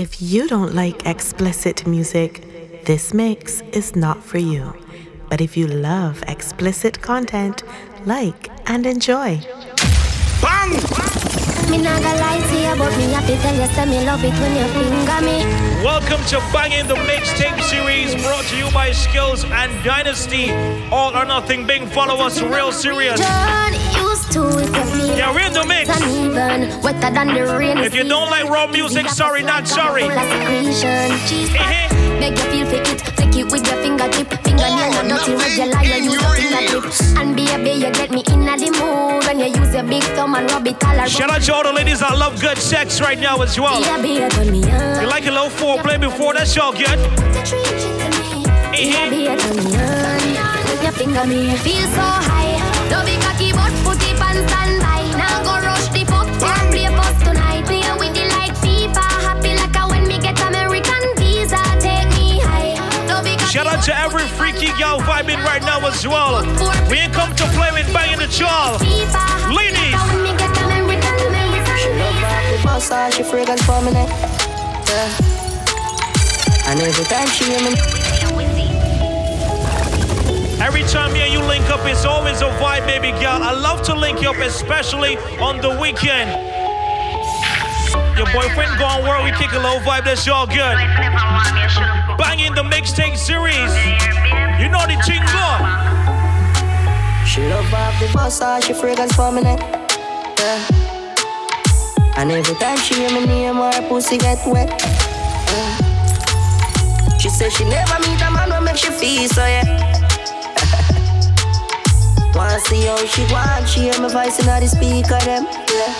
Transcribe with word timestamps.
If 0.00 0.22
you 0.22 0.48
don't 0.48 0.74
like 0.74 1.04
explicit 1.04 1.86
music, 1.86 2.42
this 2.86 3.12
mix 3.12 3.60
is 3.74 3.94
not 3.94 4.24
for 4.24 4.38
you. 4.38 4.72
But 5.28 5.42
if 5.42 5.58
you 5.58 5.66
love 5.66 6.24
explicit 6.26 7.02
content, 7.02 7.62
like 8.06 8.48
and 8.64 8.86
enjoy. 8.86 9.42
Bang! 10.40 10.70
Me 11.70 11.82
not 11.82 12.00
gonna 12.02 12.18
lie 12.18 12.40
to 12.48 12.56
you, 12.64 12.74
but 12.78 12.96
me 12.96 13.12
happy 13.12 13.36
tell 13.42 13.54
you 13.54 13.66
say 13.74 13.84
me 13.84 14.02
love 14.06 14.24
it 14.24 14.32
when 14.40 14.56
you 14.56 14.66
finger 14.72 15.20
me. 15.20 15.84
Welcome 15.84 16.24
to 16.28 16.38
Banging 16.50 16.88
the 16.88 16.94
Mixtape 16.94 17.60
series 17.60 18.14
brought 18.22 18.46
to 18.46 18.56
you 18.56 18.70
by 18.72 18.92
Skills 18.92 19.44
and 19.44 19.70
Dynasty. 19.84 20.50
All 20.90 21.14
or 21.14 21.26
nothing, 21.26 21.66
Bing. 21.66 21.86
Follow 21.86 22.24
us 22.24 22.40
real 22.40 22.72
serious. 22.72 23.20
John 23.20 23.74
used 24.34 24.72
to 24.72 24.78
if 24.80 24.96
you 24.96 25.14
Yeah, 25.16 25.32
we're 25.34 25.46
in 25.46 25.52
the 25.52 25.64
mix. 25.66 25.88
uneven, 25.88 26.80
wetter 26.82 27.10
than 27.12 27.28
the 27.34 27.46
rain. 27.58 27.78
If 27.78 27.94
you 27.94 28.04
don't 28.04 28.30
like 28.30 28.44
raw 28.48 28.66
music, 28.66 29.08
sorry, 29.08 29.42
not 29.42 29.66
sorry. 29.66 30.02
Full 30.02 30.12
of 30.12 30.30
secretion. 30.30 31.10
Cheese 31.28 31.54
Eh-heh. 31.54 32.18
Make 32.20 32.36
you 32.38 32.44
feel 32.50 32.66
fit 32.66 32.88
it, 32.88 33.00
flick 33.00 33.36
it 33.36 33.44
with 33.50 33.66
your 33.66 33.76
fingertip. 33.82 34.28
Fingernail 34.44 34.92
oh, 34.94 35.06
not 35.08 35.24
dirty, 35.26 35.36
regular, 35.36 35.82
you 35.82 36.12
use 36.12 36.22
your 36.22 36.34
fingertip. 36.34 37.18
And 37.18 37.36
baby, 37.36 37.70
you 37.84 37.90
get 37.92 38.10
me 38.10 38.22
in 38.28 38.40
the 38.44 38.70
mood 38.78 39.24
when 39.26 39.38
you 39.40 39.46
use 39.60 39.74
your 39.74 39.84
big 39.84 40.02
thumb 40.14 40.34
and 40.34 40.50
rub 40.50 40.66
it 40.66 40.82
all 40.84 40.96
around. 40.96 41.08
Shout 41.10 41.30
out 41.30 41.42
to 41.42 41.54
all 41.54 41.62
the 41.64 41.72
ladies 41.72 42.00
that 42.00 42.16
love 42.18 42.40
good 42.40 42.58
sex 42.58 43.00
right 43.00 43.18
now 43.18 43.40
as 43.42 43.58
well. 43.58 43.80
Yeah, 43.80 43.96
baby, 44.00 44.50
me 44.50 44.70
on. 44.70 45.00
You 45.02 45.08
like 45.08 45.26
a 45.26 45.30
little 45.30 45.48
foreplay 45.50 45.98
before, 46.00 46.34
that's 46.34 46.56
all 46.58 46.72
good. 46.72 46.86
Uh-huh. 46.88 47.56
Yeah, 48.76 49.06
Eh-heh. 49.06 49.10
baby, 49.10 49.60
me 49.64 49.76
on. 49.78 50.82
Your 50.82 50.92
finger, 50.92 51.24
me 51.26 51.54
feel 51.58 51.86
so 51.88 52.00
high. 52.00 52.79
Don't 52.90 53.06
be 53.06 53.16
cocky, 53.22 53.52
but 53.52 53.72
put 53.86 54.02
it 54.02 54.18
on 54.20 54.36
standby. 54.48 55.02
Now 55.16 55.42
go 55.46 55.54
rush 55.64 55.88
the 55.94 56.02
fuck, 56.10 56.26
yeah, 56.42 56.70
play 56.74 56.90
for 56.90 57.10
tonight. 57.24 57.64
Play 57.66 57.86
with 58.02 58.16
it 58.18 58.28
like 58.34 58.54
FIFA. 58.58 59.06
Happy 59.26 59.54
like 59.54 59.76
a 59.78 59.86
when 59.88 60.04
me 60.10 60.18
get 60.18 60.38
American 60.42 61.02
visa. 61.16 61.62
Take 61.78 62.10
me 62.18 62.40
high. 62.42 62.74
Don't 63.06 63.22
be 63.24 63.36
cocky, 63.38 63.52
Shout 63.54 63.66
out 63.66 63.82
to 63.84 63.94
every 63.96 64.26
freaky 64.36 64.68
on 64.74 64.78
girl 64.78 64.98
vibing 65.06 65.42
right 65.44 65.62
now 65.62 65.78
as 65.86 66.02
well. 66.06 66.42
We 66.90 66.98
ain't 66.98 67.12
come 67.14 67.30
to 67.36 67.46
play 67.56 67.70
with 67.72 67.88
banging 67.94 68.18
the 68.18 68.26
jaw. 68.26 68.76
FIFA. 68.82 69.54
Ladies. 69.54 69.94
like 69.94 69.94
a 69.94 70.02
when 70.10 70.22
me 70.26 70.32
get 70.34 70.50
American 70.58 71.16
She 71.78 71.88
love 71.94 72.18
visa. 72.18 72.26
rock 72.26 72.44
the 72.50 72.58
boss, 72.66 73.14
she 73.14 73.22
fragrance 73.22 73.62
for 73.62 73.80
me. 73.86 73.92
Yeah. 73.92 75.08
And 76.68 76.80
every 76.80 77.04
time 77.06 77.26
she 77.28 77.44
hear 77.44 77.62
me, 77.62 77.74
Every 80.60 80.82
time 80.82 81.14
me 81.14 81.20
and 81.20 81.32
you 81.32 81.40
link 81.40 81.64
up, 81.70 81.80
it's 81.86 82.04
always 82.04 82.42
a 82.42 82.50
vibe, 82.60 82.86
baby 82.86 83.12
girl. 83.18 83.42
I 83.42 83.52
love 83.52 83.80
to 83.84 83.94
link 83.94 84.20
you 84.20 84.28
up, 84.28 84.36
especially 84.36 85.16
on 85.40 85.56
the 85.62 85.70
weekend. 85.80 86.28
Your 88.14 88.26
boyfriend 88.26 88.78
gone 88.78 89.08
work, 89.08 89.24
we 89.24 89.32
kick 89.32 89.52
a 89.52 89.58
low 89.58 89.78
vibe, 89.80 90.04
that's 90.04 90.28
all 90.28 90.46
good. 90.46 90.76
Banging 92.18 92.54
the 92.54 92.62
mixtape 92.62 93.16
series. 93.16 93.72
You 94.60 94.68
know 94.68 94.84
the 94.84 95.00
jingle. 95.08 95.56
she 97.24 97.40
love 97.48 97.72
rock 97.72 97.96
the 97.98 98.44
all 98.44 98.60
she 98.60 98.74
fragrance 98.74 99.16
neck. 99.16 99.60
Yeah. 100.38 100.60
And 102.18 102.30
every 102.30 102.54
time 102.56 102.76
she 102.76 102.96
hear 102.96 103.10
me 103.10 103.24
name, 103.24 103.54
her 103.54 103.88
pussy 103.88 104.18
get 104.18 104.46
wet. 104.46 104.68
Yeah. 104.68 105.78
She 107.16 107.30
say 107.30 107.48
she 107.48 107.64
never 107.64 107.98
meet 108.00 108.20
a 108.20 108.30
man 108.30 108.50
who 108.50 108.60
make 108.62 108.76
she 108.76 108.90
feel 108.90 109.26
so 109.26 109.46
yeah. 109.46 109.89
Wanna 112.34 112.60
see 112.60 112.86
how 112.86 112.96
she 113.06 113.22
want, 113.32 113.68
she 113.68 113.80
hear 113.90 113.98
my 114.00 114.08
voice 114.08 114.38
in 114.38 114.46
the 114.46 114.66
speaker 114.66 115.18
them. 115.26 115.44
Yeah. 115.70 115.92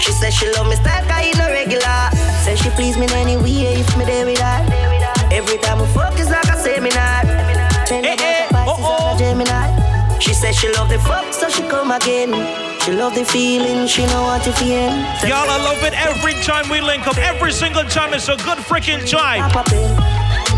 She 0.00 0.12
say 0.12 0.30
she 0.30 0.50
love 0.52 0.68
me 0.68 0.76
style, 0.76 1.04
cause 1.08 1.26
you 1.26 1.34
no 1.40 1.48
regular. 1.48 2.10
Say 2.44 2.56
she 2.56 2.70
please 2.70 2.96
me 2.96 3.04
in 3.04 3.12
any 3.12 3.36
way 3.36 3.80
if 3.80 3.96
me 3.96 4.04
there 4.04 4.26
with 4.26 4.38
her. 4.38 4.60
Every 5.32 5.58
time 5.58 5.80
we 5.80 5.86
fuck 5.88 6.18
is 6.18 6.28
like 6.30 6.44
a 6.44 6.56
seminar. 6.56 7.22
Tell 7.86 8.04
Eh, 8.04 8.16
eh, 8.18 8.46
about 8.48 8.66
the 8.66 8.82
uh-oh. 8.82 9.04
like 9.12 9.16
a 9.16 9.18
Gemini. 9.18 10.18
She 10.18 10.34
say 10.34 10.52
she 10.52 10.70
love 10.74 10.88
the 10.90 10.98
fuck, 10.98 11.32
so 11.32 11.48
she 11.48 11.62
come 11.62 11.90
again. 11.90 12.30
She 12.82 12.92
love 12.92 13.14
the 13.14 13.24
feeling, 13.24 13.86
she 13.86 14.04
know 14.06 14.22
what 14.22 14.44
you 14.46 14.52
feel. 14.52 14.90
Y'all, 15.28 15.48
I 15.48 15.58
love 15.64 15.82
it 15.84 15.94
every 15.94 16.34
time 16.44 16.68
we 16.70 16.80
link 16.80 17.06
up. 17.06 17.16
Every 17.18 17.52
single 17.52 17.84
time, 17.84 18.12
it's 18.14 18.28
a 18.28 18.36
good 18.36 18.58
freaking 18.58 19.08
time. 19.08 19.50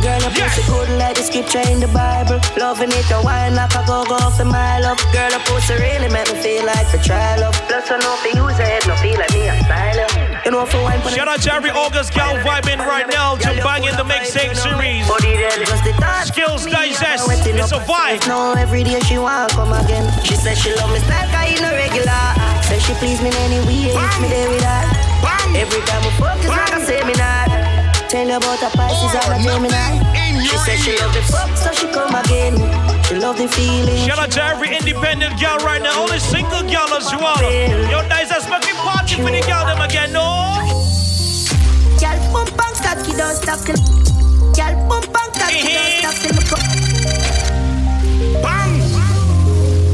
Up. 0.02 0.08
Girl, 0.08 0.20
your 0.20 0.32
Yes. 0.34 0.56
pussy 0.56 0.72
good 0.72 0.88
like 0.98 1.14
the 1.14 1.22
scripture 1.22 1.62
in 1.70 1.78
the 1.78 1.86
Bible. 1.86 2.40
Loving 2.58 2.90
it, 2.90 3.10
a 3.10 3.22
wine 3.22 3.54
like 3.54 3.74
a 3.74 3.82
go 3.86 4.04
go 4.04 4.18
for 4.36 4.44
my 4.44 4.80
love. 4.80 4.98
Girl, 5.12 5.30
your 5.30 5.40
pussy 5.46 5.74
really 5.74 6.08
make 6.08 6.26
me 6.32 6.38
feel 6.42 6.64
like 6.66 6.90
the 6.90 6.98
try 6.98 7.36
love. 7.36 7.54
Plus, 7.68 7.90
I 7.90 7.98
know 7.98 8.16
for 8.18 8.28
use 8.34 8.58
it, 8.58 8.86
no 8.88 8.96
feel 8.96 9.16
like 9.18 9.32
me 9.32 9.48
a 9.48 9.54
style. 9.62 10.06
You 10.44 10.50
know 10.50 10.66
for 10.66 10.82
wine. 10.82 11.00
Shout 11.14 11.28
out 11.28 11.40
to 11.42 11.54
every 11.54 11.70
August 11.70 12.14
gal 12.14 12.34
vibing 12.42 12.78
right 12.84 13.06
now 13.08 13.36
to 13.36 13.48
bang 13.62 13.84
in 13.84 13.94
the 13.96 14.04
mixtape 14.04 14.56
series. 14.56 15.06
Skills 16.26 16.66
Digest, 16.66 17.30
it's 17.30 17.72
a 17.72 17.78
vibe. 17.86 18.26
No, 18.26 18.54
every 18.54 18.82
day 18.82 18.98
she 19.06 19.18
wanna 19.18 19.48
come 19.54 19.72
again. 19.72 20.04
She 20.24 20.34
said 20.34 20.58
she 20.58 20.74
love 20.74 20.90
me 20.92 20.98
style, 20.98 21.28
cause 21.30 21.50
you 21.52 21.60
no 21.62 21.70
regular. 21.70 22.24
Say 22.66 22.78
she 22.80 22.92
please 22.94 23.20
me 23.22 23.28
in 23.28 23.36
any 23.46 23.60
way, 23.66 23.94
me 24.20 24.28
there 24.28 24.48
with 24.50 24.64
her. 24.64 24.82
Every 25.54 25.82
time 25.82 26.02
we 26.02 26.10
fuck, 26.18 26.38
it's 26.38 26.48
like 26.48 26.72
a 26.72 26.80
seminar. 26.84 27.51
Tell 28.12 28.28
you 28.28 28.36
about 28.36 28.60
a 28.62 28.68
Pisces 28.76 29.14
and 29.24 29.32
a 29.32 29.40
Gemini. 29.42 29.96
She 30.44 30.56
said 30.58 30.76
she 30.76 30.92
love 31.00 31.14
the 31.14 31.22
fuck, 31.32 31.56
so 31.56 31.72
she 31.72 31.86
come 31.88 32.14
again. 32.14 32.54
She 33.04 33.14
love 33.16 33.38
the 33.38 33.48
feeling. 33.48 34.06
Shout 34.06 34.18
out 34.18 34.30
to 34.32 34.44
every 34.44 34.76
independent 34.76 35.40
gal 35.40 35.56
right 35.64 35.80
now, 35.80 35.98
all 35.98 36.06
the 36.06 36.20
single 36.20 36.60
gal 36.68 36.92
as 36.92 37.10
well. 37.10 37.40
Yo, 37.40 38.06
guys, 38.10 38.28
that's 38.28 38.46
making 38.50 38.74
party 38.84 39.14
for 39.16 39.30
the 39.30 39.40
gal 39.48 39.64
them 39.64 39.80
again, 39.80 40.12
no? 40.12 40.20
Girl, 41.96 42.18
pump 42.28 42.52
and 42.52 42.76
cocky, 42.84 43.16
don't 43.16 43.34
stop 43.34 43.60
till. 43.64 43.80
Girl, 44.52 44.76
pump 44.92 45.08
and 45.08 45.32
cocky, 45.32 45.72
don't 45.72 46.04
stop 46.04 46.12
till 46.20 46.36
me. 46.36 46.44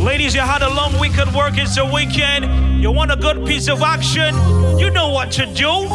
Ladies, 0.05 0.35
you 0.35 0.41
had 0.41 0.63
a 0.63 0.71
long 0.71 0.99
week 0.99 1.17
at 1.19 1.33
work, 1.33 1.57
it's 1.57 1.77
a 1.77 1.85
weekend. 1.85 2.83
You 2.83 2.91
want 2.91 3.13
a 3.13 3.17
good 3.17 3.47
piece 3.47 3.69
of 3.69 3.81
action? 3.81 4.35
You 4.77 4.91
know 4.91 5.11
what 5.11 5.31
to 5.33 5.47
do. 5.47 5.87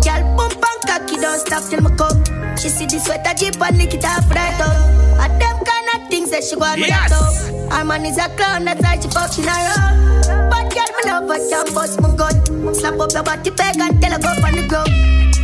Girl, 0.00 0.22
pump 0.36 0.40
and 0.40 0.47
cocky, 0.86 1.16
don't 1.16 1.38
stop 1.40 1.62
till 1.68 1.80
me 1.82 1.90
come. 1.96 2.22
She 2.56 2.68
see 2.68 2.86
the 2.86 2.98
sweater 2.98 3.34
jeep 3.34 3.60
and 3.60 3.76
lick 3.78 3.94
it 3.94 4.04
off 4.04 4.28
right 4.30 4.60
up. 4.60 4.76
And 5.22 5.40
them 5.40 5.56
kind 5.64 5.88
of 5.94 6.08
things 6.10 6.30
that 6.30 6.44
she 6.44 6.56
want 6.56 6.80
me 6.80 6.86
Yes. 6.88 7.10
to 7.10 7.52
do. 7.52 7.68
Her 7.70 7.84
man 7.84 8.04
is 8.06 8.18
a 8.18 8.28
clown, 8.36 8.64
that's 8.64 8.82
why 8.82 8.98
she 9.00 9.08
fucking 9.08 9.46
around. 9.46 10.50
But 10.50 10.66
girl, 10.74 10.90
me 10.96 11.02
love 11.10 11.28
her, 11.28 11.38
can 11.50 11.74
bust 11.74 12.00
my 12.00 12.10
gun. 12.16 12.74
Slap 12.74 12.98
up 13.00 13.12
your 13.12 13.22
body 13.22 13.50
peg 13.50 13.76
and 13.80 14.00
tell 14.02 14.12
her 14.12 14.18
go 14.18 14.28
on 14.46 14.52
the 14.54 14.66
ground. 14.66 14.90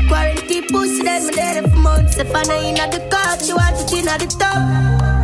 Quarantine 0.08 0.66
pussy, 0.70 1.02
then 1.02 1.26
me 1.26 1.34
there 1.34 1.62
for 1.62 1.76
months. 1.78 2.18
If 2.18 2.34
I 2.34 2.42
know 2.44 2.60
in 2.60 2.74
the 2.74 3.00
car, 3.10 3.38
she 3.40 3.52
want 3.54 3.78
it 3.80 3.92
in 3.92 4.04
the 4.06 4.26
top. 4.38 4.58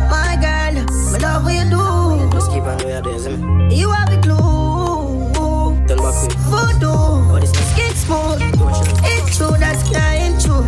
My 0.09 0.35
girl, 0.41 0.73
me 1.11 1.19
love 1.19 1.43
what 1.43 1.53
you 1.53 1.69
do. 1.69 2.31
Just 2.33 2.51
keep 2.51 2.63
on 2.63 2.77
the 2.77 2.85
way 2.85 2.97
I 2.97 3.01
do, 3.01 3.19
see 3.19 3.35
me? 3.37 3.75
You 3.75 3.91
have 3.91 4.09
the 4.09 4.17
glue. 4.17 5.87
Turn 5.87 5.97
back 5.97 6.15
quick. 6.19 6.33
Voodoo, 6.49 7.45
skin 7.45 7.93
smooth. 7.95 9.00
True, 9.41 9.57
that's 9.57 9.81
crying 9.89 10.37
true. 10.37 10.61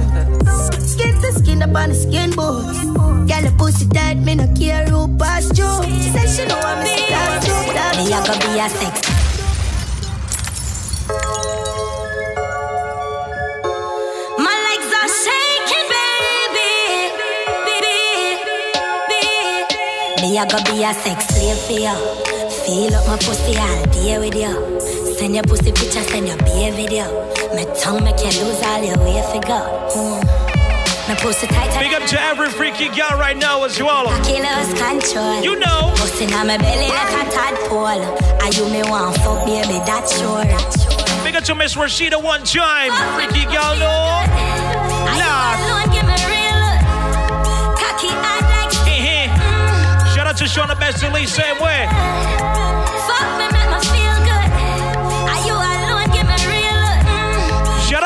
Skin 0.81 1.13
to 1.22 1.31
skin 1.38 1.61
up 1.61 1.75
on 1.75 1.89
the 1.89 1.95
skin 1.95 2.31
bones. 2.31 2.81
Girl, 3.29 3.41
the 3.45 3.53
pussy 3.56 3.88
tight, 3.89 4.17
me 4.17 4.34
no 4.34 4.47
care 4.57 4.85
who 4.88 5.16
pass 5.16 5.45
you. 5.56 5.69
She 6.01 6.09
said 6.09 6.28
she 6.28 6.44
know 6.50 6.57
I'm 6.57 6.81
a 6.81 6.85
star 6.89 7.39
too. 7.45 7.53
Me 7.97 8.09
a 8.09 8.19
go 8.25 8.34
be 8.41 8.57
a 8.57 8.67
sex. 8.73 8.94
My 14.41 14.56
legs 14.66 14.90
are 15.01 15.11
shaking, 15.22 15.88
baby. 15.94 16.73
Me 20.19 20.29
a 20.40 20.45
go 20.50 20.57
be 20.66 20.84
a 20.84 20.91
sex 20.95 21.28
slave 21.28 21.59
for 21.67 21.78
you. 21.78 21.95
Feel 22.66 22.95
up 22.95 23.05
my 23.05 23.17
pussy 23.17 23.55
all 23.55 23.85
day 23.94 24.17
with 24.17 24.34
you. 24.34 25.03
Send 25.23 25.35
your 25.35 25.44
pussy 25.45 25.72
picture, 25.72 26.03
send 26.03 26.28
your 26.28 26.35
beer 26.39 26.73
video. 26.73 27.07
My 27.56 27.63
tongue 27.79 28.03
make 28.03 28.19
you 28.19 28.44
lose 28.44 28.61
all 28.61 28.84
your 28.84 29.00
way 29.00 29.23
figure. 29.31 29.64
Mm. 29.96 30.20
My 31.08 31.16
pussy 31.16 31.47
tight 31.47 31.79
Big 31.79 31.93
up 31.93 32.05
to 32.09 32.20
every 32.20 32.49
freaky 32.49 32.90
gal 32.90 33.17
right 33.17 33.37
now 33.37 33.64
as 33.64 33.81
well. 33.81 34.03
cocky 34.03 34.41
lose 34.43 34.73
control. 34.78 35.41
You 35.41 35.58
know. 35.58 35.93
Pussy 35.96 36.25
on 36.25 36.47
my 36.47 36.58
belly 36.58 36.90
like 36.90 37.25
a 37.25 37.31
tadpole. 37.31 38.03
Are 38.03 38.52
you 38.52 38.67
me 38.70 38.84
want 38.91 39.16
fuck, 39.23 39.46
baby? 39.46 39.79
That's 39.87 40.11
sure. 40.20 40.43
Big 41.23 41.37
up 41.37 41.46
to 41.46 41.55
Miss 41.55 41.76
Rashida 41.76 42.22
one 42.22 42.43
time. 42.43 42.91
Freaky 43.16 43.46
gal, 43.46 43.79
no. 43.79 43.96
Nah. 45.08 45.55
alone? 45.55 45.87
Give 45.96 46.03
me 46.03 46.19
real 46.28 46.58
look. 46.67 47.79
Cocky 47.79 48.11
like 48.11 48.76
Eh-heh. 48.91 50.14
Shout 50.14 50.28
out 50.28 50.35
to 50.35 50.43
Shauna 50.43 50.78
Best 50.78 51.02
Lee, 51.14 51.26
same 51.26 51.61
way. 51.61 51.87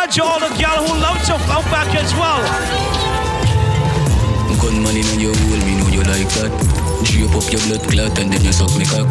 Look. 0.07 0.13
Shout 0.13 0.25
out 0.25 0.39
to 0.39 0.45
all 0.45 0.49
the 0.49 0.55
gal 0.57 0.85
who 0.85 0.99
love 0.99 1.19
to 1.25 1.37
fuck 1.45 1.65
back 1.71 1.95
as 1.95 2.13
well. 2.13 2.43
Gunman 4.61 4.97
in 4.97 5.19
your 5.19 5.35
hole, 5.35 5.65
me 5.65 5.75
know 5.77 5.87
you 5.89 6.03
like 6.03 6.29
that. 6.35 6.51
Drape 7.03 7.35
up 7.35 7.51
your 7.51 7.61
blood 7.67 7.83
clot 7.89 8.19
and 8.19 8.31
then 8.33 8.43
you 8.43 8.51
suck 8.51 8.75
me 8.77 8.85
cock. 8.85 9.07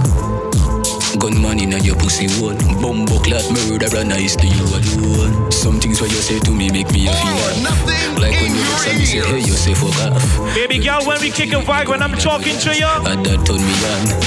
Gunman 1.19 1.61
in 1.61 1.85
your 1.85 1.97
pussy 1.97 2.27
hole. 2.39 2.55
Bumbo 2.81 3.19
clot 3.21 3.45
murder 3.51 3.97
and 3.97 4.09
nice 4.09 4.37
to 4.37 4.47
you 4.47 4.65
alone. 4.65 5.51
Some 5.53 5.81
things 5.81 6.01
things 6.01 6.01
what 6.01 6.11
you 6.11 6.19
say 6.19 6.39
to 6.41 6.51
me 6.51 6.71
make 6.71 6.91
me 6.93 7.07
a 7.09 7.13
feel 7.13 7.63
laugh. 7.65 8.19
Like 8.19 8.41
when 8.41 8.55
you 8.55 8.65
look 8.65 8.87
at 8.87 8.99
me 8.99 9.05
say, 9.05 9.21
hey, 9.21 9.39
you 9.39 9.55
say 9.55 9.75
fuck 9.75 9.97
off. 10.13 10.55
Baby 10.55 10.79
girl, 10.79 11.05
when 11.07 11.21
we 11.21 11.31
kick 11.31 11.53
a 11.53 11.61
vibe, 11.63 11.89
when 11.89 12.03
I'm 12.03 12.17
talking 12.19 12.59
to 12.59 12.75
you, 12.75 12.87
And 12.87 13.25
that 13.25 13.47
turn 13.47 13.61
me 13.61 13.75
on. 13.93 14.27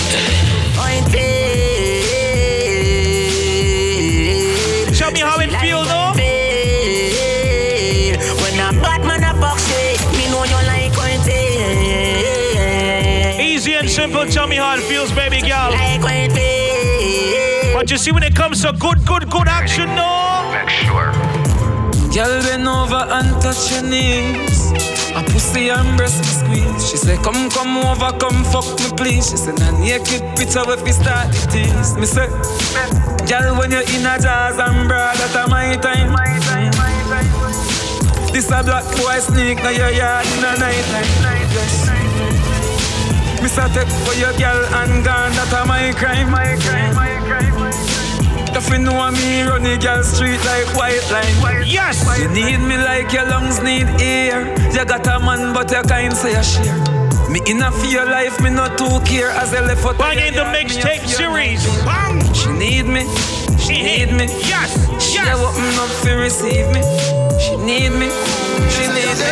tell 5.00 5.12
me 5.12 5.22
how 5.22 5.40
it 5.40 5.52
simple, 14.00 14.26
tell 14.26 14.48
me 14.48 14.56
how 14.56 14.76
it 14.76 14.84
feels, 14.84 15.12
baby 15.12 15.42
girl. 15.42 15.72
Like 15.72 16.02
when 16.02 16.32
it 16.32 17.74
But 17.76 17.92
you 17.92 17.98
see, 17.98 18.12
when 18.12 18.24
it 18.24 18.34
comes 18.34 18.62
to 18.64 18.72
good, 18.72 19.06
good, 19.06 19.30
good 19.30 19.48
action, 19.48 19.88
no. 20.00 20.08
Girl, 22.16 22.36
bend 22.46 22.68
over 22.68 23.04
and 23.18 23.30
touch 23.44 23.72
your 23.72 23.84
knees. 23.84 24.72
A 25.20 25.22
pussy 25.32 25.68
and 25.70 25.98
breast 25.98 26.20
me 26.24 26.32
squeeze. 26.40 26.90
She 26.90 26.98
say, 26.98 27.18
come, 27.18 27.50
come 27.50 27.76
over, 27.90 28.12
come 28.24 28.44
fuck 28.52 28.70
me 28.80 28.90
please. 28.96 29.30
She 29.30 29.38
say, 29.38 29.54
nah 29.60 29.72
naked 29.80 30.24
picture 30.38 30.64
if 30.74 30.82
we 30.84 30.92
start 30.92 31.28
the 31.34 31.42
tease. 31.52 31.92
Me 32.00 32.06
say, 32.06 32.28
girl, 33.28 33.60
when 33.60 33.72
you're 33.72 33.90
in 33.96 34.08
a 34.08 34.16
jazz 34.24 34.58
and 34.58 34.88
bra, 34.88 35.12
that 35.20 35.36
a 35.36 35.50
my 35.50 35.76
time. 35.84 36.16
This 38.32 38.50
a 38.52 38.64
black 38.64 38.86
boy 38.96 39.20
sneak 39.20 39.58
now 39.58 39.70
your 39.70 39.92
yard 39.92 40.26
in 40.26 40.42
the 40.42 40.52
night 40.64 40.86
time. 40.94 41.39
Me 43.42 43.48
say, 43.48 43.68
take 43.74 43.88
for 44.06 44.14
your 44.16 44.34
girl 44.38 44.60
and 44.84 45.04
gone, 45.06 45.32
that 45.32 45.54
a 45.56 45.66
my 45.66 45.92
crime. 45.94 46.30
My 46.32 46.56
crime, 46.60 46.96
my 46.96 47.16
crime. 47.28 47.56
If 48.52 48.70
you 48.70 48.80
know 48.80 49.10
me, 49.12 49.44
run 49.44 49.64
the 49.64 49.78
girl 49.78 50.04
street 50.04 50.44
like 50.44 50.68
white 50.76 51.06
line. 51.12 51.64
Yes. 51.66 52.04
You 52.20 52.28
need 52.30 52.58
me 52.58 52.76
like 52.78 53.14
your 53.14 53.26
lungs 53.26 53.62
need 53.62 53.88
air. 54.02 54.44
You 54.74 54.84
got 54.86 55.08
a 55.08 55.20
man, 55.20 55.54
but 55.54 55.72
you 55.72 55.82
can't 55.84 56.14
say 56.14 56.34
a 56.36 56.44
share. 56.44 56.76
Me 57.30 57.40
enough 57.48 57.82
a 57.84 57.88
your 57.88 58.06
life, 58.06 58.42
me 58.42 58.50
not 58.50 58.78
too 58.78 59.00
care 59.06 59.30
as 59.30 59.54
I 59.54 59.62
left 59.62 59.86
out. 59.86 59.98
Bang 59.98 60.18
in 60.18 60.34
the 60.34 60.44
mixtape 60.52 61.06
series. 61.08 61.64
She 62.36 62.50
need 62.52 62.88
me, 62.88 63.06
she 63.58 63.84
need 63.84 64.12
me. 64.12 64.26
Yes, 64.50 64.74
She 65.00 65.16
yes. 65.16 65.38
a 65.38 65.40
open 65.40 65.80
up 65.80 65.92
to 66.04 66.16
receive 66.16 66.68
me. 66.74 66.82
She 67.40 67.56
need 67.56 67.92
me, 67.96 68.10
she 68.68 68.86
need 68.88 69.16
me. 69.20 69.30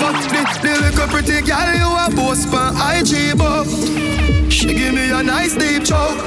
But 0.00 0.16
the, 0.28 0.42
the 0.62 0.72
little 0.80 1.08
pretty 1.08 1.40
girl 1.42 1.70
you 1.74 1.86
a 1.86 2.08
post 2.14 2.52
on 2.52 2.74
IG 2.96 3.38
but 3.38 3.64
She 4.50 4.74
give 4.74 4.94
me 4.94 5.10
a 5.10 5.22
nice 5.22 5.54
deep 5.54 5.84
choke 5.84 6.18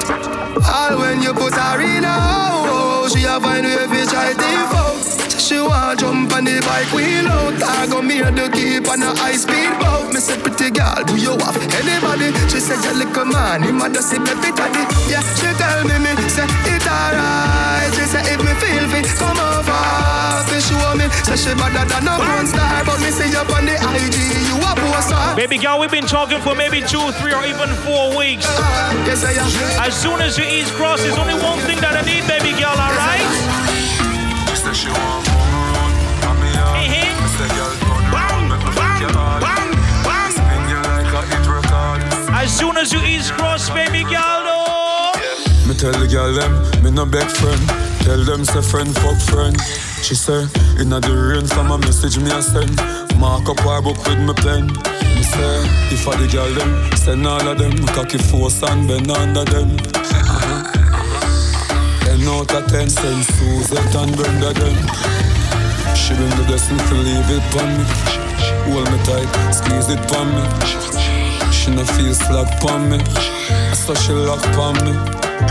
All 0.65 0.97
when 0.99 1.21
you 1.21 1.33
put 1.33 1.53
her 1.53 1.81
in 1.81 2.03
a 2.05 3.09
She 3.09 3.25
a 3.25 3.39
find 3.39 3.65
try 4.09 4.33
She 5.43 5.59
want 5.59 5.99
jump 5.99 6.31
on 6.31 6.47
the 6.47 6.55
bike 6.63 6.87
wheel 6.95 7.27
out. 7.27 7.59
I 7.59 7.83
go 7.91 7.99
me 7.99 8.23
the 8.23 8.47
keep 8.47 8.87
on 8.87 9.03
a 9.03 9.11
high 9.11 9.35
speed 9.35 9.75
boat. 9.75 10.07
Me 10.15 10.23
say 10.23 10.39
pretty 10.39 10.71
girl 10.71 11.03
do 11.03 11.19
you 11.19 11.35
have 11.35 11.59
anybody? 11.83 12.31
She 12.47 12.63
say 12.63 12.79
your 12.79 12.95
little 12.95 13.27
man 13.27 13.59
him 13.59 13.83
a 13.83 13.91
just 13.91 14.07
see 14.07 14.23
baby 14.23 14.55
daddy 14.55 14.87
Yeah 15.11 15.19
she 15.35 15.51
tell 15.59 15.83
me 15.83 15.99
me 15.99 16.15
say 16.31 16.47
it 16.47 16.87
alright. 16.87 17.91
She 17.91 18.07
say 18.07 18.23
if 18.23 18.39
me 18.39 18.55
feel 18.55 18.87
fit 18.87 19.03
come 19.19 19.35
over 19.35 19.83
Fi 20.47 20.59
show 20.63 20.95
me. 20.95 21.11
Say 21.27 21.35
she 21.35 21.51
better 21.59 21.91
than 21.91 22.07
a 22.07 22.15
porn 22.23 22.47
star. 22.47 22.87
But 22.87 23.03
me 23.03 23.11
see 23.11 23.27
you 23.27 23.43
on 23.43 23.67
the 23.67 23.75
IG 23.75 24.15
you 24.47 24.55
a 24.63 24.71
poster 24.79 25.35
Baby 25.35 25.59
girl, 25.59 25.75
we've 25.75 25.91
been 25.91 26.07
talking 26.07 26.39
for 26.39 26.55
maybe 26.55 26.79
two, 26.87 27.03
three, 27.19 27.35
or 27.35 27.43
even 27.43 27.67
four 27.83 28.15
weeks. 28.15 28.47
Uh, 28.47 28.95
yes 29.03 29.27
I 29.27 29.35
am. 29.35 29.51
As 29.83 29.91
soon 29.91 30.23
as 30.23 30.39
you 30.39 30.47
ease 30.47 30.71
cross, 30.79 31.03
there's 31.03 31.19
only 31.19 31.35
one 31.35 31.59
thing 31.67 31.83
that 31.83 31.99
I 31.99 32.03
need, 32.07 32.23
baby 32.31 32.55
girl, 32.55 32.79
As 42.43 42.57
soon 42.57 42.77
as 42.77 42.91
you 42.91 42.99
ease 43.03 43.31
cross, 43.31 43.69
baby 43.69 44.03
girl. 44.03 44.43
Me 45.65 45.73
tell 45.73 45.93
the 45.93 46.07
girl 46.11 46.33
them, 46.33 46.83
me 46.83 46.91
no 46.91 47.05
beg 47.05 47.29
friend. 47.29 47.61
Tell 48.01 48.23
them 48.23 48.43
say 48.43 48.61
friend 48.61 48.93
fuck 48.95 49.17
friend. 49.31 49.55
She 50.03 50.13
say, 50.13 50.45
inna 50.77 50.99
the 50.99 51.15
rain 51.15 51.47
from 51.47 51.71
a 51.71 51.77
message 51.77 52.17
me 52.17 52.29
a 52.31 52.41
send. 52.41 52.75
Mark 53.17 53.47
up 53.47 53.59
her 53.61 53.81
book 53.81 53.97
with 54.05 54.19
me 54.19 54.33
pen. 54.33 54.67
Me 54.67 55.23
say, 55.23 55.63
if 55.95 56.05
I 56.05 56.17
the 56.17 56.27
girl 56.27 56.53
them, 56.53 56.91
send 56.97 57.25
all 57.25 57.47
of 57.47 57.57
them. 57.57 57.73
Cocky 57.95 58.17
force 58.17 58.61
and 58.63 58.87
bend 58.87 59.09
under 59.09 59.45
them. 59.45 59.77
Uh-huh. 59.95 60.71
Ten 62.03 62.27
out 62.27 62.53
of 62.53 62.67
ten, 62.67 62.89
send 62.89 63.23
Suzette 63.23 63.95
and 63.95 64.15
Brenda 64.17 64.53
them. 64.53 65.42
She 65.95 66.13
bring 66.15 66.29
the 66.31 66.43
blessing 66.47 66.77
to 66.77 66.95
leave 66.95 67.29
it 67.29 67.55
on 67.61 67.69
me. 67.77 67.85
Hold 68.65 68.89
me 68.91 68.97
tight, 69.05 69.29
squeeze 69.53 69.89
it 69.89 70.01
on 70.17 70.27
me. 70.35 70.43
She 71.51 71.71
no 71.71 71.85
feel 71.85 72.13
slack 72.13 72.63
on 72.65 72.89
me. 72.89 72.99
So 73.73 73.93
she 73.93 74.11
lock 74.11 74.43
on 74.57 74.75
me. 74.85 74.93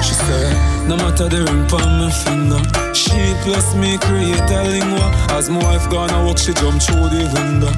She 0.02 0.14
say, 0.14 0.52
no 0.88 0.96
matter 0.96 1.28
the 1.28 1.44
ring 1.44 1.64
on 1.72 1.88
my 2.00 2.10
finger. 2.10 2.60
She 2.94 3.34
plus 3.44 3.74
me 3.74 3.98
create 3.98 4.50
a 4.50 4.62
lingua. 4.64 5.08
As 5.30 5.48
my 5.48 5.62
wife 5.62 5.88
gonna 5.90 6.24
walk, 6.24 6.38
she 6.38 6.52
jump 6.54 6.82
through 6.82 7.08
the 7.08 7.24
window. 7.32 7.72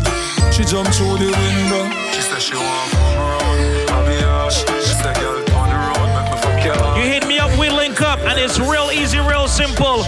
She 0.51 0.65
jump 0.65 0.89
through 0.89 1.19
the 1.19 1.31
window. 1.31 1.85
She 2.13 2.23
say 2.23 2.41
she 2.41 2.55
want 2.55 2.91
come 2.91 3.19
around. 3.19 3.91
I'm 3.91 4.07
here. 4.11 4.51
She 4.81 4.95
say, 4.99 5.15
girl, 5.21 5.45
turn 5.45 5.71
around, 5.71 6.11
make 6.17 6.33
me 6.33 6.39
fuck 6.43 6.65
your 6.65 6.99
You 6.99 7.13
hit 7.13 7.27
me 7.27 7.39
up, 7.39 7.57
we 7.59 7.69
link 7.71 8.01
up, 8.01 8.21
and 8.21 8.39
it's 8.39 8.59
real 8.59 8.91
easy, 8.91 9.19
real 9.19 9.49
simple. 9.49 10.05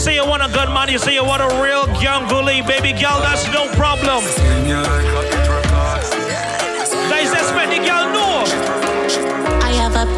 Say 0.00 0.14
you 0.14 0.26
want 0.26 0.42
a 0.42 0.48
good 0.48 0.70
man, 0.70 0.88
you 0.88 0.98
say 0.98 1.12
you 1.12 1.22
want 1.22 1.42
a 1.42 1.62
real 1.62 1.86
young 2.00 2.26
gully, 2.26 2.62
baby 2.62 2.92
girl, 2.98 3.20
that's 3.20 3.46
no 3.52 3.68
problem. 3.74 5.39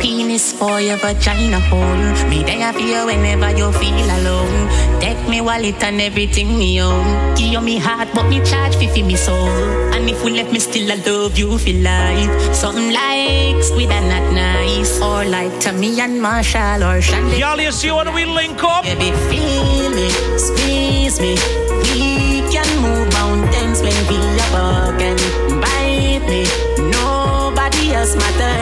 Penis 0.03 0.53
for 0.53 0.81
your 0.81 0.97
vagina 0.99 1.61
hole. 1.71 2.29
Me 2.29 2.43
there 2.43 2.73
for 2.73 2.81
you 2.81 3.07
whenever 3.07 3.51
you 3.57 3.71
feel 3.73 4.09
alone. 4.19 4.69
Take 5.01 5.23
me 5.29 5.41
wallet 5.41 5.81
and 5.83 6.01
everything 6.01 6.59
me 6.59 6.83
own. 6.83 7.35
Give 7.37 7.53
you 7.55 7.61
me 7.61 7.79
heart, 7.79 8.09
but 8.13 8.29
me 8.29 8.43
charge 8.45 8.75
fi 8.77 9.03
me 9.03 9.17
soul. 9.17 9.49
And 9.95 10.11
if 10.11 10.25
we 10.25 10.33
left 10.33 10.53
me 10.53 10.59
still, 10.59 10.91
I 10.91 10.97
love 11.07 11.39
you 11.39 11.57
for 11.57 11.77
life. 11.91 12.55
Something 12.55 12.91
like 12.93 13.63
squid 13.63 13.91
and 13.91 14.09
not 14.13 14.27
nice, 14.33 15.01
or 15.01 15.25
like 15.25 15.55
Tommy 15.61 16.01
and 16.01 16.21
Marshall 16.21 16.83
or 16.83 17.01
Shandy. 17.01 17.39
Y'all, 17.39 17.61
you 17.61 17.71
see 17.71 17.93
when 17.93 18.13
we 18.13 18.25
link 18.25 18.63
up? 18.65 18.83
Baby, 18.83 19.13
feel 19.31 19.91
me, 19.99 20.09
squeeze 20.37 21.21
me. 21.21 21.39
We 21.95 22.43
can 22.51 22.69
move 22.83 23.07
mountains 23.15 23.79
when 23.87 23.99
we 24.11 24.19
are 24.45 24.51
walking. 24.57 25.21
Bite 25.63 26.27
me, 26.27 26.43
nobody 26.91 27.95
else 27.95 28.17
matters 28.17 28.62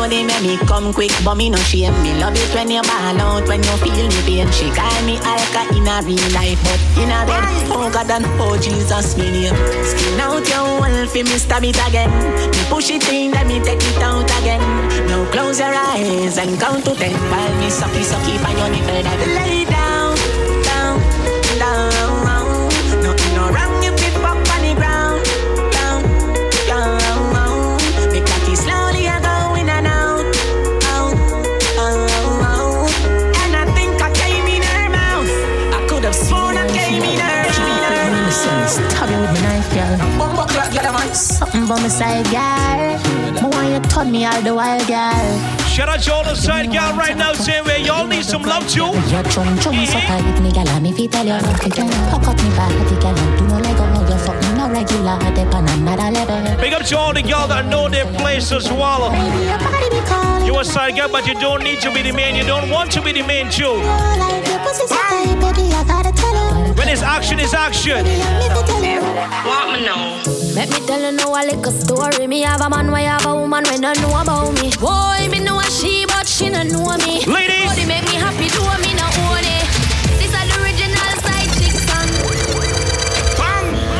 Good, 0.00 0.12
it 0.14 0.24
make 0.24 0.40
me 0.40 0.56
come 0.66 0.94
quick, 0.94 1.12
but 1.22 1.34
me 1.34 1.50
no 1.50 1.58
shame. 1.58 1.92
Me 2.02 2.18
love 2.18 2.32
it 2.34 2.54
when 2.54 2.70
you 2.70 2.80
ball 2.80 3.20
out, 3.20 3.46
when 3.46 3.62
you 3.62 3.76
feel 3.84 4.08
me 4.08 4.20
pain. 4.24 4.50
She 4.50 4.70
call 4.72 5.02
me 5.04 5.18
Alka 5.20 5.76
in 5.76 5.86
a 5.86 6.00
real 6.00 6.24
life, 6.32 6.56
but 6.64 6.80
in 6.96 7.12
a 7.12 7.20
bed, 7.28 7.44
oh 7.68 7.90
God 7.92 8.10
and 8.10 8.24
oh 8.40 8.56
Jesus, 8.56 9.18
me 9.18 9.30
name. 9.30 9.54
Skin 9.84 10.18
out 10.18 10.48
your 10.48 10.64
wall 10.80 11.06
fi 11.06 11.22
me 11.22 11.36
stab 11.36 11.64
it 11.64 11.76
again. 11.86 12.08
Me 12.48 12.62
push 12.70 12.88
it 12.88 13.06
in, 13.12 13.32
then 13.32 13.46
me 13.46 13.60
take 13.60 13.76
it 13.76 14.02
out 14.02 14.24
again. 14.40 14.62
Now 15.06 15.30
close 15.32 15.60
your 15.60 15.68
eyes 15.68 16.38
and 16.38 16.58
count 16.58 16.82
to 16.86 16.94
ten 16.94 17.12
while 17.28 17.54
me 17.60 17.68
sucky 17.68 18.00
sucky 18.00 18.40
for 18.40 18.56
your 18.56 18.70
nipple. 18.72 19.04
Lay 19.36 19.66
down, 19.66 19.79
Something 41.40 41.66
by 41.66 41.80
my 41.80 41.88
side, 41.88 42.28
girl. 42.28 43.00
Me 43.32 43.48
want 43.48 43.72
you 43.72 43.80
turn 43.88 44.12
me 44.12 44.26
all 44.26 44.42
the 44.42 44.54
while, 44.54 44.76
girl. 44.84 45.24
Shout 45.64 45.88
out 45.88 46.00
to 46.04 46.12
all 46.12 46.22
the 46.22 46.34
side 46.34 46.70
girl 46.70 46.92
right 47.00 47.16
now 47.16 47.32
saying 47.32 47.64
where 47.64 47.78
y'all 47.78 48.06
need 48.06 48.26
some 48.26 48.42
love 48.42 48.68
too. 48.68 48.92
Your 49.08 49.24
chum 49.32 49.48
chum 49.56 49.72
so 49.72 49.72
mm-hmm. 49.72 50.04
tight, 50.04 50.40
me, 50.42 50.52
girl. 50.52 50.68
And 50.68 50.86
if 50.86 50.98
you 50.98 51.08
tell 51.08 51.24
you 51.24 51.32
nothing, 51.32 51.72
girl. 51.72 51.88
Hook 52.12 52.28
up 52.28 52.36
me 52.44 52.50
body, 52.52 52.76
girl. 53.00 53.16
And 53.16 53.38
do 53.38 53.44
no 53.48 53.56
like 53.56 53.80
oh, 53.80 54.04
you 54.04 54.18
fuck 54.20 54.36
me 54.36 54.52
no 54.52 54.68
regular. 54.68 55.16
Dep 55.32 55.54
on 55.54 55.66
another 55.70 56.10
level. 56.12 56.60
Big 56.60 56.74
up 56.74 56.84
to 56.84 56.98
all 56.98 57.14
the 57.14 57.22
girls 57.22 57.48
that 57.48 57.64
know 57.64 57.88
their 57.88 58.04
place 58.20 58.52
as 58.52 58.68
well. 58.70 59.08
Baby, 59.08 59.48
your 59.48 59.58
body 59.64 59.88
be 59.88 60.00
calling. 60.04 60.44
You 60.44 60.58
a 60.58 60.62
side 60.62 60.94
girl, 60.94 61.08
but 61.08 61.26
you 61.26 61.32
don't 61.40 61.64
need 61.64 61.80
to 61.80 61.90
be 61.90 62.02
the 62.02 62.12
man. 62.12 62.36
You 62.36 62.44
don't 62.44 62.68
want 62.68 62.92
to 62.92 63.00
be 63.00 63.12
the 63.12 63.22
man 63.24 63.50
too. 63.50 63.80
When 63.80 64.44
your 64.44 64.60
pussy 64.60 64.84
so 64.84 64.92
tight, 64.92 65.40
baby, 65.40 65.72
I 65.72 65.90
action 67.20 67.38
is 67.38 67.54
action. 67.54 68.04
Want 69.44 69.72
me 69.72 69.86
know? 69.86 70.39
Let 70.54 70.68
me 70.70 70.84
tell 70.84 71.00
you 71.00 71.12
now 71.12 71.30
a 71.32 71.46
little 71.46 71.72
story. 71.72 72.26
Me 72.26 72.40
have 72.40 72.60
a 72.60 72.68
man, 72.68 72.90
why 72.90 73.02
have 73.02 73.24
a 73.24 73.34
woman 73.34 73.62
when 73.70 73.80
don't 73.82 74.00
know 74.02 74.20
about 74.20 74.52
me. 74.60 74.70
Boy, 74.80 75.28
me 75.30 75.38
know 75.38 75.60
a 75.60 75.64
she, 75.64 76.04
but 76.06 76.26
she 76.26 76.50
don't 76.50 76.72
know 76.72 76.96
me. 76.98 77.24
Ladies, 77.24 77.66
body 77.70 77.86
make 77.86 78.04
me 78.04 78.16
happy, 78.18 78.48
do 78.50 78.60
me 78.82 78.92
no 78.98 79.06
own 79.30 79.46
it. 79.46 79.66
This 80.18 80.34
is 80.34 80.46
the 80.50 80.56
original 80.60 81.12
side 81.22 81.50
chick 81.54 81.76
song. 81.86 82.08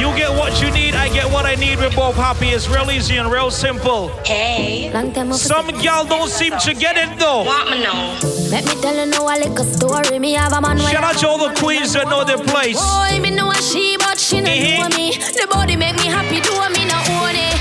You 0.01 0.17
get 0.17 0.31
what 0.31 0.61
you 0.61 0.73
need, 0.73 0.97
I 0.97 1.09
get 1.09 1.31
what 1.31 1.47
I 1.47 1.55
need. 1.55 1.79
We're 1.79 1.91
both 1.91 2.17
happy. 2.17 2.49
It's 2.49 2.69
real 2.69 2.91
easy 2.91 3.19
and 3.19 3.31
real 3.31 3.51
simple. 3.53 4.09
Hey, 4.25 4.91
long 4.93 5.13
time 5.13 5.33
Some 5.35 5.71
y'all 5.81 6.05
don't 6.05 6.29
seem 6.29 6.59
to 6.59 6.75
get 6.75 6.97
it 6.97 7.17
though. 7.19 7.45
Want 7.45 7.71
me 7.71 7.85
know? 7.85 8.19
Let 8.51 8.65
me 8.67 8.75
tell 8.83 8.97
you 8.97 9.07
now 9.07 9.29
a 9.29 9.39
little 9.39 9.65
story. 9.65 10.19
Me 10.19 10.33
have 10.33 10.53
a 10.53 10.61
man. 10.61 10.79
Shout 10.79 11.05
out 11.05 11.17
to 11.19 11.29
all 11.29 11.39
the 11.39 11.55
queens 11.61 11.93
that 11.93 12.09
know 12.09 12.25
their 12.25 12.39
place. 12.39 12.81
Boy, 12.81 13.21
me 13.21 13.31
know 13.31 13.51
a 13.53 13.55
she, 13.55 13.97
but 13.99 14.00
she 14.31 14.41
don't 14.41 14.47
know 14.47 14.97
me. 14.97 15.19
The 15.19 15.47
body 15.51 15.75
make 15.75 15.97
me 15.97 16.07
happy, 16.07 16.39
do 16.41 16.55
me 16.71 16.87
no 16.87 16.99
own 17.19 17.35
it. 17.35 17.59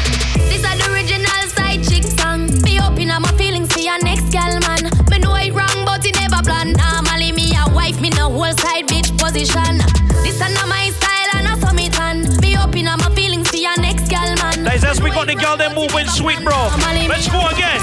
This 0.53 0.61
is 0.61 0.77
the 0.77 0.85
original 0.93 1.43
side 1.57 1.81
chick 1.81 2.05
song. 2.05 2.45
Me 2.61 2.79
open 2.79 3.09
up 3.09 3.21
my 3.21 3.31
feelings 3.33 3.73
for 3.73 3.79
your 3.79 3.97
next 4.03 4.29
gal 4.29 4.53
man. 4.61 4.85
Me 5.09 5.17
know 5.17 5.33
it 5.35 5.51
wrong, 5.51 5.81
but 5.83 6.05
it 6.05 6.13
never 6.21 6.41
plan. 6.43 6.73
Normally 6.73 7.31
me 7.31 7.49
a 7.57 7.65
wife, 7.73 7.99
me 7.99 8.09
no 8.11 8.29
whole 8.29 8.53
side 8.61 8.87
bitch 8.87 9.09
position. 9.17 9.81
This 10.21 10.37
is 10.37 10.53
not 10.53 10.67
my 10.69 10.93
style 10.93 11.29
and 11.41 11.47
I 11.47 11.57
saw 11.57 11.73
me 11.73 11.89
tan. 11.89 12.37
Me 12.37 12.55
open 12.55 12.87
up 12.87 12.99
my 12.99 13.09
feelings 13.15 13.49
for 13.49 13.57
your 13.57 13.77
next 13.81 14.07
gal 14.07 14.29
man. 14.37 14.63
Guys, 14.63 14.83
as 14.83 15.01
we 15.01 15.09
got 15.09 15.25
the 15.25 15.35
girl 15.35 15.57
that 15.57 15.73
moving 15.73 16.07
sweet, 16.07 16.37
bro. 16.45 16.69
Let's 17.09 17.27
go 17.27 17.41
again. 17.49 17.81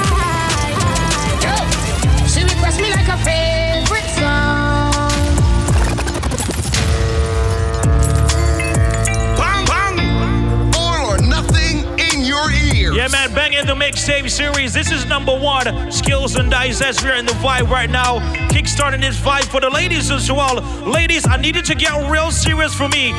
Bang 13.37 13.53
in 13.53 13.67
the 13.67 13.75
mixtape 13.75 14.31
series. 14.31 14.73
This 14.73 14.91
is 14.91 15.05
number 15.05 15.39
one. 15.39 15.93
Skills 15.93 16.37
and 16.37 16.51
Dice 16.51 16.81
as 16.81 17.05
we're 17.05 17.17
in 17.17 17.27
the 17.27 17.35
vibe 17.35 17.69
right 17.69 17.91
now. 17.91 18.19
Kickstarting 18.49 19.03
this 19.03 19.21
vibe 19.21 19.45
for 19.45 19.61
the 19.61 19.69
ladies 19.69 20.11
as 20.11 20.33
well. 20.33 20.63
Ladies, 20.91 21.27
I 21.29 21.37
needed 21.37 21.67
to 21.67 21.75
get 21.75 21.93
real 22.11 22.31
serious 22.31 22.75
for 22.75 22.89
me. 22.89 23.13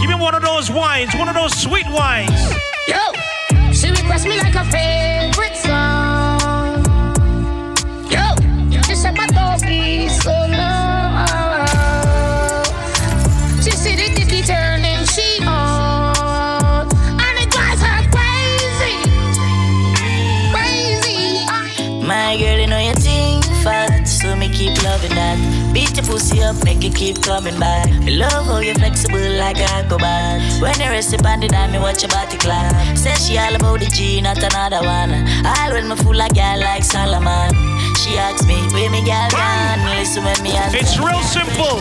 Give 0.00 0.08
me 0.08 0.16
one 0.16 0.34
of 0.34 0.42
those 0.42 0.70
wines, 0.70 1.14
one 1.14 1.28
of 1.28 1.34
those 1.34 1.54
sweet 1.54 1.86
wines. 1.90 2.30
Yo, 2.88 3.02
she 3.72 3.90
request 3.90 4.26
me 4.26 4.38
like 4.38 4.54
a 4.54 4.64
favorite 4.72 5.56
song. 5.56 6.82
Yo, 8.10 8.80
she 8.82 8.94
said 8.94 9.14
my 9.14 9.26
doggy 9.26 10.08
your 26.02 26.12
pussy 26.12 26.42
up, 26.42 26.64
make 26.64 26.84
it 26.84 26.94
keep 26.94 27.22
coming 27.22 27.58
back. 27.58 27.88
Me 28.02 28.16
love 28.16 28.46
how 28.46 28.58
you 28.58 28.74
flexible 28.74 29.18
like 29.38 29.58
a 29.58 29.64
acrobat. 29.64 30.60
When 30.60 30.78
you 30.80 30.90
rest 30.90 31.12
upon 31.14 31.40
the 31.40 31.48
dime, 31.48 31.72
me 31.72 31.78
watch 31.78 32.02
your 32.02 32.10
body 32.10 32.36
clap. 32.38 32.96
Say 32.96 33.14
she 33.14 33.38
all 33.38 33.54
about 33.54 33.80
the 33.80 33.86
G, 33.86 34.20
not 34.20 34.42
another 34.42 34.84
one. 34.84 35.12
All 35.46 35.72
when 35.72 35.88
me 35.88 35.96
fool 35.96 36.14
like 36.14 36.34
girl 36.34 36.60
like 36.60 36.84
Solomon. 36.84 37.50
She 37.96 38.16
asks 38.18 38.46
me, 38.46 38.56
where 38.72 38.90
me 38.90 39.04
girl 39.04 39.28
gone? 39.30 39.80
Listen 39.96 40.24
when 40.24 40.40
me 40.42 40.52
answer. 40.52 40.78
It's 40.78 40.98
real 40.98 41.22
simple. 41.22 41.80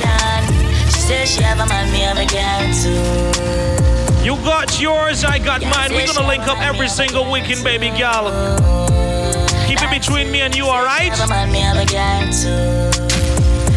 She 0.92 1.00
says 1.00 1.32
she 1.32 1.42
have 1.44 1.60
a 1.60 1.66
man, 1.68 1.92
me 1.92 2.02
have 2.02 2.18
a 2.18 2.26
girl 2.26 2.62
too. 2.74 4.24
You 4.24 4.36
got 4.44 4.80
yours, 4.80 5.24
I 5.24 5.40
got 5.40 5.62
mine. 5.62 5.92
We're 5.92 6.06
gonna 6.06 6.28
link 6.28 6.48
up 6.48 6.60
every 6.60 6.88
single 6.88 7.32
weekend, 7.32 7.64
baby 7.64 7.90
gal. 7.90 8.30
Keep 9.68 9.82
it 9.82 9.90
between 9.90 10.32
me 10.32 10.42
and 10.42 10.56
you, 10.56 10.66
alright? 10.66 11.12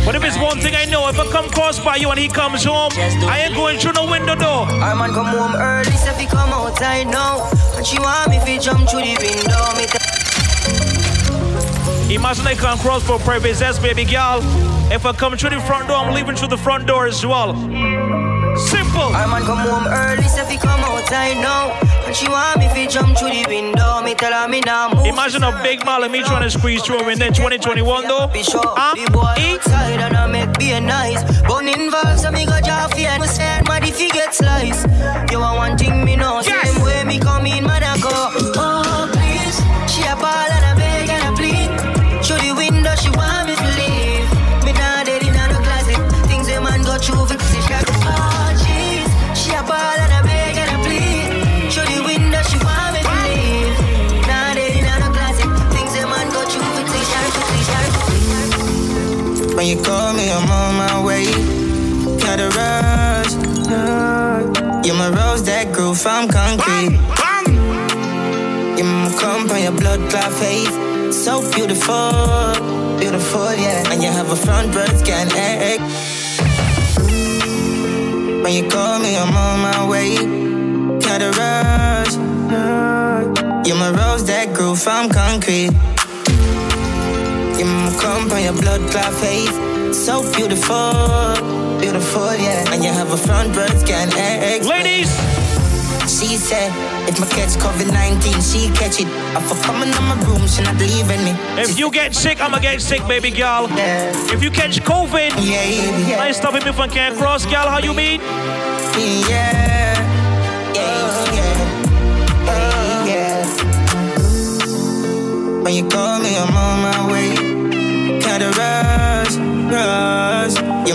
But 0.05 0.15
if 0.15 0.23
it's 0.23 0.37
one 0.37 0.61
thing 0.61 0.75
I 0.77 0.85
know, 0.85 1.09
if 1.09 1.19
I 1.19 1.27
come 1.31 1.49
cross 1.49 1.83
by 1.83 1.97
you 1.97 2.11
and 2.11 2.19
he 2.19 2.29
comes 2.29 2.63
home, 2.65 2.93
I 2.95 3.45
ain't 3.47 3.55
going 3.55 3.79
through 3.79 3.93
no 3.93 4.11
window 4.11 4.35
door. 4.35 4.69
Our 4.69 4.95
man 4.95 5.13
come 5.13 5.27
home 5.27 5.55
early, 5.57 5.91
say 5.93 6.13
fi 6.13 6.27
come 6.27 6.51
outside 6.53 7.07
now. 7.07 7.49
And 7.77 7.87
she 7.87 7.99
want 7.99 8.29
me 8.29 8.39
fi 8.41 8.59
jump 8.59 8.89
through 8.89 9.01
the 9.01 9.17
window. 9.17 9.75
Me 12.09 12.15
Imagine 12.17 12.47
I 12.47 12.55
come 12.55 12.79
cross 12.79 13.03
for 13.03 13.19
purpose, 13.19 13.61
yes, 13.63 13.79
baby 13.79 14.05
girl. 14.05 14.41
If 14.93 15.07
I 15.07 15.13
come 15.15 15.37
through 15.39 15.51
the 15.51 15.61
front 15.61 15.89
door, 15.89 15.97
I'm 15.97 16.15
leaving 16.15 16.37
through 16.37 16.49
the 16.49 16.59
front 16.59 16.87
door 16.87 17.07
as 17.07 17.25
well. 17.25 17.55
Our 19.15 19.29
man 19.29 19.43
come 19.45 19.59
home 19.59 19.87
early, 19.87 20.27
say 20.29 20.45
fi 20.45 20.57
come 20.57 20.81
outside 20.81 21.35
now. 21.41 21.71
And 22.05 22.15
she 22.15 22.29
want 22.29 22.59
me 22.59 22.69
fi 22.69 22.87
jump 22.87 23.17
through 23.17 23.31
the 23.31 23.45
window. 23.49 24.03
Me 24.03 24.15
tell 24.15 24.33
her 24.33 24.49
me 24.49 24.61
nah 24.61 24.93
move. 24.93 25.07
Imagine 25.07 25.45
a 25.45 25.53
big 25.63 25.85
mile 25.85 26.03
and 26.03 26.13
me 26.13 26.23
trying 26.23 26.43
to 26.43 26.51
squeeze 26.51 26.83
through 26.83 27.09
in 27.09 27.19
then 27.19 27.33
2021 27.33 28.09
though. 28.09 28.27
Huh? 28.29 28.95
The 28.95 29.11
boy 29.13 29.35
outside 29.39 30.01
and 30.01 30.17
I 30.17 30.27
make 30.27 30.59
be 30.59 30.79
nice. 30.81 31.23
Bun 31.43 31.69
involved, 31.69 32.21
so 32.21 32.31
me 32.31 32.45
go 32.45 32.61
jaw 32.61 32.89
fear. 32.89 33.17
Me 33.21 33.27
say, 33.27 33.63
mad 33.69 33.85
if 33.85 33.99
he 33.99 34.11
get 34.11 34.35
slice. 34.35 34.85
You 35.31 35.39
want 35.39 35.57
one 35.59 35.79
thing 35.79 36.05
me 36.05 36.17
know, 36.17 36.43
same 36.43 36.83
way 36.83 37.05
me 37.05 37.19
come 37.21 37.47
in, 37.47 37.65
man 37.65 37.85
I 37.85 37.99
go. 38.01 38.44
When 59.65 59.79
you 59.79 59.83
call 59.83 60.13
me, 60.13 60.31
I'm 60.31 60.51
on 60.51 60.75
my 60.77 61.03
way. 61.03 61.25
Gotta 62.21 62.49
rush. 62.53 63.33
You're 64.85 64.95
my 64.95 65.09
rose 65.09 65.43
that 65.45 65.73
grew 65.73 65.95
from 65.95 66.29
concrete. 66.29 66.93
You're 68.77 68.85
my 68.85 69.11
comp 69.19 69.51
on 69.53 69.63
your 69.63 69.73
blood 69.73 70.01
clot 70.11 70.33
face. 70.33 70.69
So 71.17 71.41
beautiful, 71.53 72.13
beautiful, 73.01 73.55
yeah. 73.55 73.91
And 73.91 74.03
you 74.03 74.11
have 74.11 74.31
a 74.31 74.37
front 74.37 74.71
birth 74.71 74.99
scan 74.99 75.33
egg. 75.33 75.81
When 78.45 78.53
you 78.53 78.69
call 78.69 78.99
me, 78.99 79.17
I'm 79.17 79.35
on 79.35 79.61
my 79.61 79.89
way. 79.89 80.17
Gotta 81.01 81.31
rush. 81.41 82.15
You're 83.67 83.79
my 83.79 83.93
rose 83.93 84.27
that 84.27 84.53
grew 84.53 84.77
from 84.77 85.09
concrete. 85.09 85.73
You're 87.59 87.69
my 87.69 87.95
comp 88.01 88.33
on 88.33 88.43
your 88.43 88.53
blood 88.53 88.83
clot 88.91 89.13
face. 89.15 89.55
So 89.95 90.23
beautiful, 90.35 90.93
beautiful, 91.79 92.35
yeah. 92.35 92.73
And 92.73 92.83
you 92.83 92.91
have 92.91 93.13
a 93.13 93.17
front 93.17 93.55
birth 93.55 93.81
scan 93.81 94.13
egg. 94.17 94.65
Ladies! 94.65 95.11
She 96.05 96.37
said, 96.37 96.71
if 97.09 97.19
my 97.19 97.27
catch 97.27 97.57
COVID 97.57 97.91
19, 97.93 98.43
she 98.43 98.69
catch 98.75 99.01
it. 99.01 99.07
I 99.37 99.41
for 99.41 99.57
coming 99.63 99.89
on 99.95 100.05
my 100.05 100.21
room, 100.27 100.47
she 100.47 100.63
not 100.63 100.77
leaving 100.77 101.25
me. 101.25 101.33
If 101.61 101.79
you 101.79 101.91
get 101.91 102.15
sick, 102.15 102.41
I'ma 102.41 102.59
get 102.59 102.83
sick, 102.83 103.07
baby 103.07 103.31
girl. 103.31 103.69
If 103.71 104.43
you 104.43 104.51
catch 104.51 104.81
COVID, 104.83 105.31
yeah, 105.41 105.65
yeah. 105.65 106.21
I 106.21 106.27
ain't 106.27 106.37
stopping 106.37 106.65
me 106.65 106.73
from 106.73 106.91
can't 106.91 107.17
cross, 107.17 107.47
girl. 107.47 107.69
How 107.69 107.79
you 107.79 107.95
mean? 107.95 108.21
Yeah, 108.21 109.29
yeah, 109.29 109.74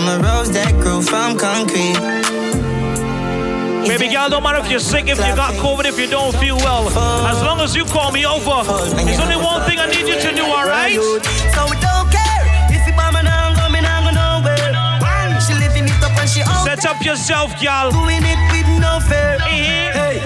You're 0.00 0.16
my 0.16 0.32
rose 0.32 0.48
that 0.56 0.72
grew 0.80 1.04
from 1.04 1.36
concrete. 1.36 2.00
Baby 3.84 4.08
girl, 4.08 4.32
don't 4.32 4.40
matter 4.40 4.56
if 4.64 4.70
you're 4.70 4.80
sick, 4.80 5.12
if 5.12 5.20
you 5.20 5.36
got 5.36 5.52
COVID, 5.60 5.84
if 5.84 6.00
you 6.00 6.08
don't 6.08 6.32
feel 6.40 6.56
well. 6.56 6.88
As 7.28 7.36
long 7.44 7.60
as 7.60 7.76
you 7.76 7.84
call 7.84 8.08
me 8.08 8.24
over, 8.24 8.64
there's 8.96 9.20
only 9.20 9.36
one 9.36 9.60
thing 9.68 9.76
I 9.76 9.92
need 9.92 10.08
you 10.08 10.16
to 10.16 10.30
do, 10.32 10.48
alright? 10.48 10.96
So 10.96 11.68
we 11.68 11.76
don't 11.84 12.08
care 12.08 12.44
if 12.72 12.80
you 12.88 12.96
buy 12.96 13.12
me 13.12 13.28
now, 13.28 13.52
go 13.52 13.68
me 13.68 13.84
now, 13.84 14.00
go 14.00 14.16
nowhere. 14.16 14.72
She 15.44 15.52
living 15.60 15.84
it 15.84 16.00
up 16.00 16.16
and 16.16 16.28
she 16.32 16.40
out 16.48 16.64
Set 16.64 16.88
up 16.88 17.04
yourself, 17.04 17.52
girl. 17.60 17.92
Doing 17.92 18.24
it 18.24 18.40
with 18.56 18.72
no 18.80 19.04
fear. 19.04 19.36
Hey. 19.44 20.24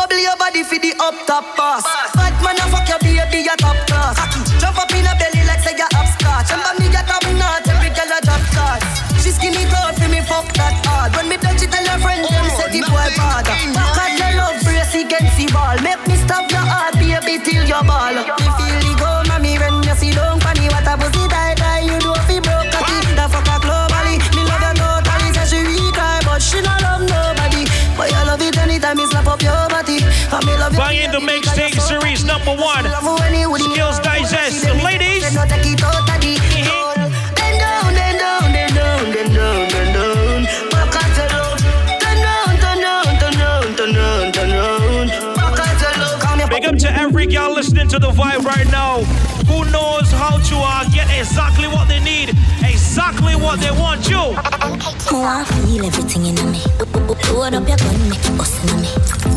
Bubble 0.00 0.16
your 0.16 0.36
body 0.40 0.64
for 0.64 0.80
the 0.80 0.96
up 0.96 1.12
top 1.28 1.44
boss. 1.60 1.84
Man, 2.40 2.56
I 2.56 2.64
fuck 2.72 2.88
your 2.88 3.00
baby, 3.04 3.44
your 3.44 3.56
top 3.60 3.76
class. 3.84 4.16
She 9.22 9.30
skinny 9.30 9.64
tall 9.70 9.92
for 9.94 10.08
me, 10.08 10.20
fuck 10.26 10.50
that 10.58 10.82
hard. 10.84 11.14
When 11.14 11.28
me 11.28 11.36
touch 11.36 11.62
it, 11.62 11.70
tell 11.70 11.84
your 11.84 11.98
friend 12.02 12.26
them 12.26 12.42
oh, 12.42 12.58
say 12.58 12.74
the 12.74 12.82
boy 12.90 13.06
bad. 13.14 13.46
Cause 13.46 14.18
your 14.18 14.34
love 14.34 14.58
brace 14.66 14.94
against 14.98 15.38
the 15.38 15.46
wall. 15.54 15.78
Make 15.78 16.02
me 16.10 16.16
stop 16.16 16.50
your 16.50 16.66
heart, 16.66 16.94
baby, 16.98 17.38
till 17.38 17.62
your 17.62 17.84
ball. 17.86 18.18
Big 47.22 47.36
up 47.36 47.38
to 47.38 47.42
every 47.42 47.46
girl 47.46 47.54
listening 47.54 47.88
to 47.88 47.98
the 48.00 48.08
vibe 48.08 48.44
right 48.44 48.66
now 48.72 48.98
who 49.46 49.64
knows 49.70 50.10
how 50.10 50.38
to 50.38 50.56
uh, 50.58 50.82
get 50.90 51.06
exactly 51.16 51.68
what 51.68 51.86
they 51.86 52.00
need, 52.00 52.30
exactly 52.64 53.36
what 53.36 53.60
they 53.60 53.70
want 53.70 54.08
you. 54.08 54.34
I 55.14 55.44
feel 55.44 55.86
everything 55.86 56.26
in 56.26 56.34
me. 56.50 56.58
Load 57.30 57.54
up 57.54 57.68
your 57.68 57.76
gun, 57.78 58.08
make 58.08 58.18
it 58.18 58.36
bust 58.36 58.58
in 58.66 58.80
me. 58.80 58.88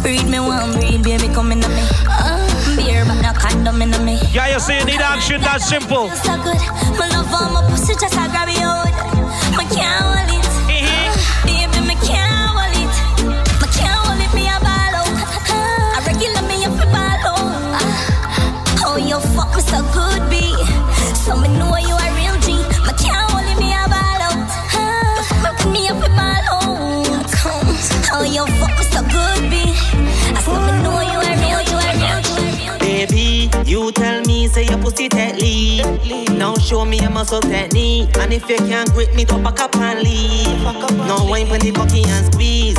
Read 0.02 0.26
me 0.30 0.40
one, 0.40 0.74
read, 0.80 1.04
baby, 1.04 1.28
come 1.34 1.52
in 1.52 1.60
me. 1.60 1.86
Uh, 2.10 2.42
beer, 2.76 3.06
but 3.06 3.22
no 3.22 3.34
condom 3.34 3.82
in 3.82 3.92
me. 4.04 4.18
Yeah, 4.32 4.54
you 4.54 4.60
say 4.60 4.80
you 4.80 4.86
need 4.86 5.02
action, 5.02 5.42
that's 5.42 5.68
simple. 5.70 6.10
So 6.10 6.38
good. 6.42 6.58
My 6.98 7.08
love 7.14 7.30
my 7.54 7.62
pussy, 7.70 7.94
just 7.94 8.18
I 8.18 8.28
grab 8.30 8.50
it 8.50 8.62
out. 8.62 8.90
My 9.56 9.66
can't 9.66 10.45
show 36.76 36.84
me 36.84 37.00
a 37.00 37.10
muscle 37.10 37.40
technique. 37.40 38.18
And 38.18 38.34
if 38.34 38.50
you 38.50 38.58
can't 38.58 38.92
grip 38.92 39.14
me, 39.16 39.24
to 39.26 39.38
back 39.38 39.62
up 39.62 39.76
and 39.78 40.02
leave. 40.02 40.62
No 41.08 41.24
wine 41.30 41.48
when 41.50 41.62
the 41.62 41.72
cocky 41.72 42.04
and 42.04 42.26
squeeze, 42.26 42.78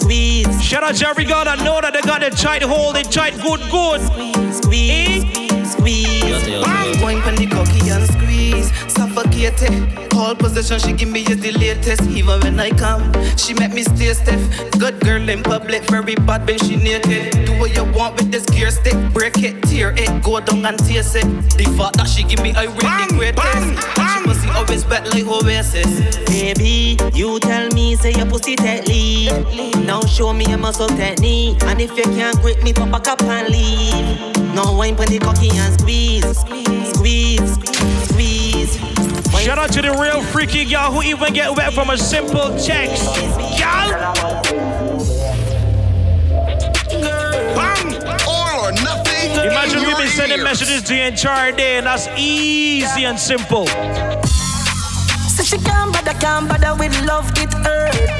squeeze. 0.00 0.64
Shout 0.64 0.82
out 0.82 0.94
to 0.96 1.08
every 1.08 1.26
girl 1.26 1.44
that 1.44 1.58
know 1.58 1.78
that 1.82 1.92
they 1.92 2.00
got 2.00 2.22
it 2.22 2.34
tight 2.38 2.62
hold, 2.62 2.96
it 2.96 3.10
tight 3.10 3.34
good, 3.42 3.60
good. 3.70 4.00
Squeeze, 4.00 4.56
squeeze. 5.74 6.24
Eh? 6.24 7.02
Wine 7.02 7.20
when 7.24 7.34
the 7.36 7.46
cocky 7.46 7.90
and 7.90 8.06
squeeze, 8.08 8.27
suffocated. 9.18 10.14
All 10.14 10.34
possession 10.34 10.78
she 10.78 10.92
give 10.92 11.08
me 11.08 11.20
is 11.22 11.40
the 11.40 11.52
latest. 11.52 12.02
Even 12.10 12.40
when 12.40 12.58
I 12.60 12.70
come, 12.70 13.12
she 13.36 13.54
make 13.54 13.72
me 13.72 13.82
stay 13.82 14.12
stiff. 14.12 14.40
Good 14.78 15.00
girl 15.00 15.28
in 15.28 15.42
public, 15.42 15.82
very 15.84 16.14
bad 16.14 16.46
when 16.46 16.58
she 16.58 16.76
naked. 16.76 17.46
Do 17.46 17.58
what 17.58 17.74
you 17.74 17.84
want 17.92 18.16
with 18.16 18.30
this 18.30 18.44
gear 18.46 18.70
stick, 18.70 18.96
break 19.12 19.38
it, 19.38 19.62
tear 19.62 19.94
it, 19.96 20.22
go 20.22 20.40
down 20.40 20.66
and 20.66 20.78
taste 20.78 21.16
it. 21.16 21.24
The 21.56 21.64
fact 21.76 21.96
that 21.98 22.08
she 22.08 22.24
give 22.24 22.42
me 22.42 22.52
I 22.54 22.64
really 22.64 23.18
greatest. 23.18 23.56
And 23.56 23.78
she 23.78 24.24
pussy 24.24 24.48
always 24.50 24.86
wet 24.86 25.04
like 25.14 25.26
Oasis. 25.26 26.16
Baby, 26.26 26.98
you 27.14 27.38
tell 27.40 27.68
me, 27.70 27.96
say 27.96 28.12
your 28.12 28.26
pussy 28.26 28.56
take 28.56 28.86
lead. 28.86 29.86
Now 29.86 30.02
show 30.02 30.32
me 30.32 30.44
a 30.46 30.58
muscle 30.58 30.88
technique. 30.88 31.62
And 31.64 31.80
if 31.80 31.96
you 31.96 32.04
can't 32.04 32.36
grip 32.40 32.62
me, 32.62 32.72
to 32.72 32.86
back 32.86 33.08
up 33.08 33.22
and 33.22 33.48
leave. 33.48 34.54
No 34.54 34.72
wine 34.72 34.96
when 34.96 35.08
the 35.08 35.18
cocky 35.18 35.50
and 35.52 35.72
squeeze, 35.78 36.38
squeeze, 36.38 36.92
squeeze. 36.94 37.77
Shout 39.40 39.58
out 39.58 39.72
to 39.72 39.82
the 39.82 39.92
real 39.92 40.20
freaky 40.20 40.64
girl 40.64 40.90
who 40.90 41.02
even 41.02 41.32
get 41.32 41.56
wet 41.56 41.72
from 41.72 41.90
a 41.90 41.96
simple 41.96 42.58
text. 42.58 43.04
Girl! 43.14 44.12
Bang! 47.54 47.94
All. 48.26 48.68
Imagine 48.68 49.86
we've 49.86 49.96
been 49.96 50.08
sending 50.08 50.38
ears. 50.38 50.44
messages 50.44 50.82
the 50.82 51.00
entire 51.06 51.52
day, 51.52 51.78
and 51.78 51.86
that's 51.86 52.08
easy 52.16 53.04
and 53.04 53.18
simple. 53.18 53.66
So 55.28 55.44
she 55.44 55.56
can't 55.58 55.92
bother, 55.92 56.14
can't 56.18 56.48
bother 56.48 56.74
with 56.74 57.00
love, 57.06 57.30
it 57.36 57.52
hurt. 57.54 58.17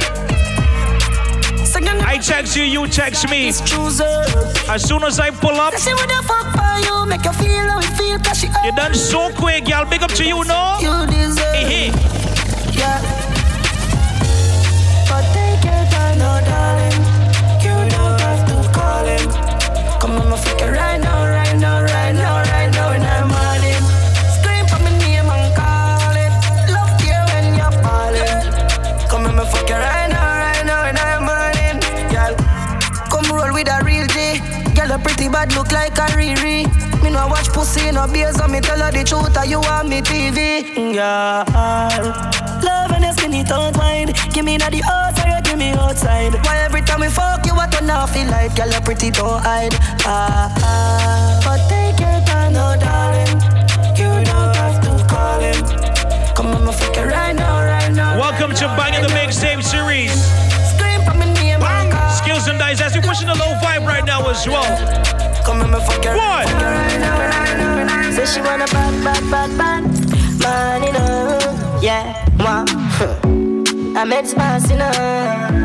You 1.81 2.01
I 2.05 2.19
text 2.19 2.57
you, 2.57 2.65
you 2.65 2.87
text 2.89 3.29
me. 3.31 3.49
As 3.49 4.83
soon 4.89 5.05
as 5.05 5.21
I 5.21 5.31
pull 5.31 5.61
up, 5.61 5.75
She 5.77 5.95
woulda 5.95 6.23
fuck 6.23 6.47
for 6.57 6.79
you, 6.87 7.07
make 7.07 7.25
you 7.25 7.33
feel 7.33 7.69
how 7.69 7.79
it 7.79 7.85
feel, 7.97 8.19
cause 8.19 8.39
she 8.41 8.49
you 8.65 8.73
done 8.75 8.95
so 8.95 9.31
quick, 9.35 9.69
y'all. 9.69 9.85
Big 9.89 10.03
up 10.03 10.11
to 10.13 10.25
you, 10.25 10.45
no? 10.45 10.79
You 10.81 11.07
deserve 11.07 11.55
Hey, 11.55 11.65
hey. 11.65 11.91
Yeah. 12.73 13.01
But 15.09 15.25
take 15.33 15.65
your 15.65 15.85
time, 15.93 16.19
no 16.19 16.41
darling. 16.45 16.99
You 17.63 17.77
don't 17.91 18.21
have 18.21 18.47
to. 18.49 18.59
Come 20.01 20.13
on, 20.21 20.31
my 20.31 20.37
fuck 20.37 20.61
it 20.61 20.71
right 20.71 20.99
now, 21.01 21.08
bad 35.39 35.55
look 35.55 35.71
like 35.71 35.97
a 35.99 36.07
Riri. 36.19 36.67
Me 37.03 37.11
no 37.11 37.29
watch 37.29 37.49
pussy 37.51 37.93
no 37.93 38.07
beers, 38.09 38.41
and 38.41 38.53
me 38.53 38.61
tell 38.61 38.81
her 38.81 38.91
the 38.91 39.05
truth, 39.05 39.37
and 39.37 39.51
you 39.51 39.61
want 39.61 39.89
me 39.89 40.01
TV. 40.01 40.39
Yeah. 40.95 41.45
Love 42.65 42.91
and 42.91 43.05
your 43.05 43.13
skinny 43.13 43.45
tongue 43.45 43.75
wine. 43.75 44.11
Give 44.33 44.45
me 44.45 44.57
na 44.57 44.69
the 44.69 44.79
you 44.79 45.41
give 45.43 45.59
me 45.59 45.71
outside. 45.71 46.35
Why 46.45 46.59
every 46.67 46.83
time 46.83 47.01
we 47.01 47.09
fuck 47.09 47.47
you, 47.47 47.55
I 47.55 47.69
turn 47.69 47.91
off 47.91 48.15
feel 48.15 48.27
like 48.27 48.57
girl, 48.57 48.71
you 48.71 48.81
pretty 48.81 49.11
don't 49.11 49.41
hide. 49.41 49.75
Ah, 50.03 50.51
ah. 50.59 51.41
But 51.45 51.61
take 51.71 52.01
your 52.01 52.19
time, 52.27 52.53
no 52.55 52.75
darling. 52.83 53.39
You 54.01 54.11
don't 54.31 54.57
have 54.59 54.79
to 54.85 54.93
call 55.07 55.39
him. 55.39 55.61
Come 56.35 56.49
on, 56.49 56.73
fuck 56.73 56.97
it 56.97 57.07
right 57.07 57.37
now, 57.37 57.63
right 57.63 57.93
now. 57.93 58.19
Welcome 58.19 58.55
to 58.57 58.67
Bang 58.77 58.95
in 58.95 59.03
the 59.03 59.15
Mixtape 59.15 59.63
series. 59.63 60.48
Call. 62.41 62.51
And 62.51 62.59
Dice, 62.59 62.81
as 62.81 62.95
we're 62.95 63.03
pushing 63.03 63.27
the 63.27 63.35
low 63.35 63.55
vibe 63.63 63.87
right 63.87 64.05
now 64.05 64.29
as 64.29 64.47
well. 64.47 64.65
Come 65.45 65.63
on, 65.63 65.71
my 65.71 65.81
fuck 65.81 66.05
it 66.05 66.15
What? 66.15 66.47
Say 68.15 68.27
she 68.27 68.41
wanna 68.41 68.67
bad, 68.67 69.05
bad, 69.05 69.31
bad, 69.31 69.59
bad. 69.59 69.83
Man, 70.41 70.83
you 70.83 70.93
know, 70.93 71.39
yeah, 71.83 72.27
moi. 72.37 72.65
I 73.99 74.05
met 74.05 74.27
spice, 74.27 74.71
you 74.71 74.77
know. 74.77 74.91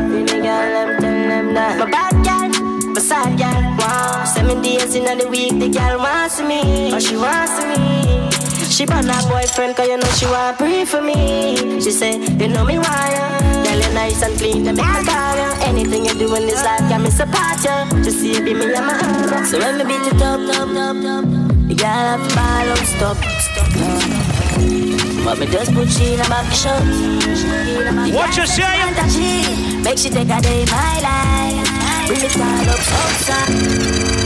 Really 0.08 0.42
girl, 0.42 0.42
them 0.42 1.00
tell 1.00 1.28
them 1.28 1.54
that. 1.54 1.78
My 1.78 1.90
bad 1.90 2.12
girl, 2.24 2.92
my 2.92 3.00
side 3.00 3.38
girl, 3.38 3.62
wow. 3.78 4.24
Seven 4.24 4.62
days 4.62 4.94
in 4.94 5.18
the 5.18 5.28
week, 5.28 5.52
the 5.58 5.68
girl 5.68 5.98
wants 5.98 6.40
me. 6.40 6.90
But 6.90 7.02
she 7.02 7.16
wants 7.16 7.64
me. 7.64 8.33
She 8.74 8.86
brought 8.86 9.04
her 9.04 9.28
boyfriend, 9.30 9.76
cause 9.76 9.86
you 9.86 9.96
know 9.96 10.10
she 10.18 10.26
want 10.26 10.58
pray 10.58 10.84
for 10.84 11.00
me. 11.00 11.80
She 11.80 11.92
say, 11.92 12.18
you 12.18 12.48
know 12.48 12.64
me 12.64 12.76
why 12.76 13.06
ya. 13.14 13.62
Girl, 13.62 13.78
you 13.78 13.94
nice 13.94 14.20
and 14.20 14.36
clean, 14.36 14.64
let 14.64 14.74
me 14.74 14.82
call 14.82 15.36
ya. 15.36 15.54
Anything 15.62 16.04
you 16.06 16.14
do 16.14 16.34
in 16.34 16.42
this 16.42 16.64
life, 16.64 16.80
got 16.88 17.00
me 17.00 17.08
support 17.10 17.62
ya. 17.62 17.86
Just 18.02 18.18
see 18.18 18.32
it 18.32 18.44
be 18.44 18.52
me 18.52 18.74
and 18.74 18.84
my 18.84 18.94
heart. 18.94 19.46
So 19.46 19.60
when 19.60 19.78
me 19.78 19.84
beat 19.84 20.02
it 20.10 20.20
up, 20.20 20.40
up, 20.58 20.74
up, 20.74 20.96
up. 21.06 21.24
The 21.68 21.74
girl 21.76 21.86
have 21.86 22.28
to 22.28 22.34
ball 22.34 22.68
up, 22.74 22.78
stop, 22.82 23.16
stop. 23.46 23.70
But 25.24 25.38
me 25.38 25.46
just 25.46 25.72
put 25.72 25.88
she 25.88 26.14
in 26.14 26.20
a 26.20 26.24
back 26.28 26.52
shot. 26.52 26.82
What 28.10 28.36
you 28.36 28.44
say? 28.44 28.74
Make 29.84 29.98
she 29.98 30.10
take 30.10 30.26
a 30.26 30.40
day 30.42 30.64
my 30.66 30.98
life. 30.98 32.08
Bring 32.08 32.24
it 32.26 32.36
all 32.36 32.68
up, 32.74 32.82
outside. 32.90 34.18
All 34.18 34.23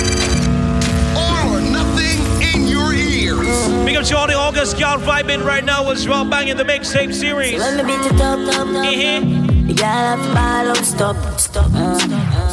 Big 3.88 3.96
up 3.96 4.04
to 4.04 4.18
all 4.18 4.26
the 4.26 4.34
August 4.34 4.78
girl 4.78 4.98
vibing 4.98 5.42
right 5.46 5.64
now 5.64 5.90
as 5.90 6.06
well. 6.06 6.22
banging 6.22 6.58
the 6.58 6.62
Mixtape 6.62 7.10
series. 7.10 7.58
When 7.58 7.78
me 7.78 7.84
beat 7.84 8.04
it 8.04 8.20
up, 8.20 8.38
up, 8.38 8.68
up. 8.68 8.84
The 8.84 9.74
girl 9.74 9.86
have 9.88 10.20
to 10.20 10.34
ball 10.36 10.68
up, 10.76 10.84
stop, 10.84 11.16
stop, 11.40 11.70
stop. 11.72 12.52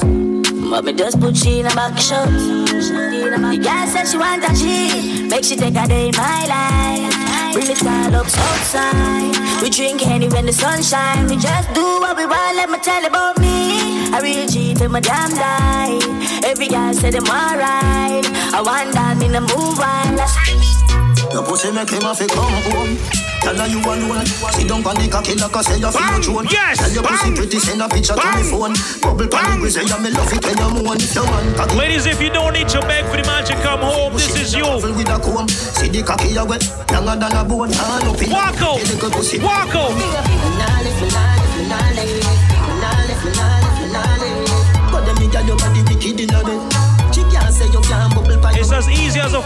But 0.71 0.85
me 0.85 0.93
just 0.93 1.19
put 1.19 1.35
she 1.35 1.59
in 1.59 1.65
a 1.65 1.75
back 1.75 1.99
shot. 1.99 2.29
The 2.29 3.59
girl 3.61 3.87
said 3.91 4.05
she 4.07 4.17
want 4.17 4.45
a 4.45 4.53
G. 4.55 5.27
Make 5.27 5.43
she 5.43 5.57
take 5.57 5.75
a 5.75 5.85
day 5.85 6.07
in 6.07 6.15
my 6.15 6.45
life. 6.47 7.51
Bring 7.51 7.69
it 7.69 7.83
all 7.83 8.15
up 8.15 8.27
outside. 8.27 9.61
We 9.61 9.69
drink 9.69 10.07
any 10.07 10.29
when 10.29 10.45
the 10.45 10.53
sun 10.53 10.81
shine. 10.81 11.27
We 11.27 11.35
just 11.35 11.67
do 11.73 11.83
what 11.99 12.15
we 12.15 12.25
want. 12.25 12.55
Let 12.55 12.69
me 12.69 12.79
tell 12.79 13.01
you 13.01 13.09
about 13.09 13.39
me. 13.39 14.07
I 14.15 14.21
real 14.23 14.47
G 14.47 14.73
till 14.73 14.87
my 14.87 15.01
damn 15.01 15.31
die. 15.31 15.99
Every 16.45 16.69
girl 16.69 16.93
say 16.93 17.11
them 17.11 17.25
alright. 17.27 18.23
I 18.55 18.61
want 18.63 18.93
that 18.93 19.21
in 19.21 19.33
the 19.33 19.41
move 19.41 19.81
on. 19.81 21.14
Your 21.35 21.43
pussy 21.43 21.69
make 21.69 21.89
him 21.89 21.99
have 22.03 22.17
to 22.17 22.27
come 22.31 22.47
home. 22.71 22.95
Tell 23.43 23.59
her 23.59 23.67
you 23.67 23.83
alone. 23.83 24.23
Down 24.71 24.87
on 24.87 24.95
the 24.95 25.03
cocky 25.11 25.35
like 25.35 25.51
I 25.51 25.61
say 25.67 25.75
you 25.83 25.91
feel 25.91 26.15
drone. 26.23 26.47
Yes, 26.47 26.79
Tell 26.79 26.91
your 26.95 27.03
pussy 27.03 27.35
pretty, 27.35 27.59
send 27.59 27.81
a 27.83 27.89
picture 27.91 28.15
to 28.15 28.23
me 28.39 28.43
phone. 28.47 28.71
Bubble 29.03 29.27
pan 29.27 29.59
the 29.59 29.67
say 29.67 29.83
you 29.83 29.99
me 29.99 30.15
love 30.15 30.31
it 30.31 30.39
when 30.47 30.55
you 30.55 30.69
moan. 30.79 30.95
If 30.95 31.11
your 31.11 31.27
man 31.27 31.51
cocky 31.59 31.75
Ladies, 31.75 32.05
if 32.07 32.21
you 32.23 32.31
don't 32.31 32.53
need 32.53 32.71
to 32.71 32.79
beg 32.87 33.03
for 33.11 33.19
the 33.19 33.27
man 33.27 33.43
to 33.51 33.53
come 33.59 33.83
home, 33.83 34.13
this 34.13 34.31
is 34.39 34.55
you. 34.55 34.63
With 34.63 35.11
a 35.11 35.19
comb. 35.19 35.49
See 35.51 35.91
the 35.91 36.03
cocky 36.07 36.31
you 36.31 36.45
wet, 36.47 36.63
younger 36.87 37.19
than 37.19 37.35
a 37.35 37.43
bone. 37.43 37.75
Ah, 37.83 37.99
Up 37.99 38.15
Walk 38.31 38.61
out. 38.63 38.79
the 38.79 38.95
little 38.95 39.11
pussy. 39.11 39.43
Walk 39.43 39.75
out. 39.75 39.91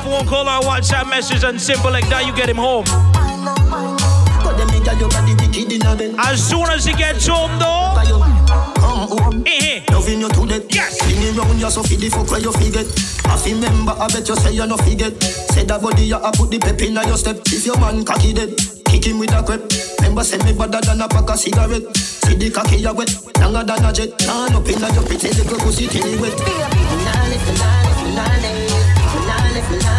WhatsApp 0.10 1.10
message 1.10 1.43
and 1.43 1.60
simple 1.60 1.91
like 1.91 2.08
that, 2.10 2.26
you 2.26 2.34
get 2.36 2.50
him 2.50 2.58
home. 2.58 2.86
As 6.19 6.50
soon 6.50 6.69
as 6.69 6.86
he 6.86 6.93
gets 6.93 7.28
home, 7.28 7.52
though. 7.60 7.95
Eh, 9.45 9.84
Loving 9.91 10.22
you 10.22 10.30
to 10.30 10.45
death. 10.48 10.65
Yes. 10.74 11.00
Spinning 11.00 11.36
round 11.36 11.60
you 11.60 11.69
so 11.69 11.84
feed 11.84 12.00
the 12.00 12.10
fuck 12.10 12.30
where 12.32 12.39
you 12.39 12.52
forget. 12.52 12.88
I 13.26 13.36
remember, 13.45 13.91
I 13.91 14.08
bet 14.08 14.28
you 14.28 14.36
say 14.36 14.54
you 14.54 14.65
no 14.67 14.78
forget. 14.78 15.22
Say 15.24 15.63
that 15.65 15.82
body 15.82 16.04
you 16.04 16.15
a 16.15 16.32
put 16.32 16.52
the 16.52 16.60
pep 16.60 16.82
in 16.82 16.93
your 16.93 17.17
step. 17.17 17.38
If 17.45 17.65
your 17.65 17.80
man 17.80 18.04
cocky 18.06 18.34
dead, 18.34 18.56
kick 18.86 19.06
him 19.06 19.19
with 19.19 19.34
a 19.34 19.43
crep. 19.43 19.62
Remember, 20.00 20.24
send 20.24 20.43
me 20.45 20.54
better 20.54 20.82
than 20.82 21.02
a 21.02 21.08
pack 21.08 21.30
of 21.30 21.39
cigarette. 21.39 21.95
See 21.95 22.36
the 22.36 22.52
cocky 22.52 22.78
you 22.78 22.93
wet, 22.93 23.12
longer 23.39 23.63
than 23.63 23.86
a 23.86 23.93
jet. 23.93 24.17
Turn 24.19 24.56
up 24.56 24.67
in 24.67 24.80
your 24.80 25.04
pretty 25.04 25.30
little 25.36 25.60
pussy 25.60 25.88
till 25.88 26.06
it 26.06 26.19
wet. 26.19 26.36
Bang, 29.69 29.99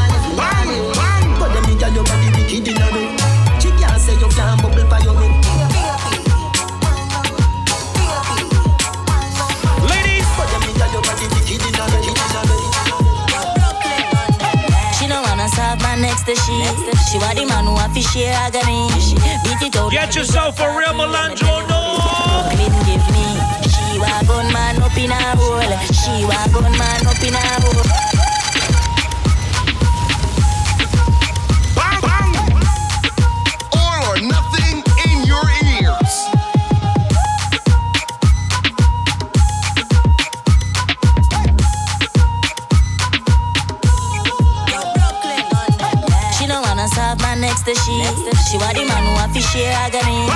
next 16.00 16.24
to 16.24 16.34
she. 16.34 16.56
She 17.10 17.18
want 17.18 17.36
the 17.36 17.44
man 17.46 17.64
who 17.64 17.76
have 17.76 17.94
to 17.94 18.00
share 18.00 18.32
agony. 18.32 18.88
Beat 19.44 19.62
it 19.62 19.76
out. 19.76 19.92
Get 19.92 20.14
yourself 20.16 20.58
a 20.60 20.68
real 20.76 20.94
Melandro, 20.96 21.68
no. 21.68 22.48
Give 22.88 23.04
me. 23.12 23.26
She 23.68 23.98
want 24.00 24.26
gun 24.26 24.52
man 24.52 24.82
up 24.82 24.96
in 24.96 25.10
a 25.10 25.20
hole. 25.36 25.60
She 25.92 26.24
want 26.24 26.52
gun 26.52 26.72
man 26.78 27.06
up 27.06 27.22
in 27.22 27.34
a 27.34 27.38
hole. 27.38 28.09
To 47.70 47.80
she. 47.82 47.94
She 48.50 48.56
want 48.58 48.74
the 48.74 48.84
man 48.84 49.06
who 49.06 49.34
to 49.34 49.40
share 49.40 49.72
agony. 49.86 50.26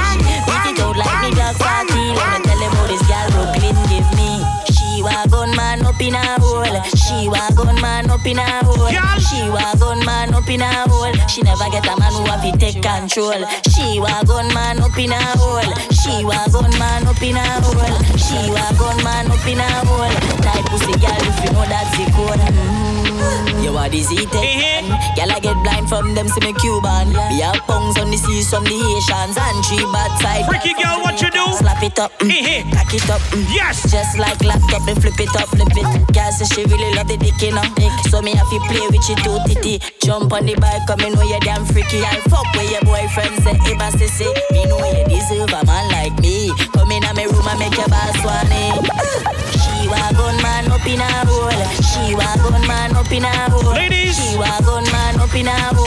Beat 0.47 0.67
it 0.71 0.79
out 0.79 0.97
like 0.97 1.19
me 1.23 1.31
dog 1.35 1.57
party. 1.59 2.15
Let 2.15 2.39
me 2.39 2.47
tell 2.47 2.61
them 2.63 2.73
how 2.79 2.87
this 2.87 3.03
girl 3.11 3.27
Brooklyn 3.35 3.77
give 3.91 4.09
me. 4.15 4.31
She 4.71 5.03
want 5.03 5.31
gun 5.31 5.51
man 5.57 5.85
up 5.85 6.01
in 6.01 6.15
a 6.15 6.23
hole. 6.39 6.79
She 6.95 7.29
want 7.29 7.57
gun 7.57 7.81
man 7.81 8.11
up 8.11 8.25
in 8.27 8.39
a 8.39 8.47
hole. 8.63 8.87
She 9.19 9.51
want 9.51 9.81
gun 9.81 10.05
man 10.07 10.35
up 10.35 10.49
in 10.49 10.63
a 10.63 10.71
hole. 10.87 11.15
She 11.27 11.43
never 11.43 11.69
get 11.71 11.87
a 11.87 11.95
man 11.99 12.13
who 12.15 12.23
have 12.31 12.43
to 12.47 12.53
take 12.59 12.83
control. 12.83 13.43
She 13.75 13.99
want 13.99 14.29
gun 14.29 14.49
man 14.55 14.79
up 14.79 14.97
in 14.97 15.11
a 15.11 15.19
hole. 15.35 15.71
She 15.91 16.25
want 16.25 16.53
gun 16.53 16.71
man 16.79 17.07
up 17.07 17.23
in 17.23 17.37
a 17.37 17.45
hole. 17.63 17.99
She 18.15 18.39
want 18.51 18.79
gun 18.79 18.99
man 19.03 19.27
up 19.31 19.47
in 19.47 19.59
a 19.59 19.69
hole. 19.83 20.15
Type 20.39 20.65
pussy 20.71 20.95
girl 21.03 21.23
if 21.27 21.39
you 21.43 21.51
know 21.51 21.67
that's 21.67 21.91
the 21.99 22.05
code. 22.15 22.39
Mm. 22.39 23.04
You 23.63 23.77
are 23.77 23.89
the 23.89 24.01
Z-Tech 24.01 24.85
Girl, 25.17 25.31
I 25.31 25.39
get 25.41 25.57
blind 25.63 25.89
from 25.89 26.15
them, 26.15 26.29
see 26.29 26.41
me 26.41 26.53
Cuban. 26.59 27.09
We 27.31 27.41
have 27.41 27.63
pungs 27.67 27.97
on 27.99 28.11
the 28.11 28.19
seas 28.19 28.51
from 28.51 28.65
the 28.65 28.75
Haitians 28.75 29.37
And 29.39 29.59
three 29.65 29.87
bad 29.93 30.13
side. 30.21 30.45
Freaky 30.47 30.75
girl, 30.75 31.01
what 31.03 31.21
you 31.23 31.31
do? 31.31 31.45
Slap 31.59 31.83
it 31.83 31.99
up, 31.99 32.13
mm. 32.19 32.71
Back 32.73 32.93
it 32.93 33.09
up, 33.11 33.21
mm. 33.33 33.47
Yes. 33.55 33.91
Just 33.91 34.19
like 34.19 34.43
laptop, 34.43 34.87
and 34.89 35.01
flip 35.01 35.19
it 35.19 35.35
up, 35.37 35.49
flip 35.49 35.71
it. 35.71 35.87
Girl 36.13 36.33
say 36.33 36.47
she 36.51 36.63
really 36.67 36.95
love 36.95 37.09
the 37.09 37.17
dick, 37.17 37.39
you 37.41 37.55
know. 37.55 37.65
So 38.11 38.21
me 38.23 38.35
have 38.35 38.51
to 38.51 38.59
play 38.67 38.87
with 38.91 39.07
you 39.09 39.17
too, 39.23 39.39
titty. 39.47 39.81
Jump 40.03 40.33
on 40.33 40.47
the 40.47 40.55
bike, 40.57 40.83
come 40.87 41.01
in 41.01 41.15
know 41.15 41.23
you 41.23 41.41
damn 41.41 41.65
freaky. 41.65 42.03
I'll 42.03 42.21
fuck 42.29 42.47
with 42.55 42.71
your 42.71 42.83
boyfriend, 42.83 43.43
say, 43.43 43.55
hey, 43.65 43.77
boss, 43.79 43.95
say 43.97 44.31
Me 44.51 44.67
know 44.67 44.83
you 44.83 45.05
deserve 45.07 45.53
a 45.55 45.65
man 45.65 45.87
like 45.91 46.17
me. 46.21 46.51
Come 46.75 46.91
in 46.91 47.03
my 47.03 47.25
room 47.25 47.47
and 47.47 47.59
make 47.59 47.77
your 47.77 47.89
boss 47.89 48.19
one 48.25 48.51
She 49.55 49.89
wa 49.89 50.11
gun 50.13 50.37
man 50.43 50.71
up 50.71 50.85
in 50.87 51.01
a 51.01 51.09
hole. 51.25 51.51
She 51.81 52.15
wa 52.15 52.29
gun 52.43 52.67
man 52.67 52.97
up 52.97 53.04
Ladies, 53.75 54.19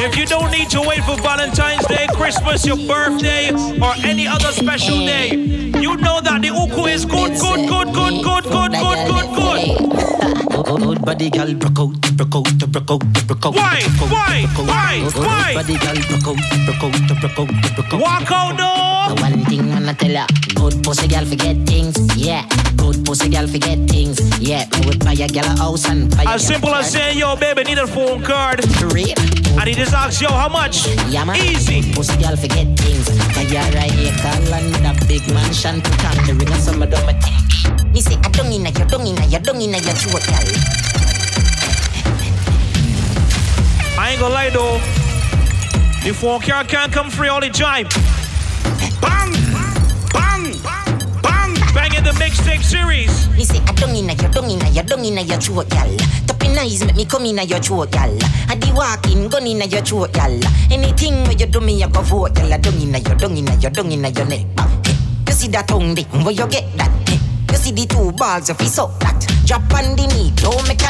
if 0.06 0.16
you 0.18 0.26
don't 0.26 0.52
need 0.52 0.70
to 0.70 0.82
wait 0.82 1.04
for 1.04 1.18
Valentine's 1.18 1.86
Day, 1.88 2.08
Christmas, 2.14 2.66
your 2.66 2.78
birthday, 2.78 3.52
or 3.82 3.94
any 4.04 4.28
other 4.28 4.52
special 4.52 5.00
day, 5.06 5.30
you 5.36 5.98
know 5.98 6.22
that 6.22 6.42
the 6.42 6.50
uku 6.50 6.86
is 6.86 7.06
good, 7.06 7.34
good, 7.40 7.68
good, 7.68 7.94
good, 7.94 8.24
good, 8.24 8.44
good, 8.44 8.72
good, 8.72 9.08
good. 9.08 9.88
good. 9.88 9.97
Good 10.68 11.02
body 11.02 11.30
girl, 11.30 11.54
broke 11.54 11.80
out, 11.80 12.18
broke 12.18 12.36
out, 12.36 12.72
broke 12.72 12.92
out, 12.92 13.00
broke 13.26 13.46
out. 13.46 13.56
Why? 13.56 13.82
Why? 14.12 14.46
Why? 14.68 15.10
Why? 15.16 15.54
Body 15.54 15.78
girl, 15.78 15.96
broke 15.96 16.28
out, 16.28 16.38
broke 16.66 16.84
out, 16.84 17.08
broke 17.08 17.40
out, 17.40 17.76
broke 17.76 17.94
out. 17.94 18.02
Walk 18.02 18.32
out, 18.32 18.58
no. 18.58 19.16
The 19.16 19.22
one 19.22 19.46
thing 19.46 19.72
I'ma 19.72 19.94
tell 19.94 20.12
ya, 20.12 20.26
good 20.56 20.84
pussy 20.84 21.08
girl 21.08 21.24
forget 21.26 21.56
things, 21.66 21.96
yeah. 22.18 22.46
Good 22.76 23.06
pussy 23.06 23.30
girl 23.30 23.48
forget 23.48 23.80
things, 23.90 24.20
yeah. 24.42 24.68
Me 24.76 24.88
would 24.88 25.00
buy 25.00 25.14
a 25.14 25.28
girl 25.30 25.46
a 25.46 25.56
house 25.58 25.88
and 25.88 26.12
buy 26.12 26.24
a 26.24 26.36
As 26.36 26.46
simple 26.46 26.76
as 26.76 26.92
saying, 26.92 27.18
yo, 27.18 27.38
baby, 27.38 27.64
need 27.64 27.78
a 27.78 27.88
phone 27.88 28.22
card. 28.22 28.60
And 28.60 29.68
he 29.70 29.74
just 29.74 29.94
asks, 29.94 30.22
yo, 30.22 30.28
how 30.28 30.50
much? 30.50 30.86
Yeah, 31.08 31.24
man. 31.24 31.38
Easy. 31.38 31.82
Good 31.82 31.96
pussy 31.96 32.22
girl 32.22 32.36
forget 32.36 32.68
things. 32.78 33.08
Buy 33.34 33.48
a 33.48 33.88
acre 33.88 34.52
land 34.52 34.68
with 34.76 34.84
a 34.84 35.08
big 35.08 35.24
mansion 35.34 35.82
to 35.82 35.92
come 36.04 36.28
the 36.28 36.36
ring 36.38 36.52
of 36.52 36.60
some 36.60 36.82
of 36.84 36.92
them 36.92 37.08
a 37.08 37.14
thing. 37.22 37.92
Me 37.92 38.02
say 38.02 38.16
I 38.24 38.30
don't 38.30 38.52
inna 38.52 38.70
your, 38.70 38.86
don't 38.88 39.08
inna 39.08 39.26
your, 39.26 39.40
don't 39.40 39.62
inna 39.62 39.78
your 39.78 39.94
throat, 39.94 40.26
girl. 40.28 40.57
I 44.00 44.12
ain't 44.12 44.20
gonna 44.20 44.34
lie 44.34 44.50
though. 44.50 44.80
The 46.04 46.14
phone 46.14 46.40
card 46.40 46.68
can't 46.70 46.92
come 46.92 47.10
free 47.10 47.28
all 47.28 47.42
the 47.42 47.50
time. 47.50 47.88
Bang! 49.02 49.34
Bang! 50.14 50.54
Bang! 51.22 51.54
Bang 51.74 51.94
in 51.96 52.04
the 52.04 52.12
mixtape 52.12 52.64
series. 52.64 53.28
Me 53.36 53.44
say 53.44 53.60
I 53.68 53.74
don't 53.74 53.96
inna 53.96 54.14
your, 54.14 54.32
don't 54.32 54.50
inna 54.50 54.70
your, 54.70 54.84
don't 54.84 55.04
inna 55.04 55.22
your 55.22 55.38
throat, 55.40 55.70
girl. 55.70 55.98
Tapping 56.28 56.58
eyes 56.58 56.86
make 56.86 56.96
me 56.96 57.06
come 57.06 57.26
inna 57.26 57.44
your 57.44 57.60
throat, 57.60 57.92
girl. 57.92 58.18
I 58.48 58.56
the 58.56 58.72
walking 58.74 59.28
gun 59.28 59.46
inna 59.48 59.66
your 59.66 59.82
throat, 59.82 60.14
girl. 60.14 60.40
Anything 60.72 61.24
where 61.24 61.34
you 61.34 61.48
do 61.48 61.60
me, 61.60 61.84
I 61.84 61.90
go 61.90 62.02
vote, 62.02 62.36
girl. 62.36 62.54
I 62.54 62.58
don't 62.58 62.76
inna 62.76 63.00
your, 63.00 63.16
don't 63.16 63.36
inna 63.36 63.56
your, 63.56 63.72
don't 63.72 63.92
inna 63.92 64.10
your 64.10 64.26
neck. 64.26 64.46
Hey, 64.86 64.96
You 65.28 65.34
see 65.34 65.48
that 65.50 65.68
tongue, 65.68 65.96
dick, 65.96 66.08
where 66.24 66.32
you 66.32 66.48
get 66.48 66.72
that? 66.78 67.10
Hey, 67.10 67.20
You 67.52 67.58
see 67.58 67.72
the 67.72 67.86
two 67.86 68.12
balls, 68.14 68.50
if 68.50 68.62
you 68.62 68.68
suck 68.68 68.98
that. 69.00 69.37
Drop 69.48 69.74
on 69.76 69.96
the 69.96 70.08
knee, 70.08 70.32
don't 70.36 70.68
make 70.68 70.84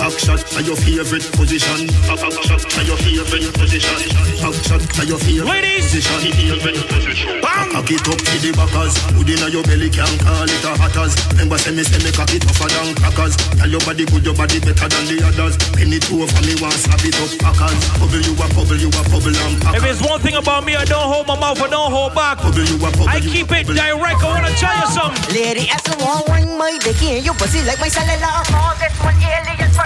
a 0.00 0.08
next 0.08 0.22
step. 0.22 0.36
Back 0.36 0.40
shot 0.40 0.40
to 0.46 0.62
your 0.62 0.76
favorite 0.76 1.26
position. 1.32 1.86
Back 2.06 2.20
back 2.20 2.32
shot 2.44 2.60
to 2.60 2.80
your 2.84 2.96
favorite 2.96 3.54
position. 3.54 3.98
Back 4.40 4.54
shot 4.64 4.80
to 4.80 5.02
your 5.06 5.18
favorite 5.18 6.88
position. 6.88 7.40
Bang! 7.40 7.70
Cock 7.72 7.90
it 7.90 8.06
up 8.08 8.18
to 8.18 8.34
the 8.40 8.50
backers. 8.52 8.94
Hood 9.16 9.30
inna 9.30 9.48
your 9.48 9.62
belly 9.64 9.90
can 9.90 10.10
call 10.20 10.44
it 10.48 10.64
a 10.64 10.72
hatters. 10.76 11.12
Remember 11.32 11.58
say 11.58 11.72
me 11.74 11.82
say 11.82 12.00
me 12.04 12.10
cock 12.12 12.32
it 12.32 12.42
tougher 12.42 12.68
than 12.68 12.94
crackers. 12.96 13.36
Tell 13.56 13.68
your 13.70 13.80
body 13.84 14.04
good, 14.06 14.24
your 14.24 14.34
body 14.34 14.58
better 14.60 14.88
than 14.88 15.04
the 15.08 15.16
others. 15.24 15.54
Penny 15.74 15.98
two 15.98 16.24
for 16.26 16.42
me 16.44 16.54
want 16.60 16.76
slap 16.76 17.02
it 17.04 17.16
up 17.20 17.30
packers. 17.40 17.76
Bubble 17.98 18.22
you 18.22 18.34
a 18.36 18.46
bubble, 18.54 18.78
you 18.78 18.88
a 18.92 19.02
bubble 19.08 19.34
and 19.34 19.54
If 19.56 19.62
packers. 19.62 19.82
there's 19.82 20.02
one 20.02 20.20
thing 20.20 20.36
about 20.36 20.64
me, 20.64 20.76
I 20.76 20.84
don't 20.84 21.06
hold 21.08 21.26
my 21.26 21.38
mouth, 21.38 21.60
I 21.60 21.68
don't 21.68 21.90
hold 21.92 22.14
back. 22.14 22.38
Bubble 22.38 22.64
you 22.64 22.76
a 22.80 22.90
bubble, 22.92 23.08
I 23.08 23.20
keep 23.20 23.50
it 23.52 23.66
direct. 23.66 24.20
I 24.22 24.26
wanna 24.26 24.52
tell 24.56 24.74
you 24.76 24.88
something. 24.92 25.34
Lady, 25.34 25.68
as 25.70 25.82
the 25.82 25.96
one 26.04 26.22
ring 26.32 26.56
my 26.58 26.76
dick 26.82 27.00
in 27.02 27.24
your 27.24 27.34
pussy 27.34 27.62
like 27.64 27.80
my 27.80 27.88
cellular 27.88 28.44
phone. 28.52 28.76
This 28.80 28.94
one 29.02 29.16
alien 29.20 29.56
versus 29.56 29.76
what 29.76 29.85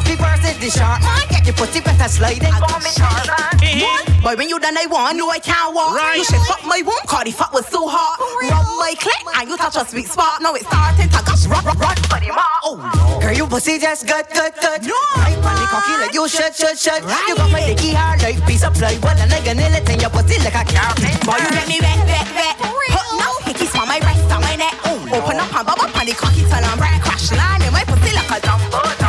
Fluffy 0.00 0.16
versus 0.16 0.56
the 0.58 0.70
shark. 0.70 1.02
Man, 1.02 1.28
get 1.28 1.44
your 1.44 1.54
pussy 1.54 1.80
better 1.80 2.08
sliding. 2.08 2.52
Call 2.56 2.80
me 2.80 2.90
Tarzan. 2.96 4.22
Boy, 4.22 4.36
when 4.36 4.48
you 4.48 4.58
done, 4.58 4.76
I 4.76 4.86
want, 4.86 5.16
no, 5.16 5.28
I 5.28 5.38
can't 5.38 5.74
walk. 5.74 5.96
You 6.16 6.24
should 6.24 6.40
fuck 6.48 6.64
my 6.64 6.80
womb, 6.84 7.04
cause 7.06 7.24
the 7.24 7.32
fuck 7.32 7.52
was 7.52 7.66
so 7.68 7.88
hot. 7.88 8.16
Rub 8.48 8.64
my 8.80 8.96
clit, 8.96 9.20
and 9.36 9.48
you 9.48 9.56
touch 9.56 9.76
a 9.76 9.84
sweet 9.84 10.08
spot. 10.08 10.40
Now 10.40 10.54
it's 10.54 10.66
starting 10.66 11.08
to 11.08 11.20
gush, 11.20 11.44
run, 11.46 11.64
run, 11.64 11.76
run 11.76 11.96
for 12.08 12.20
the 12.20 12.32
mark. 12.32 12.60
Oh, 12.64 12.80
no. 12.80 13.20
Girl, 13.20 13.32
you 13.32 13.46
pussy 13.46 13.78
just 13.78 14.06
good, 14.06 14.24
good, 14.32 14.52
good. 14.60 14.88
No. 14.88 14.96
Right 15.20 15.36
on 15.36 15.56
the 15.56 15.66
cocky 15.68 15.94
like 16.00 16.14
you 16.14 16.28
should, 16.28 16.54
should, 16.54 16.76
should. 16.76 17.02
You 17.28 17.36
got 17.36 17.50
my 17.52 17.60
dicky 17.60 17.92
hard 17.92 18.22
like 18.22 18.40
piece 18.46 18.64
of 18.64 18.72
plywood, 18.72 19.20
and 19.20 19.32
I 19.32 19.40
gonna 19.44 19.68
let 19.68 19.88
in 19.88 20.00
your 20.00 20.10
pussy 20.10 20.40
like 20.40 20.56
a 20.56 20.64
carpet. 20.64 21.12
Boy, 21.24 21.40
you 21.40 21.50
get 21.52 21.68
me 21.68 21.78
wet, 21.80 22.00
wet, 22.08 22.28
wet. 22.36 22.56
Put 22.88 23.08
no 23.20 23.28
hickeys 23.44 23.72
on 23.76 23.88
my 23.88 24.00
wrist, 24.00 24.32
on 24.32 24.40
my 24.40 24.56
neck. 24.56 24.76
Open 25.12 25.36
up 25.40 25.52
and 25.52 25.64
bubble 25.64 25.88
on 25.92 26.04
the 26.04 26.12
cocky 26.16 26.44
till 26.44 26.64
I'm 26.64 26.80
right. 26.80 27.00
Crash 27.00 27.32
line 27.32 27.64
in 27.64 27.72
my 27.72 27.84
pussy 27.84 28.12
like 28.16 28.28
a 28.28 28.40
dumbo. 28.44 28.99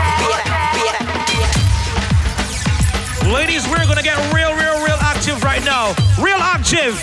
Gonna 3.91 4.03
get 4.03 4.33
real, 4.33 4.53
real, 4.55 4.79
real 4.85 4.97
active 5.01 5.43
right 5.43 5.63
now. 5.65 5.93
Real 6.17 6.39
active. 6.39 6.95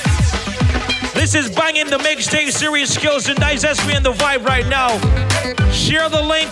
This 1.12 1.34
is 1.34 1.50
banging 1.50 1.90
the 1.90 1.98
mixtape 1.98 2.50
series 2.50 2.88
skills 2.88 3.28
and 3.28 3.38
digest 3.38 3.86
me 3.86 3.94
in 3.96 4.02
the 4.02 4.12
vibe 4.12 4.44
right 4.46 4.66
now. 4.66 4.88
Share 5.70 6.08
the 6.08 6.22
link. 6.22 6.48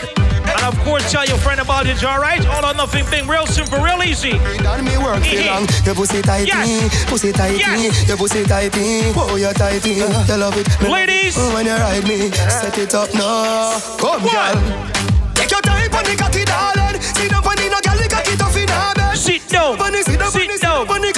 And 0.47 0.63
of 0.63 0.79
course, 0.85 1.11
tell 1.11 1.25
your 1.25 1.39
friend 1.39 1.59
about 1.59 1.87
it, 1.87 2.05
alright? 2.05 2.45
All 2.47 2.65
or 2.65 2.75
nothing 2.75 3.05
thing, 3.07 3.27
real 3.27 3.47
simple, 3.47 3.81
real 3.81 4.03
easy. 4.03 4.33
Done 4.59 4.85
me 4.85 4.97
work 4.99 5.25
for 5.25 5.43
long. 5.43 5.67
Your 5.85 5.95
pussy 5.95 6.23
tighty, 6.23 6.53
pussy 7.09 7.33
tighty, 7.33 7.59
your 8.07 8.17
pussy 8.17 8.45
tighty. 8.45 9.13
Oh, 9.17 9.37
you 9.37 9.53
tighty, 9.55 9.91
you 9.95 10.07
love 10.07 10.57
it. 10.57 10.69
Me 10.83 10.89
Ladies, 10.89 11.37
love 11.37 11.51
it 11.51 11.55
when 11.55 11.67
you 11.67 11.73
ride 11.73 12.05
me, 12.05 12.31
set 12.31 12.79
it 12.79 12.95
up 12.95 13.13
now. 13.15 13.81
Come, 13.99 14.23
girl. 14.23 14.55
Take 15.35 15.51
your 15.51 15.61
time 15.63 15.93
on 15.95 16.05
the 16.05 16.15
cocky, 16.17 16.45
darling. 16.45 17.01
See 17.01 17.29
no 17.29 17.41
funny, 17.43 17.66
the 17.66 17.66
cocky 19.47 19.77
tough 19.77 19.87
in 19.87 20.03
her 20.03 20.15
bed. 20.17 21.17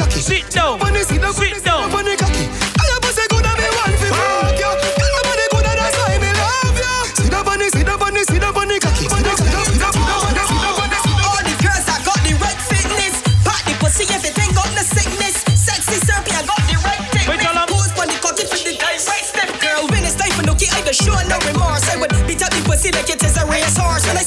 down. 9.24 9.38
Sit 9.38 9.52
down. 9.52 9.64
Sit 9.64 9.80
down. 9.80 9.80
Sit 9.80 9.80
down. 9.80 9.80
Sit 9.80 9.80
down. 9.80 10.18
show 14.18 14.36
and 14.36 14.54
no 14.76 14.82
sickness. 14.82 15.42
Sexy 15.54 15.98
surfer 16.06 16.46
got 16.46 16.62
the 16.68 16.76
right 16.84 17.02
fitness. 17.10 17.28
My 17.28 17.36
tall 17.36 17.56
and 17.56 17.68
bold 17.68 17.92
body 17.96 18.16
caught 18.20 18.38
it 18.38 18.48
with 18.50 18.64
the 18.64 18.74
dice. 18.76 19.08
Right 19.08 19.24
step, 19.24 19.50
girl. 19.60 19.86
When 19.88 20.04
it's 20.04 20.14
time 20.14 20.32
for 20.32 20.44
nookie, 20.44 20.70
I 20.72 20.82
get 20.82 20.94
sure 20.94 21.22
no 21.28 21.38
remorse. 21.46 21.88
I 21.88 21.96
would 21.96 22.12
beat 22.26 22.42
up 22.42 22.50
the 22.50 22.62
pussy 22.64 22.90
like 22.92 23.10
it 23.10 23.22
is 23.22 23.36
a 23.36 23.44
racehorse. 23.46 24.06
When 24.06 24.16
I 24.16 24.24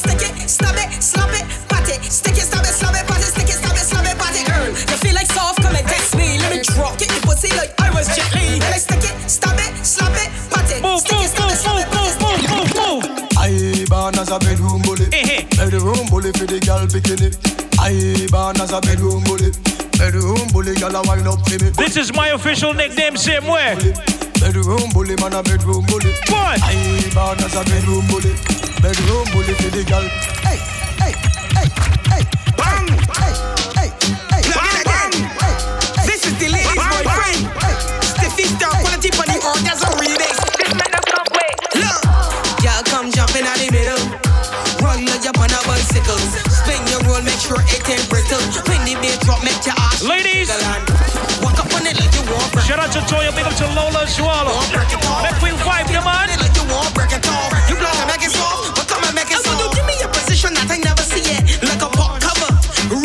girl 16.72 16.88
bikini. 16.88 17.30
I 17.80 18.28
born 18.32 18.62
as 18.62 18.72
a 18.72 18.80
bedroom 18.82 19.24
bully. 19.24 19.52
Bedroom 20.00 20.48
bully, 20.54 20.76
girl, 20.76 20.96
wind 21.04 21.28
up 21.28 21.42
to 21.44 21.64
me. 21.64 21.70
This 21.72 21.98
is 21.98 22.14
my 22.14 22.30
official 22.30 22.74
nickname, 22.74 23.18
same 23.18 23.48
way. 23.48 23.76
Bedroom 24.40 24.90
bully, 24.94 25.16
man 25.18 25.34
a 25.34 25.44
bedroom 25.44 25.86
bully. 25.92 26.12
Boy, 26.32 26.56
I 26.64 27.12
born 27.14 27.40
as 27.44 27.56
a 27.56 27.64
bedroom 27.66 28.06
bully. 28.08 28.34
Bedroom 28.82 29.26
bully 29.34 29.54
for 29.60 29.72
the 29.76 29.84
girl. 29.84 30.08
Hey, 30.48 30.60
Lola 53.76 54.04
as 54.04 54.20
well. 54.20 54.48
Let 55.24 55.36
we 55.42 55.52
vibe, 55.64 55.88
come 55.92 56.08
on. 56.08 56.28
Like 56.40 56.56
you 56.56 56.66
want 56.68 56.94
break 56.94 57.14
it 57.14 57.26
off. 57.28 57.52
You 57.70 57.76
block 57.76 57.96
and 57.96 58.08
make 58.12 58.24
it 58.26 58.32
soft, 58.32 58.76
but 58.76 58.88
come 58.88 59.04
and 59.04 59.16
make 59.16 59.32
it 59.32 59.40
soft. 59.40 59.60
You 59.62 59.68
give 59.76 59.88
me 59.88 59.96
a 60.04 60.10
position 60.12 60.54
that 60.56 60.68
I 60.70 60.78
never 60.78 61.04
see 61.04 61.24
it. 61.24 61.64
Like 61.64 61.82
a 61.82 61.90
pop 61.90 62.20
cover, 62.20 62.52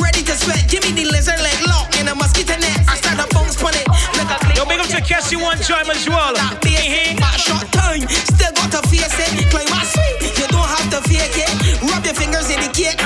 ready 0.02 0.22
to 0.26 0.34
sweat. 0.34 0.66
Give 0.68 0.82
me 0.82 0.92
the 0.92 1.06
lizard 1.10 1.40
leg 1.40 1.58
lock 1.66 1.94
in 1.98 2.08
a 2.08 2.14
mosquito 2.14 2.56
net. 2.58 2.82
I 2.88 2.96
start 2.98 3.22
a 3.22 3.26
bones 3.34 3.56
on 3.62 3.74
it. 3.74 3.86
Like 4.18 4.30
a 4.30 4.38
Yo, 4.56 4.64
big 4.64 4.80
up 4.80 4.88
to 4.90 5.00
Cassie 5.00 5.36
one 5.36 5.58
time 5.58 5.90
as 5.90 6.08
well. 6.08 6.34
Back 6.34 7.38
short 7.38 7.68
time, 7.72 8.02
still 8.08 8.52
got 8.56 8.70
to 8.74 8.80
face 8.88 9.18
it. 9.18 9.30
Claim 9.50 9.68
my 9.70 9.84
sweet, 9.84 10.34
you 10.38 10.46
don't 10.48 10.66
have 10.66 10.88
to 10.90 11.00
fake 11.08 11.36
it. 11.36 11.52
Rub 11.82 12.04
your 12.04 12.14
fingers 12.14 12.50
in 12.50 12.60
the 12.60 12.70
cake. 12.72 12.98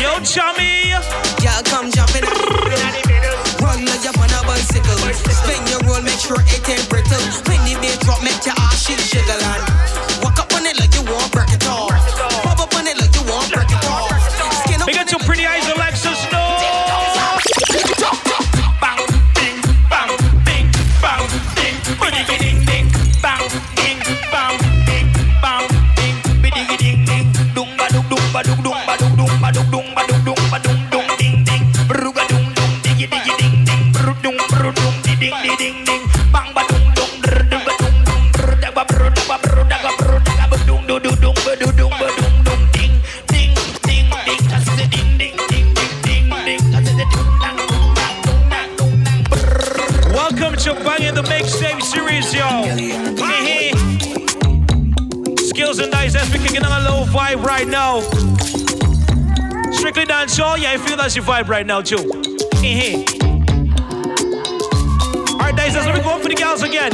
Yo, 0.00 0.20
chummy. 0.24 1.21
I 60.72 60.78
feel 60.78 60.96
that's 60.96 61.14
your 61.14 61.24
vibe 61.26 61.48
right 61.48 61.66
now 61.66 61.82
too. 61.82 61.98
Hey, 62.54 62.72
hey. 62.72 62.94
All 65.32 65.38
right, 65.38 65.54
Dice, 65.54 65.74
let 65.74 65.94
me 65.94 66.02
go 66.02 66.18
for 66.18 66.28
the 66.28 66.34
gals 66.34 66.62
again. 66.62 66.92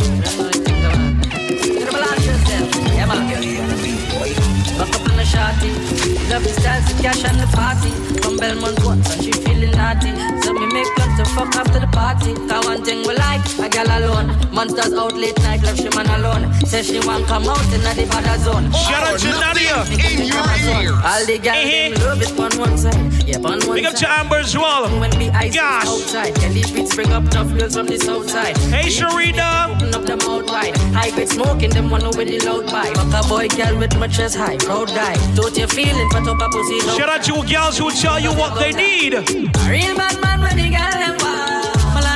Fuck 11.38 11.54
after 11.56 11.78
the 11.80 11.86
party. 11.88 12.34
Cause 12.48 12.64
one 12.66 12.82
thing 12.84 13.06
we 13.06 13.14
like, 13.14 13.44
a 13.58 13.68
gal 13.68 13.86
alone. 13.86 14.26
Monsters 14.52 14.92
out 14.94 15.14
late 15.14 15.38
night, 15.38 15.62
love 15.62 15.76
she 15.76 15.88
man 15.94 16.08
alone. 16.18 16.52
Say 16.66 16.82
she 16.82 16.98
want 17.06 17.26
come 17.26 17.48
out 17.48 17.62
in 17.72 17.80
the 17.80 18.06
bad 18.10 18.40
zone. 18.40 18.70
Shout 18.72 19.04
out 19.06 19.14
oh, 19.14 19.22
to 19.22 19.30
Nadia. 19.44 19.78
In 19.94 20.26
your 20.26 20.48
ear. 20.82 20.92
All 21.04 21.24
the 21.26 21.38
gals 21.38 21.56
eh, 21.56 21.68
Hey, 21.68 21.90
hey. 21.90 21.92
Eh. 21.92 22.04
love 22.04 22.22
it 22.22 22.32
on 22.38 22.52
one 22.58 22.76
side. 22.78 23.12
Yeah, 23.26 23.36
on 23.38 23.58
one 23.66 23.76
Big 23.76 23.84
up 23.86 23.96
side. 23.96 24.06
to 24.06 24.18
Amber 24.20 24.36
as 24.36 24.56
well. 24.56 24.84
When 25.00 25.10
the 25.10 25.30
ice 25.30 25.54
Gosh. 25.54 25.86
outside, 25.86 26.34
can 26.34 26.52
these 26.52 26.70
beats 26.70 26.94
bring 26.94 27.12
up 27.12 27.28
tough 27.30 27.50
girls 27.56 27.74
from 27.76 27.86
the 27.86 27.98
south 27.98 28.28
side? 28.30 28.56
Hey, 28.74 28.84
These 28.84 29.00
Sharita. 29.00 29.76
Open 29.76 29.94
up 29.94 30.02
them 30.02 30.20
out 30.22 30.46
wide. 30.46 30.76
High 30.96 31.10
grade 31.10 31.28
smoking, 31.28 31.70
them 31.70 31.90
one 31.90 32.04
with 32.16 32.28
the 32.28 32.40
loud 32.40 32.66
pipe. 32.66 32.94
Fuck 32.96 33.24
a 33.24 33.28
boy, 33.28 33.48
girl 33.48 33.78
with 33.78 33.96
my 33.98 34.08
chest 34.08 34.36
high. 34.36 34.56
Proud 34.56 34.88
guy. 34.88 35.14
Don't 35.34 35.56
you 35.56 35.66
feeling 35.66 36.08
for 36.10 36.20
top 36.20 36.40
a 36.40 36.48
pussy? 36.48 36.80
Shout 36.98 37.08
out 37.08 37.22
to 37.24 37.46
gals 37.46 37.78
who 37.78 37.90
tell 37.90 38.18
you 38.18 38.32
what 38.32 38.58
they 38.58 38.72
need. 38.72 39.14
A 39.14 39.20
real 39.68 39.94
bad 39.96 40.20
man 40.20 40.40
when 40.40 40.56
the 40.56 40.70
girl 40.70 40.90
them 40.92 41.27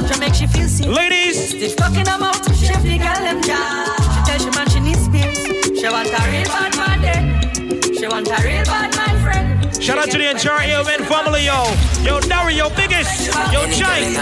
wild. 0.02 0.10
Melantra 0.10 0.20
make 0.20 0.34
she 0.34 0.46
feel 0.46 0.68
seen. 0.68 0.92
Ladies. 0.92 1.50
Stiff 1.50 1.74
fucking 1.76 2.04
them 2.04 2.22
out. 2.22 2.44
Chef 2.54 2.82
the 2.82 2.98
girl 2.98 3.22
them 3.22 3.40
jaw. 3.42 3.94
She 4.14 4.20
tell 4.24 4.38
she 4.38 4.50
man 4.56 4.68
she 4.68 4.80
needs 4.80 5.08
pills. 5.08 5.78
She 5.78 5.88
want 5.88 6.08
a 6.08 6.30
real 6.30 6.44
bad 6.44 6.76
man 6.76 7.02
then. 7.02 7.94
She 7.94 8.06
want 8.06 8.28
a 8.28 8.36
real 8.42 8.64
bad 8.64 8.94
man 8.96 9.22
friend. 9.22 9.82
Shout 9.82 9.98
out 9.98 10.10
to 10.10 10.18
the 10.18 10.30
entire 10.30 10.70
AON 10.70 11.04
family, 11.06 11.44
yo. 11.44 11.64
Yo, 12.02 12.20
Dario, 12.20 12.70
biggest. 12.70 13.32
Yo, 13.52 13.66
Jai. 13.66 14.14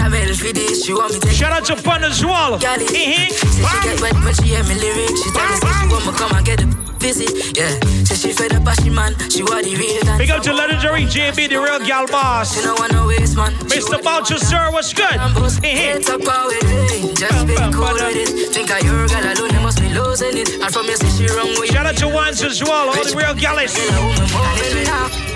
A 0.00 0.08
medal 0.08 0.34
for 0.36 0.52
this. 0.52 0.84
She 0.84 0.92
want 0.94 1.12
me 1.12 1.18
to 1.18 1.28
Shout 1.28 1.52
out 1.52 1.64
to 1.64 1.76
Pun 1.82 2.04
as 2.04 2.24
well. 2.24 2.56
Got 2.58 2.80
it. 2.80 2.90
Eh. 2.94 3.26
She 3.26 3.88
get 3.88 4.00
wet 4.00 4.14
when 4.24 4.32
she 4.34 4.54
hear 4.54 4.62
me 4.64 4.74
lyrics. 4.74 5.22
She 5.22 5.30
tell 5.32 5.48
me 5.48 5.56
say 5.56 5.72
she 5.80 5.88
want 5.88 6.06
me 6.06 6.12
come 6.12 6.36
and 6.36 6.46
get 6.46 6.62
a 6.62 6.87
visit. 6.98 7.56
Yeah. 7.56 7.72
Say 8.04 8.14
she 8.14 8.32
fed 8.32 8.54
up 8.54 8.66
as 8.66 8.78
she 8.82 8.90
man. 8.90 9.16
She 9.30 9.42
want 9.42 9.64
the 9.64 9.76
real 9.76 10.02
dance. 10.02 10.18
Big 10.18 10.30
up 10.30 10.42
to 10.42 10.52
legendary 10.52 11.04
JB, 11.04 11.48
the 11.48 11.56
real 11.56 11.78
gal 11.86 12.06
boss. 12.06 12.54
She 12.54 12.62
don't 12.62 12.78
want 12.78 12.92
no 12.92 13.06
waste 13.06 13.36
man. 13.36 13.52
Mr. 13.70 14.02
Boucher, 14.02 14.38
sir, 14.38 14.70
what's 14.72 14.92
good? 14.92 15.16
Eh, 15.62 15.68
eh. 15.68 15.96
It's 15.96 16.08
up 16.10 16.22
power 16.22 16.50
it. 16.50 17.16
Just 17.16 17.46
be 17.46 17.54
cool 17.72 17.92
with 17.94 18.16
it. 18.16 18.52
Think 18.52 18.70
I 18.70 18.80
your 18.80 19.06
girl 19.06 19.24
alone, 19.24 19.54
you 19.54 19.60
must 19.60 19.80
be 19.80 19.88
losing 19.88 20.36
it. 20.36 20.48
And 20.60 20.72
from 20.72 20.86
she 20.86 21.26
wrong 21.34 21.54
with 21.58 21.70
Shout 21.70 21.86
out 21.86 21.96
to 21.98 22.08
Wans 22.08 22.42
as 22.42 22.62
well, 22.62 22.88
all 22.88 23.04
the 23.04 23.14
real 23.16 23.34
gallis. 23.34 25.27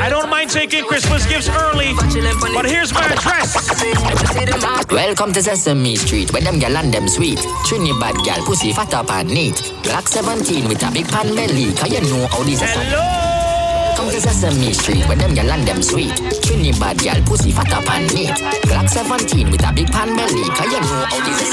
I 0.00 0.08
don't 0.10 0.28
mind 0.28 0.50
taking 0.50 0.84
Christmas 0.84 1.26
gifts 1.26 1.48
early, 1.48 1.94
but 2.54 2.66
here's 2.66 2.92
my 2.92 3.06
address. 3.06 3.54
Welcome 4.90 5.32
to 5.32 5.42
Sesame 5.42 5.96
Street, 5.96 6.32
where 6.32 6.42
them 6.42 6.58
gal 6.58 6.76
and 6.76 6.92
them 6.92 7.08
sweet. 7.08 7.38
Trinidad 7.66 8.16
gal, 8.24 8.44
pussy 8.44 8.72
fat 8.72 8.94
up 8.94 9.10
and 9.10 9.28
neat. 9.28 9.54
Glock 9.82 10.08
17 10.08 10.68
with 10.68 10.82
a 10.82 10.90
big 10.92 11.08
pan 11.08 11.34
belly, 11.34 11.72
cause 11.74 11.92
you 11.92 12.00
know 12.10 12.26
how 12.26 12.42
this 12.42 12.62
is. 12.62 12.70
Hello! 12.70 13.31
Come 13.96 14.10
to 14.10 14.20
Sesame 14.20 14.72
Street, 14.72 15.06
where 15.06 15.16
them 15.16 15.34
gal 15.34 15.50
and 15.50 15.66
them 15.66 15.82
sweet. 15.82 16.14
Trinidad 16.42 16.98
gal, 16.98 17.22
pussy 17.24 17.52
fat 17.52 17.72
up 17.72 17.88
and 17.90 18.12
neat. 18.14 18.30
Glock 18.66 18.88
17 18.88 19.50
with 19.50 19.64
a 19.64 19.72
big 19.72 19.90
pan 19.90 20.16
belly, 20.16 20.42
cause 20.50 20.72
you 20.72 20.80
know 20.80 21.04
how 21.08 21.20
this 21.24 21.42
is. 21.42 21.52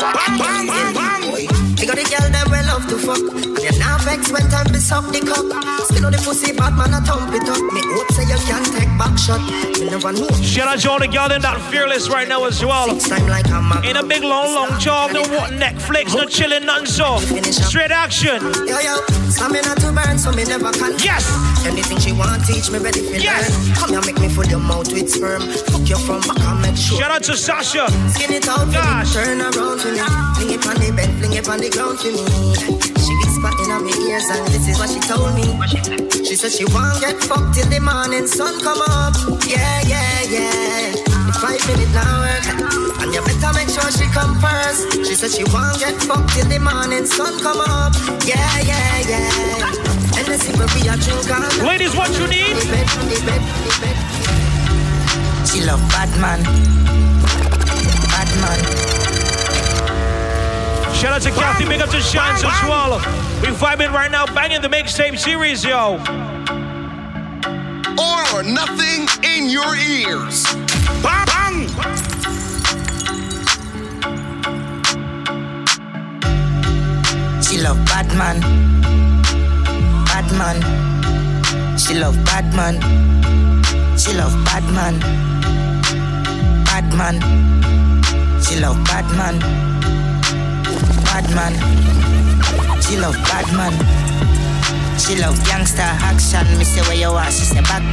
We 1.80 1.86
got 1.88 1.95
the 1.95 2.04
girl 2.04 2.30
them 2.30 2.52
well 2.52 2.65
love 2.67 2.88
to 2.89 2.97
fuck. 2.97 3.23
You 3.63 3.71
now 3.80 3.97
vex 4.04 4.32
when 4.32 4.43
time 4.49 4.67
to 4.67 4.80
suck 4.82 5.08
the 5.12 5.21
cock. 5.23 5.47
Still 5.88 6.06
on 6.08 6.12
the 6.12 6.19
pussy 6.19 6.52
bad 6.52 6.75
man 6.75 6.93
a 6.93 6.99
thump 6.99 7.32
it 7.34 7.47
up. 7.47 7.62
Me 7.71 7.80
hope 7.95 8.12
say 8.12 8.28
you 8.28 8.36
can 8.43 8.63
take 8.75 8.91
back 8.99 9.15
shot. 9.17 9.39
You 9.80 9.89
never 9.89 10.12
know. 10.12 10.28
Shout 10.43 10.67
out 10.67 10.80
to 10.80 10.91
all 10.91 10.99
the 10.99 11.08
girl 11.08 11.32
in 11.32 11.41
that 11.41 11.56
fearless 11.71 12.10
right 12.10 12.28
now 12.28 12.43
as 12.43 12.60
well. 12.63 12.88
Like 13.32 13.47
in 13.88 13.95
a 13.95 14.04
big 14.04 14.23
long 14.23 14.54
long 14.54 14.78
job, 14.80 15.12
no 15.12 15.21
what 15.32 15.52
Netflix, 15.56 16.13
no 16.13 16.25
chilling, 16.25 16.65
none 16.65 16.86
so. 16.86 17.17
Straight 17.47 17.91
action. 17.91 18.43
Yo 18.67 18.75
yo, 18.84 18.99
stamina 19.32 19.75
to 19.80 19.95
burn, 19.95 20.19
so 20.19 20.32
me 20.36 20.43
never 20.43 20.71
can. 20.75 20.99
Yes. 20.99 21.23
Anything 21.65 21.99
she 21.99 22.12
want, 22.12 22.28
teach 22.45 22.69
me 22.71 22.79
ready 22.79 23.01
for 23.01 23.15
yes. 23.17 23.49
learn. 23.49 23.75
Come 23.75 23.89
here, 23.91 24.03
make 24.05 24.19
me 24.19 24.29
full 24.29 24.45
your 24.45 24.59
mouth 24.59 24.91
with 24.91 25.09
sperm. 25.09 25.41
Fuck 25.71 25.87
you 25.89 25.97
from 26.05 26.21
back 26.21 26.39
and 26.39 26.61
make 26.61 26.77
sure. 26.77 26.99
Shout 26.99 27.11
out 27.11 27.23
to 27.23 27.35
Sasha. 27.37 27.89
Skin 28.13 28.33
it 28.33 28.47
out, 28.47 28.71
Gosh. 28.71 29.13
turn 29.13 29.41
around 29.41 29.79
for 29.79 29.91
me. 29.91 29.99
Fling 30.35 30.51
it 30.53 30.65
on 30.67 30.75
the 30.77 30.91
bed, 30.95 31.09
fling 31.19 31.33
it 31.33 31.47
on 31.49 31.59
the 31.59 31.69
ground 31.69 31.99
for 31.99 32.11
me. 32.11 32.25
She 32.99 33.13
whisper 33.25 33.51
in 33.63 33.69
my 33.81 33.93
ears 34.05 34.27
and 34.29 34.45
this 34.53 34.67
is 34.67 34.77
what 34.77 34.89
she 34.89 34.99
told 35.01 35.33
me. 35.33 35.47
She 36.25 36.35
said 36.35 36.51
she 36.51 36.65
won't 36.65 36.99
get 37.01 37.17
fucked 37.23 37.55
till 37.55 37.67
the 37.69 37.79
morning 37.79 38.27
sun 38.27 38.59
come 38.61 38.81
up. 38.85 39.15
Yeah, 39.47 39.81
yeah, 39.87 40.21
yeah. 40.29 40.93
Five 41.41 41.61
minute 41.67 41.91
now 41.93 42.21
work. 42.21 42.45
And 43.01 43.13
you 43.13 43.21
better 43.23 43.53
make 43.55 43.69
sure 43.69 43.89
she 43.91 44.05
come 44.13 44.37
first. 44.39 44.93
She 45.07 45.15
said 45.15 45.31
she 45.31 45.43
won't 45.45 45.79
get 45.79 45.95
fucked 46.03 46.29
till 46.35 46.45
the 46.45 46.59
morning 46.59 47.05
sun 47.05 47.39
come 47.39 47.61
up. 47.61 47.93
Yeah, 48.27 48.59
yeah, 48.59 49.09
yeah. 49.09 49.88
And 50.29 50.37
let's 50.37 50.47
see 50.47 50.53
where 50.59 50.67
we 50.75 50.87
are 50.87 50.97
drink 50.97 51.31
on. 51.31 51.41
Ladies, 51.65 51.95
what 51.95 52.11
you 52.19 52.27
need? 52.27 52.55
She 55.47 55.65
love 55.65 55.81
Batman. 55.89 56.43
Batman. 58.13 58.59
Bad. 60.85 60.95
Shout 60.95 61.13
out 61.13 61.21
to 61.23 61.31
Kathy, 61.31 61.65
big 61.65 61.81
up 61.81 61.89
to 61.89 61.99
Shines 61.99 62.43
as 62.43 62.63
well. 62.69 62.99
We 63.41 63.47
vibing 63.47 63.91
right 63.91 64.11
now, 64.11 64.27
banging 64.27 64.61
the 64.61 64.67
mixtape 64.67 65.17
series, 65.17 65.65
yo. 65.65 65.95
Or 67.97 68.43
nothing 68.43 69.07
in 69.23 69.49
your 69.49 69.75
ears. 69.75 70.43
Bang! 71.01 71.25
bang. 71.25 71.67
She 77.41 77.57
love 77.57 77.83
bad 77.87 78.07
man. 78.15 78.69
Man. 80.37 81.77
She 81.77 81.93
love 81.95 82.15
bad 82.25 82.53
man. 82.55 82.75
She 83.97 84.13
love 84.13 84.33
bad 84.45 84.63
man. 84.73 84.99
Bad 86.65 86.93
man. 86.93 87.19
She 88.41 88.59
love 88.59 88.77
bad 88.85 89.05
man. 89.17 89.39
Bad 91.05 91.27
man. 91.35 91.53
She 92.81 92.97
love 92.97 93.15
bad 93.25 93.47
man. 93.57 93.73
She 94.99 95.15
love 95.15 95.43
gangster 95.45 95.81
action. 95.81 96.45
Me 96.57 96.63
say 96.63 96.81
where 96.81 96.95
you 96.95 97.09
are, 97.09 97.31
she 97.31 97.45
say 97.45 97.61
back. 97.61 97.83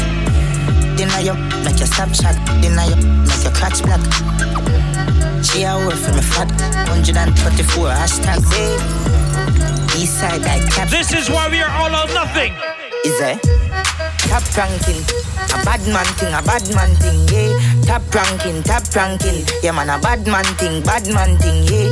Deny 0.97 1.21
you, 1.21 1.35
make 1.65 1.79
your 1.79 1.89
Snapchat. 1.89 2.37
Deny 2.63 2.87
you, 2.87 2.97
make 3.27 3.43
your 3.45 3.53
clutch 3.53 3.83
black. 3.83 5.16
She 5.47 5.63
a 5.63 5.79
work 5.79 5.95
for 5.95 6.13
me 6.13 6.23
fat. 6.23 6.51
124 6.91 7.89
hashtag 7.95 8.43
babe. 8.51 8.83
East 9.95 10.19
side 10.19 10.43
I 10.43 10.59
cap. 10.69 10.89
This 10.91 11.13
is 11.13 11.31
why 11.31 11.49
we 11.49 11.63
are 11.63 11.71
all 11.71 11.95
or 11.95 12.09
nothing. 12.13 12.53
Is 13.05 13.21
it? 13.23 13.39
Top 14.27 14.43
ranking, 14.59 14.99
a 15.55 15.65
bad 15.65 15.81
man 15.87 16.05
thing, 16.19 16.35
a 16.35 16.43
bad 16.43 16.67
man 16.75 16.91
thing, 16.99 17.23
yeah. 17.31 17.55
Top 17.87 18.03
ranking, 18.13 18.61
top 18.65 18.83
ranking, 18.95 19.47
yeah 19.63 19.71
man, 19.71 19.89
a 19.89 20.01
bad 20.01 20.27
man 20.27 20.45
thing, 20.59 20.83
bad 20.83 21.07
man 21.15 21.39
thing, 21.39 21.63
yeah. 21.71 21.87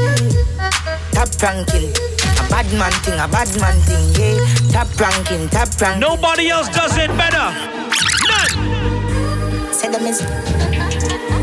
Top 1.12 1.30
ranking, 1.40 1.94
a 1.94 2.44
bad 2.50 2.66
man 2.74 2.92
thing, 3.06 3.14
a 3.20 3.28
bad 3.28 3.48
man 3.60 3.78
thing, 3.86 4.04
yeah. 4.18 4.44
Top 4.72 4.90
ranking, 4.98 5.48
top 5.48 5.68
ranking. 5.80 6.00
Nobody 6.00 6.50
else 6.50 6.68
does 6.70 6.96
it 6.98 7.08
better. 7.16 7.54
None. 8.26 9.72
Say 9.72 9.88
them 9.88 10.06
is. 10.06 11.33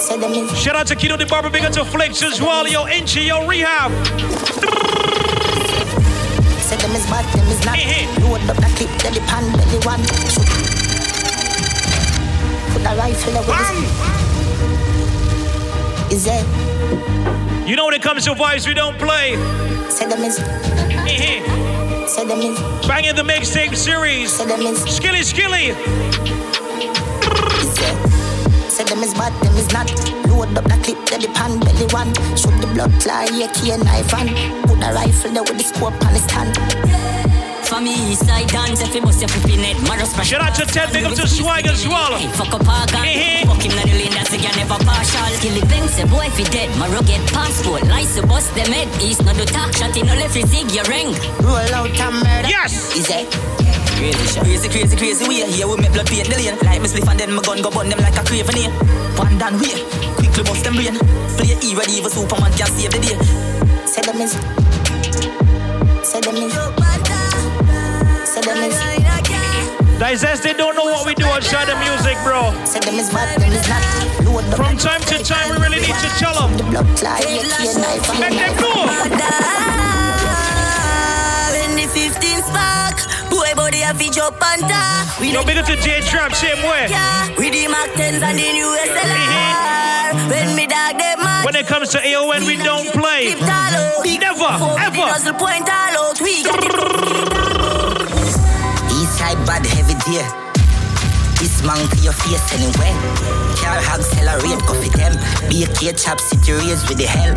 Say 0.00 0.18
them 0.18 0.32
is. 0.32 0.58
Shout 0.58 0.76
out 0.76 0.86
to 0.88 0.96
Kino 0.96 1.16
the 1.16 1.26
Barber, 1.26 1.50
big 1.50 1.64
up 1.64 1.72
to 1.72 1.84
Flicks 1.84 2.22
as 2.22 2.40
well. 2.40 2.66
Yo, 2.68 2.86
Inchi, 2.86 3.22
yo, 3.22 3.46
Rehab. 3.46 3.90
Say 6.60 6.76
them 6.76 6.94
is 6.94 7.06
bad, 7.06 7.24
them 7.34 7.46
is 7.48 7.64
not. 7.64 7.78
Load 8.22 8.40
up 8.50 8.56
the 8.56 8.68
clip, 8.76 8.90
belly 9.02 9.20
pan, 9.26 9.44
belly 9.52 9.78
one. 9.84 10.02
Put 12.72 12.82
a 12.82 12.96
rifle. 12.96 13.34
Is 16.12 16.26
it? 16.26 16.44
You 17.68 17.76
know 17.76 17.86
when 17.86 17.94
it 17.94 18.02
comes 18.02 18.24
to 18.24 18.34
vibes, 18.34 18.66
we 18.66 18.74
don't 18.74 18.98
play. 18.98 19.36
Say 19.90 20.06
them 20.06 20.22
is. 20.22 20.36
Say 22.12 22.24
them 22.26 22.40
is. 22.40 22.58
Banging 22.86 23.14
the 23.16 23.22
mixtape 23.22 23.74
series. 23.74 24.32
Say 24.32 24.46
them 24.46 24.60
is. 24.60 24.82
Skilly, 24.84 25.22
skilly. 25.22 25.74
Say 28.94 29.00
them 29.00 29.08
is 29.08 29.14
bad, 29.14 29.32
them 29.42 29.56
is 29.56 29.72
not. 29.72 29.90
Load 30.30 30.56
up 30.56 30.70
the 30.70 30.78
clip, 30.78 30.98
belly 31.10 31.26
pan, 31.34 31.58
belly 31.58 31.86
one. 31.90 32.14
Shoot 32.38 32.54
the 32.62 32.70
blood 32.70 32.94
fly, 33.02 33.26
yeah, 33.34 33.50
key 33.50 33.72
and 33.72 33.82
knife 33.82 34.14
and 34.14 34.30
put 34.70 34.78
a 34.78 34.94
rifle 34.94 35.32
there 35.34 35.42
with 35.42 35.58
the 35.58 35.64
scope 35.64 35.98
on 35.98 36.14
the 36.14 36.22
stand. 36.22 36.54
For 37.66 37.80
me, 37.80 37.90
east 38.12 38.22
side 38.22 38.46
dance, 38.46 38.82
if 38.82 38.94
you 38.94 39.02
bust 39.02 39.18
your 39.18 39.26
flipping 39.34 39.66
head, 39.66 39.82
Maros 39.82 40.14
Shout 40.22 40.42
out 40.42 40.54
to 40.54 40.66
Ted, 40.66 40.92
big 40.92 41.02
up 41.02 41.14
to 41.14 41.26
Swag 41.26 41.66
as 41.66 41.88
well. 41.88 42.14
Hey, 42.14 42.30
fuck 42.38 42.54
up 42.54 42.62
our 42.70 42.86
gun. 42.86 43.02
Fuck 43.50 43.66
him, 43.66 43.74
not 43.74 43.82
the 43.90 43.98
lane, 43.98 44.14
that's 44.14 44.30
again 44.30 44.54
never 44.54 44.78
partial. 44.86 45.26
Kill 45.42 45.58
the 45.58 45.66
bank, 45.66 45.90
say 45.90 46.06
boy, 46.06 46.30
if 46.30 46.38
he 46.38 46.44
dead, 46.54 46.70
Maro 46.78 47.02
get 47.02 47.18
passport. 47.34 47.82
Lies, 47.90 48.14
Lice, 48.14 48.26
bust 48.30 48.54
them 48.54 48.70
head. 48.70 48.86
East, 49.02 49.24
not 49.26 49.34
the 49.34 49.44
talk, 49.44 49.74
shot 49.74 49.96
in, 49.96 50.06
no 50.06 50.14
left, 50.14 50.36
you 50.36 50.46
zig, 50.46 50.70
your 50.70 50.86
ring. 50.86 51.10
Roll 51.42 51.74
out 51.74 51.90
and 51.90 52.14
murder. 52.22 52.46
Yes! 52.46 52.94
Is 52.94 53.10
it? 53.10 53.73
Crazy 54.04 54.36
shit. 54.36 54.44
Crazy, 54.44 54.68
crazy, 54.68 54.96
crazy 55.00 55.24
way. 55.24 55.48
Here 55.48 55.66
we 55.66 55.80
make 55.80 55.92
blood 55.96 56.04
paint 56.04 56.28
the 56.28 56.36
lane. 56.36 56.60
Like 56.60 56.82
me 56.84 56.88
spliff 56.92 57.08
and 57.08 57.18
then 57.18 57.32
my 57.32 57.40
gun 57.40 57.62
go 57.64 57.70
burn 57.72 57.88
them 57.88 58.04
like 58.04 58.12
a 58.12 58.20
craven 58.20 58.52
here. 58.52 58.68
One 59.16 59.38
down 59.40 59.56
way. 59.56 59.80
Quickly 60.20 60.44
bust 60.44 60.60
them 60.60 60.76
brain. 60.76 60.92
Play 61.40 61.56
E 61.64 61.72
ready 61.72 62.04
for 62.04 62.12
Superman 62.12 62.52
can 62.52 62.68
save 62.68 62.92
the 62.92 63.00
day. 63.00 63.16
Say 63.88 64.04
them 64.04 64.20
is. 64.20 64.36
Say 66.04 66.20
them 66.20 66.36
is. 66.36 66.52
Say 68.28 68.44
them 68.44 68.60
is. 68.68 68.76
Digest, 69.96 70.42
they 70.42 70.52
don't 70.52 70.76
know 70.76 70.84
what 70.84 71.06
we 71.06 71.14
do 71.14 71.24
outside 71.24 71.64
the 71.64 71.76
music, 71.80 72.20
bro. 72.28 72.52
Say 72.68 72.80
them 72.80 73.00
is 73.00 73.08
bad, 73.08 73.40
them 73.40 73.52
is 73.56 73.64
not. 73.72 73.80
From 74.52 74.76
time 74.76 75.00
to 75.00 75.16
time, 75.24 75.48
we 75.48 75.56
really 75.64 75.80
need 75.80 75.96
to 75.96 76.08
tell 76.20 76.34
them. 76.34 76.52
the 76.58 76.64
blood 76.64 76.98
fly, 76.98 77.24
yeah, 77.24 77.40
key 77.56 77.72
and 77.72 77.80
knife 77.80 78.20
Make 78.20 78.36
them 78.36 78.52
know. 78.60 80.03
When 81.94 82.10
the 82.10 82.18
15 82.18 82.42
spark, 82.42 82.96
boy 83.30 83.54
body 83.54 83.82
a 83.82 83.94
fi 83.94 84.10
jump 84.10 84.42
and 84.42 84.62
talk. 84.66 85.20
We 85.20 85.30
Yo, 85.30 85.44
big 85.44 85.58
up 85.58 85.66
to 85.66 85.76
J 85.76 86.00
Trap, 86.00 86.34
same 86.34 86.58
way. 86.66 86.86
Yeah, 86.90 87.28
with 87.38 87.54
the 87.54 87.68
Mac 87.70 87.90
10s 87.94 88.18
and 88.18 88.36
the 88.36 88.50
new 88.50 88.66
SLR. 88.66 89.14
Mm-hmm. 89.14 90.28
When 90.28 90.56
me 90.56 90.66
dog 90.66 90.98
them 90.98 91.22
mad. 91.22 91.44
When 91.46 91.54
it 91.54 91.68
comes 91.68 91.90
to 91.90 91.98
AON, 92.02 92.46
we 92.46 92.56
don't 92.56 92.90
play. 92.90 93.30
Keep. 93.30 93.46
Never, 93.46 94.58
Before 94.58 94.80
ever. 94.80 94.96
the 94.96 95.06
Nuzzle 95.06 95.34
point 95.34 95.70
all 95.70 96.10
out. 96.10 96.20
We 96.20 96.42
got 96.42 96.58
East 98.90 99.14
side 99.14 99.38
bad 99.46 99.64
heavy 99.64 99.94
dear. 100.02 100.26
This 101.38 101.62
man 101.62 101.78
to 101.78 101.96
your 102.02 102.12
face 102.12 102.42
anyway. 102.58 102.90
Car 103.62 103.78
hog 103.78 104.00
accelerate, 104.02 104.58
coffee 104.66 104.90
them. 104.98 105.14
Be 105.48 105.62
a 105.62 105.68
K 105.68 105.92
chop 105.92 106.18
city 106.18 106.52
raise 106.58 106.82
with 106.88 106.98
the 106.98 107.06
hell. 107.06 107.34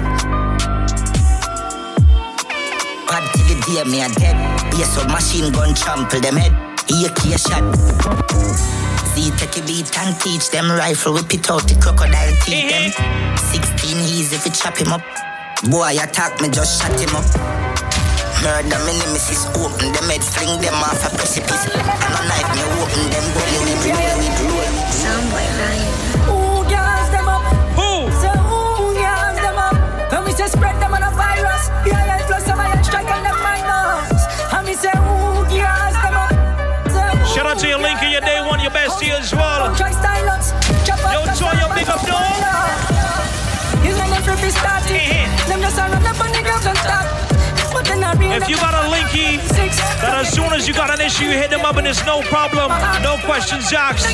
The 3.68 3.84
me 3.84 4.00
a 4.00 4.08
dead. 4.08 4.40
Be 4.72 4.80
a 4.80 4.86
submachine 4.88 5.52
gun 5.52 5.76
trample 5.76 6.22
them 6.24 6.40
head. 6.40 6.56
Be 6.88 7.04
a 7.04 7.12
K 7.12 7.36
shot. 7.36 7.68
See 9.12 9.28
take 9.36 9.60
a 9.60 9.62
beat 9.68 9.92
and 10.00 10.16
teach 10.24 10.48
them 10.56 10.72
rifle 10.72 11.12
whip 11.12 11.28
it 11.36 11.52
out 11.52 11.68
the 11.68 11.76
crocodile 11.76 12.32
teeth 12.48 12.72
them. 12.72 12.96
16 13.36 14.08
easy 14.08 14.40
if 14.40 14.46
you 14.48 14.56
chop 14.56 14.80
him 14.80 14.96
up. 14.96 15.04
Boy 15.68 16.00
attack 16.00 16.40
me 16.40 16.48
just 16.48 16.80
shut 16.80 16.96
him 16.96 17.12
up. 17.12 17.28
Murder 18.40 18.80
me 18.88 18.96
nemesis 19.04 19.52
open 19.60 19.92
them 19.92 20.08
head 20.08 20.24
fling 20.24 20.64
them 20.64 20.80
off 20.80 21.04
a 21.04 21.12
precipice. 21.20 21.68
One, 39.18 39.26
your 39.26 39.26
bestie 39.26 39.26
as 39.26 39.34
well. 39.34 39.76
Try 39.76 39.92
Yo, 41.14 41.26
Toy, 41.34 41.54
yo, 41.58 41.68
big 41.74 41.90
up, 41.90 42.02
dog. 42.06 42.22
You 43.84 43.94
know 43.98 44.22
for 44.22 44.36
be 44.42 44.50
starting. 44.50 45.30
Them 45.48 45.62
just 45.62 45.78
run 45.78 45.94
up 45.94 46.20
on 46.22 46.32
the 46.32 46.42
ground 46.44 46.66
and 46.66 46.78
stop. 46.78 47.06
But 47.74 47.86
then 47.86 48.04
I 48.04 48.14
real 48.14 48.34
If 48.34 48.50
you 48.50 48.58
got 48.58 48.74
a 48.74 48.90
linky, 48.90 49.38
that 50.02 50.18
as 50.22 50.34
soon 50.34 50.54
as 50.54 50.68
you 50.68 50.74
got 50.74 50.90
an 50.90 51.02
issue, 51.02 51.26
you 51.26 51.32
hit 51.32 51.50
them 51.50 51.66
up 51.66 51.78
and 51.78 51.88
it's 51.88 52.06
no 52.06 52.22
problem, 52.22 52.70
no 53.02 53.18
questions 53.26 53.72
asked. 53.74 54.08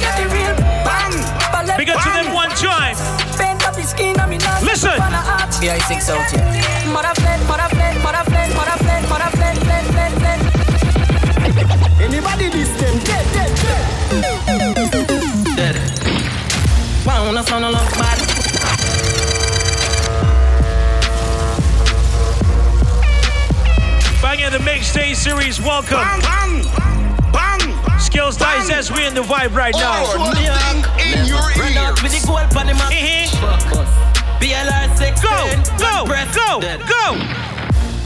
Big 1.78 1.90
up 1.90 2.02
to 2.02 2.10
them 2.10 2.34
one 2.34 2.50
time. 2.52 2.96
Listen. 4.64 5.00
BI6 5.60 6.10
out 6.10 6.32
here. 6.32 6.92
Mother 6.92 7.14
fled, 7.22 7.40
mother 7.48 7.70
fled, 7.76 8.04
mother 8.04 8.24
fled, 8.30 8.54
mother 8.56 8.78
fled, 8.84 9.10
mother 9.10 9.30
fled. 9.38 9.54
Everybody 12.04 12.50
this 12.50 12.70
them 12.82 13.00
dead, 13.00 13.26
dead, 13.34 13.56
dead. 13.56 14.46
Dead. 14.46 14.63
Wow, 17.44 17.60
no 17.60 17.60
sound 17.60 17.66
of 17.66 17.74
love 17.74 17.92
bad. 17.94 18.20
Bang 24.22 24.40
in 24.40 24.52
the 24.52 24.60
mixtape 24.60 25.16
series, 25.16 25.60
welcome. 25.60 25.98
Bang, 25.98 26.22
bang, 26.22 26.64
bang. 27.32 28.00
Skills 28.00 28.38
Digest, 28.38 28.92
we 28.96 29.06
in 29.06 29.14
the 29.14 29.22
vibe 29.22 29.56
right 29.56 29.74
oh, 29.76 29.80
now. 29.80 30.04
Oh, 30.08 30.32
in 31.00 31.26
your 31.26 31.40
Run 31.60 31.78
out 31.78 32.02
with 32.02 32.12
the 32.12 32.26
gold 32.26 32.40
mm-hmm. 32.40 32.58
on 32.58 32.68
the 32.68 32.74
map. 32.76 32.92
BLR 34.40 34.98
16. 34.98 35.30
Go, 35.78 36.06
go, 36.06 36.60
go, 36.60 36.78
go. 36.88 37.18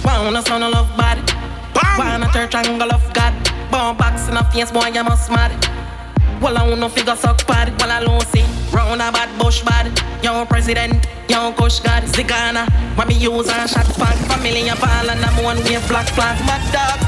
Wow, 0.03 0.29
no 0.29 0.41
sound 0.41 0.63
of 0.63 0.71
love 0.71 0.89
bad. 0.97 1.17
One 1.97 2.23
a 2.23 2.29
third 2.31 2.51
triangle 2.51 2.91
of 2.91 3.13
God. 3.13 3.33
Bomb 3.69 3.97
box 3.97 4.29
in 4.29 4.37
a 4.37 4.43
face, 4.51 4.71
boy, 4.71 4.87
you 4.87 5.03
must 5.03 5.29
mad. 5.29 5.51
Well, 6.41 6.57
I 6.57 6.67
wanna 6.67 6.89
figure 6.89 7.15
suck 7.15 7.45
bad. 7.47 7.79
Well, 7.79 7.91
I 7.91 8.03
don't 8.03 8.21
see. 8.27 8.56
Round 8.77 9.01
a 9.01 9.11
bad 9.11 9.33
bush 9.39 9.63
bad. 9.63 9.89
Young 10.21 10.45
president, 10.45 11.07
young 11.27 11.51
kush 11.55 11.79
god. 11.79 12.03
Zigana. 12.03 12.69
When 12.95 13.07
me 13.07 13.15
use 13.15 13.49
and 13.49 13.67
shot 13.67 13.87
fag. 13.97 14.13
Family 14.29 14.69
and 14.69 14.79
ball 14.79 15.09
and 15.09 15.25
I'm 15.25 15.43
one 15.43 15.57
wave 15.65 15.81
black 15.89 16.05
flag. 16.13 16.37
Mad 16.45 16.61
dog. 16.69 16.99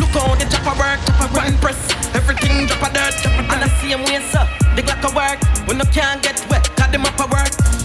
Look 0.00 0.10
how 0.10 0.34
the 0.34 0.44
chopper 0.50 0.74
work, 0.74 0.98
chopper 1.06 1.32
run 1.38 1.56
press. 1.58 1.78
Everything 2.16 2.66
drop 2.66 2.82
a 2.82 2.92
dirt, 2.92 3.14
drop 3.22 3.38
a 3.38 3.42
dirt. 3.46 3.52
And 3.54 3.62
I 3.62 3.68
see 3.78 3.92
him 3.94 4.02
way, 4.10 4.18
sir. 4.26 4.42
The 4.74 4.82
Glock 4.82 5.06
a 5.06 5.14
work. 5.14 5.38
When 5.68 5.78
no 5.78 5.84
can't 5.84 6.20
get 6.20 6.44
wet, 6.50 6.68
got 6.74 6.90
them 6.90 7.06
up 7.06 7.20
a 7.20 7.30
work. 7.30 7.75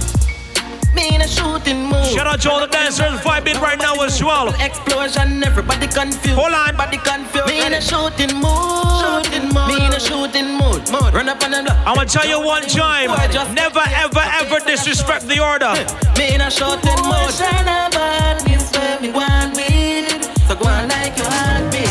Me 0.96 1.16
in 1.16 1.22
a 1.22 1.28
shooting 1.28 1.86
mood. 1.86 2.06
Shout 2.06 2.28
out 2.28 2.42
to 2.42 2.52
all 2.52 2.60
the 2.60 2.68
dancers 2.68 3.20
vibing 3.22 3.60
right 3.62 3.80
now 3.80 3.96
as 4.04 4.22
well. 4.24 4.50
Explosion, 4.60 5.44
everybody 5.44 5.88
confused. 5.88 6.38
Hold 6.38 6.54
on. 6.54 6.70
Everybody 6.70 6.98
confused. 6.98 7.48
Me 7.48 7.66
in 7.66 7.74
a 7.74 7.82
shooting 7.82 8.36
mood. 8.36 9.00
Shooting 9.00 9.48
mood. 9.54 9.68
Me 9.68 9.86
in 9.86 9.94
a 9.94 10.00
shooting 10.00 10.58
mood. 10.60 10.84
mood. 10.92 11.14
Run 11.14 11.30
up 11.30 11.42
on 11.44 11.52
them. 11.52 11.68
I'm 11.86 11.96
gonna 11.96 12.08
tell 12.08 12.28
you 12.28 12.40
one 12.42 12.64
time. 12.64 13.10
Never, 13.56 13.84
ever, 13.88 14.24
ever 14.42 14.60
disrespect 14.66 15.28
the 15.28 15.40
order. 15.40 15.72
Me 16.18 16.36
in 16.36 16.42
a 16.42 16.52
shooting 16.52 17.02
mood. 17.08 17.32
Shine 17.32 17.64
about 17.64 18.44
this 18.44 18.72
where 18.76 19.00
me 19.00 19.12
want 19.12 19.56
with. 19.56 20.22
So 20.48 20.56
go 20.56 20.68
on 20.68 20.90
like 20.90 21.18
you 21.18 21.24
want 21.24 21.72
me. 21.72 21.86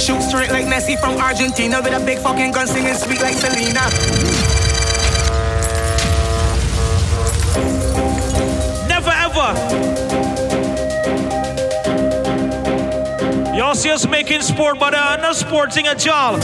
Shoot 0.00 0.22
straight 0.22 0.50
like 0.50 0.64
Messi 0.64 0.98
from 0.98 1.20
Argentina 1.20 1.80
with 1.82 1.92
a 1.92 2.00
big 2.04 2.18
fucking 2.18 2.52
gun 2.52 2.66
singing 2.66 2.94
sweet 2.94 3.20
like 3.20 3.34
Selena. 3.34 4.69
Y'all 13.70 13.76
see 13.76 14.08
making 14.08 14.42
sport, 14.42 14.80
but 14.80 14.94
uh, 14.94 15.16
sporting 15.32 15.86
at 15.86 16.04
all. 16.08 16.40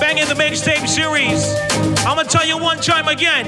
Banging 0.00 0.26
the 0.26 0.34
mixtape 0.34 0.88
series. 0.88 1.54
I'm 2.06 2.16
gonna 2.16 2.24
tell 2.24 2.46
you 2.46 2.56
one 2.56 2.78
time 2.78 3.08
again. 3.08 3.44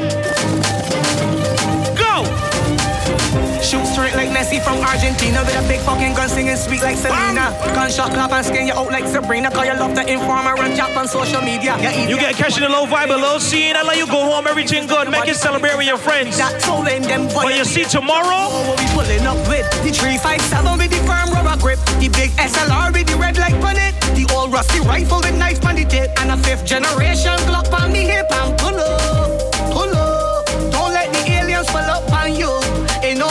Messi 4.39 4.63
from 4.63 4.79
Argentina 4.87 5.43
with 5.43 5.59
a 5.59 5.67
big 5.67 5.81
fucking 5.81 6.15
gun 6.15 6.29
singing 6.29 6.55
sweet 6.55 6.81
like 6.81 6.97
Selena. 6.97 7.51
Gunshot 7.75 8.15
clap 8.15 8.31
and 8.31 8.47
skin 8.47 8.69
you 8.69 8.73
out 8.73 8.87
like 8.87 9.05
Sabrina. 9.09 9.51
Cause 9.51 9.67
you 9.67 9.75
love 9.75 9.97
the 9.97 10.07
informer 10.07 10.55
and 10.63 10.77
chat 10.77 10.97
on 10.97 11.09
social 11.09 11.43
media. 11.43 11.75
You 12.07 12.17
get 12.17 12.37
catching 12.37 12.63
the 12.63 12.69
low 12.69 12.87
vibe, 12.87 13.11
a 13.11 13.19
low 13.19 13.39
scene. 13.39 13.75
I 13.75 13.83
let 13.83 13.99
you 13.99 14.07
go 14.07 14.23
home, 14.31 14.47
everything 14.47 14.87
good. 14.87 15.11
Make 15.11 15.27
it 15.27 15.35
celebrate 15.35 15.77
with 15.77 15.89
your 15.89 15.99
friends. 15.99 16.39
That 16.39 16.63
soul 16.63 16.87
in 16.87 17.03
them 17.03 17.27
But 17.35 17.57
you 17.57 17.65
see 17.65 17.83
tomorrow, 17.83 18.47
oh, 18.47 18.63
what 18.71 18.79
we 18.79 18.87
pulling 18.95 19.27
up 19.27 19.43
with 19.51 19.67
the 19.83 19.91
357 19.91 20.79
with 20.79 20.91
the 20.95 21.03
firm 21.03 21.35
rubber 21.35 21.59
grip, 21.61 21.83
the 21.99 22.07
big 22.07 22.31
SLR 22.39 22.95
with 22.95 23.11
the 23.11 23.17
red 23.19 23.39
light 23.39 23.59
on 23.59 23.75
it, 23.75 23.99
the 24.15 24.23
old 24.39 24.53
rusty 24.53 24.79
rifle 24.87 25.19
with 25.19 25.35
knife 25.35 25.67
on 25.67 25.75
the 25.75 25.85
tip, 25.85 26.15
and 26.23 26.31
a 26.31 26.37
fifth 26.37 26.65
generation 26.65 27.35
Glock 27.51 27.75
on 27.75 27.91
the 27.91 28.07
hip 28.07 28.31
and 28.31 28.57
pull 28.57 28.79
up, 28.79 29.35
pull 29.75 29.91
up. 29.99 30.47
Don't 30.71 30.95
let 30.95 31.11
the 31.11 31.27
aliens 31.27 31.67
pull 31.67 31.83
up 31.83 32.07
on 32.13 32.37
you. 32.39 32.55
Ain't 33.03 33.19
no 33.19 33.27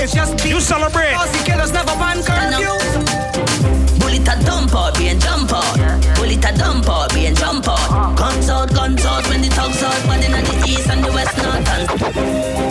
it's 0.00 0.14
just 0.14 0.44
you 0.46 0.60
celebrate. 0.60 1.12
Cause 1.12 1.32
the 1.32 1.44
killers 1.44 1.72
never 1.72 1.94
ban 1.98 2.22
curfew. 2.22 2.72
Bullet 3.98 4.28
a 4.28 4.44
dump 4.44 4.74
out, 4.74 4.96
being 4.96 5.18
jump 5.18 5.52
out. 5.52 5.76
Bullet 6.16 6.44
a 6.44 6.52
dump 6.56 6.88
out, 6.88 7.12
being 7.14 7.34
jump 7.34 7.68
out. 7.68 7.77
East 10.68 10.88
and 10.90 11.02
the 11.02 11.12
west 11.12 11.36
north 11.38 11.68
and 11.74 11.88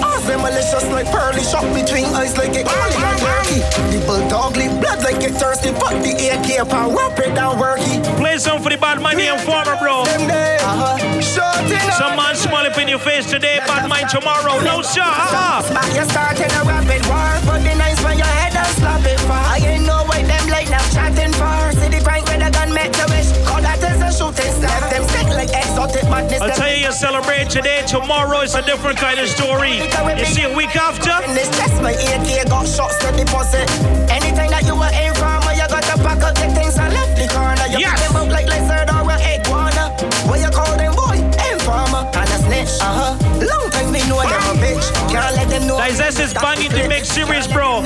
Ask 0.05 0.27
them 0.27 0.41
malicious 0.41 0.87
like 0.93 1.09
pearly? 1.09 1.43
Shot 1.43 1.65
between 1.73 2.05
eyes 2.13 2.37
like 2.37 2.53
a 2.55 2.63
garlic 2.63 2.99
and 2.99 3.19
turkey. 3.19 3.59
The 3.91 3.99
bulldog 4.05 4.55
leak 4.57 4.71
blood 4.81 5.01
like 5.03 5.21
it 5.23 5.33
thirsty 5.33 5.71
Fuck. 5.79 5.97
The 6.05 6.13
AK 6.13 6.69
pound, 6.69 6.95
wrap 6.95 7.17
it 7.19 7.33
down 7.33 7.57
worky 7.57 7.97
play 8.17 8.37
some 8.37 8.61
for 8.61 8.69
the 8.69 8.77
bad 8.77 9.01
mind 9.01 9.19
the 9.19 9.33
informer, 9.33 9.77
bro. 9.77 10.03
Uh-huh. 10.03 11.21
Some 11.21 12.15
man 12.15 12.35
smile 12.35 12.65
up 12.65 12.77
in 12.77 12.87
your 12.87 12.99
face 12.99 13.29
today, 13.29 13.59
bad 13.65 13.87
mind 13.89 14.09
tomorrow. 14.09 14.59
No 14.61 14.81
shot. 14.81 15.13
Uh-uh. 15.13 15.61
Smack 15.61 15.89
you 15.95 16.05
starting 16.09 16.51
a 16.51 16.61
rapid 16.65 17.01
war. 17.07 17.29
Put 17.47 17.63
the 17.63 17.73
knives 17.77 18.03
on 18.03 18.17
your 18.17 18.27
head 18.27 18.53
and 18.55 18.67
slap 18.77 19.05
it 19.05 19.19
far. 19.29 19.39
I 19.39 19.57
ain't 19.57 19.85
know 19.85 20.03
what 20.05 20.21
them 20.25 20.45
like 20.49 20.69
now 20.69 20.83
chatting 20.93 21.33
for 21.33 21.71
See 21.79 21.89
the 21.89 22.01
crank 22.03 22.25
with 22.27 22.41
a 22.41 22.51
gun 22.51 22.73
make 22.73 22.93
the 22.93 23.05
wish. 23.09 23.29
Call 23.47 23.61
that 23.61 23.81
is 23.81 24.01
a 24.01 24.09
shooting 24.11 24.53
star. 24.57 24.69
Left 24.69 24.91
them 24.91 25.16
I'll 25.53 26.51
tell 26.55 26.69
you, 26.69 26.85
you 26.85 26.91
celebrate 26.91 27.49
today, 27.49 27.83
tomorrow 27.87 28.41
it's 28.41 28.55
a 28.55 28.61
different 28.61 28.97
kind 28.97 29.19
of 29.19 29.27
story. 29.27 29.77
You 29.77 30.25
see 30.25 30.43
a 30.43 30.53
week 30.55 30.75
after? 30.75 31.11
In 31.27 31.35
this 31.35 31.49
chest, 31.57 31.81
my 31.81 31.91
AK 31.91 32.47
got 32.49 32.67
shots 32.67 32.97
to 32.99 33.11
deposit. 33.15 33.69
Anything 34.11 34.49
that 34.51 34.63
you 34.65 34.75
were 34.75 34.91
in 34.91 35.13
from, 35.15 35.41
you 35.55 35.65
got 35.67 35.83
to 35.83 35.95
pack 36.03 36.21
up 36.23 36.35
the 36.35 36.49
things 36.53 36.77
and 36.77 36.93
left 36.93 37.15
the 37.17 37.27
corner. 37.33 37.65
You 37.71 37.79
Yes. 37.79 37.99
pick 38.01 38.07
them 38.11 38.15
up 38.17 38.29
like 38.29 38.47
lizard 38.47 38.89
or 38.91 39.09
a 39.09 39.17
iguana. 39.39 39.93
What 40.27 40.39
you 40.39 40.49
call 40.49 40.75
them, 40.77 40.93
boy? 40.95 41.17
Informer 41.51 42.03
and 42.13 42.29
a 42.29 42.37
snitch. 42.43 42.81
Uh 42.81 43.15
huh. 43.15 43.45
Long 43.45 43.69
time 43.71 43.91
we 43.91 44.01
know 44.09 44.21
them 44.21 44.43
a 44.51 44.55
bitch. 44.59 44.85
Can't 45.11 45.35
let 45.35 45.49
them 45.49 45.67
know. 45.67 45.77
Dizes 45.77 46.19
is 46.19 46.33
banging 46.33 46.71
the 46.71 46.87
mix 46.87 47.07
series, 47.09 47.47
bro. 47.47 47.81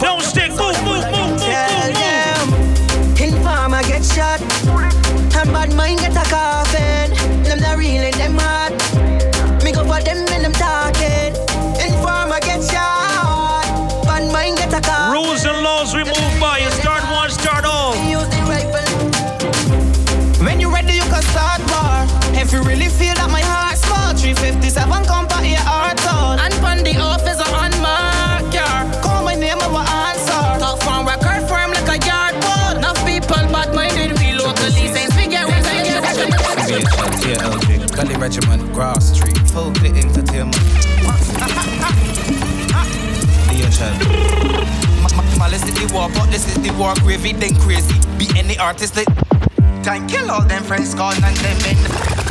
Don't 0.00 0.22
stick, 0.22 0.50
move, 0.50 0.60
move, 0.84 1.04
move, 1.04 1.12
move, 1.12 1.40
move, 1.44 1.94
move. 1.94 2.15
Grass 38.76 39.16
Street, 39.16 39.38
full 39.48 39.70
the 39.80 39.88
entertainment. 39.88 40.54
DHL. 43.48 43.96
Malice 45.38 45.64
is 45.64 45.72
the 45.72 45.94
war, 45.94 46.10
but 46.12 46.26
this 46.30 46.46
is 46.46 46.62
the 46.62 46.70
war 46.78 46.92
gravy, 46.96 47.32
then 47.32 47.54
crazy. 47.60 47.94
Be 48.18 48.28
any 48.38 48.58
artist 48.58 48.94
that 48.96 49.06
can 49.82 50.06
kill 50.06 50.30
all 50.30 50.44
them 50.44 50.62
friends, 50.62 50.94
gone 50.94 51.16
and 51.24 51.36
them 51.38 51.58
in. 51.70 52.26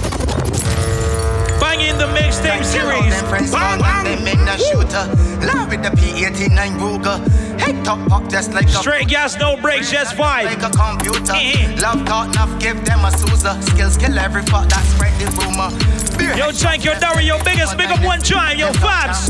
The 1.96 2.08
mixtape 2.08 2.66
series. 2.66 3.22
Bang, 3.54 3.80
bang. 3.80 4.04
Them 4.04 4.28
in 4.28 4.44
the 4.44 4.58
shooter. 4.58 5.08
Love 5.48 5.70
with 5.70 5.82
the 5.82 5.90
P89 5.96 6.78
Ruger. 6.78 7.18
Head 7.58 7.86
top 7.86 8.06
pop 8.10 8.30
just 8.30 8.52
like 8.52 8.66
a 8.66 8.84
Straight 8.84 9.08
gas, 9.08 9.40
no 9.40 9.56
brakes, 9.56 9.90
just 9.90 10.16
vibe. 10.18 10.44
like 10.44 10.62
a 10.62 10.70
computer. 10.70 11.32
Eh, 11.34 11.54
eh. 11.56 11.80
Love 11.80 12.06
taught 12.06 12.36
enough, 12.36 12.60
give 12.60 12.84
them 12.84 13.06
a 13.06 13.12
Sousa. 13.12 13.58
Skills 13.62 13.96
kill 13.96 14.20
every 14.20 14.44
fuck 14.44 14.68
that 14.68 14.84
spread 14.92 15.14
the 15.20 15.32
rumor. 15.40 15.72
Beer 16.18 16.36
Yo, 16.38 16.52
Jank, 16.52 16.84
yo, 16.84 16.98
Dari, 17.00 17.26
yo, 17.26 17.38
biggest, 17.44 17.78
big 17.78 17.90
up 17.90 18.04
one 18.04 18.20
time, 18.20 18.58
yo, 18.58 18.72
Fabs. 18.74 19.28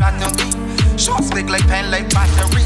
Shots 0.98 1.30
big 1.30 1.48
like 1.50 1.66
pen 1.68 1.90
like 1.90 2.08
battery. 2.10 2.64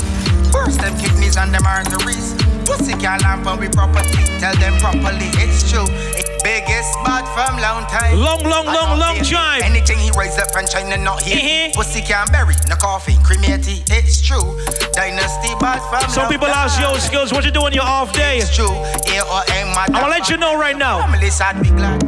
Burst 0.52 0.80
them 0.80 0.96
kidneys 0.98 1.36
and 1.36 1.52
them 1.54 1.66
arteries. 1.66 2.34
Pussy 2.64 2.92
can't 2.94 3.22
lamp 3.22 3.46
on 3.46 3.58
we 3.58 3.68
property. 3.68 4.22
Tell 4.38 4.54
them 4.56 4.78
properly, 4.78 5.26
it's 5.42 5.68
true. 5.70 5.86
It's 6.14 6.30
biggest 6.42 6.94
bad 7.04 7.26
from 7.34 7.58
long 7.60 7.86
time. 7.90 8.18
Long, 8.18 8.42
long, 8.44 8.66
long, 8.66 8.98
long 8.98 9.18
time. 9.18 9.62
Anything 9.62 9.98
he 9.98 10.10
rise 10.12 10.38
up 10.38 10.50
from 10.52 10.66
China 10.66 10.96
not 10.96 11.22
here. 11.22 11.70
Uh-huh. 11.70 11.82
Pussy 11.82 12.00
can't 12.00 12.30
bury, 12.30 12.54
no 12.68 12.76
coffee, 12.76 13.16
cremate 13.24 13.66
it. 13.66 13.82
It's 13.90 14.20
true. 14.22 14.58
Dynasty 14.92 15.54
bad 15.58 15.82
from 15.90 16.08
Some 16.10 16.24
long 16.24 16.32
people 16.32 16.46
time. 16.48 16.66
ask, 16.68 16.80
yo, 16.80 16.94
skills, 16.98 17.32
what 17.32 17.44
you 17.44 17.50
doing 17.50 17.74
your 17.74 17.84
off 17.84 18.12
day? 18.12 18.38
It's 18.38 18.54
true. 18.54 18.70
A 18.70 19.16
or 19.26 19.42
M, 19.54 19.74
I'm 19.76 19.92
gonna 19.92 20.08
let 20.08 20.28
you 20.30 20.36
know 20.36 20.56
right 20.58 20.76
now. 20.76 21.00
Family 21.00 21.30
sad, 21.30 21.60
be 21.62 21.70
glad. 21.70 22.02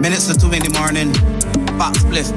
Minutes 0.00 0.26
to 0.28 0.34
two 0.38 0.50
in 0.52 0.62
the 0.62 0.70
morning. 0.78 1.12
Back 1.80 1.94
split. 1.96 2.28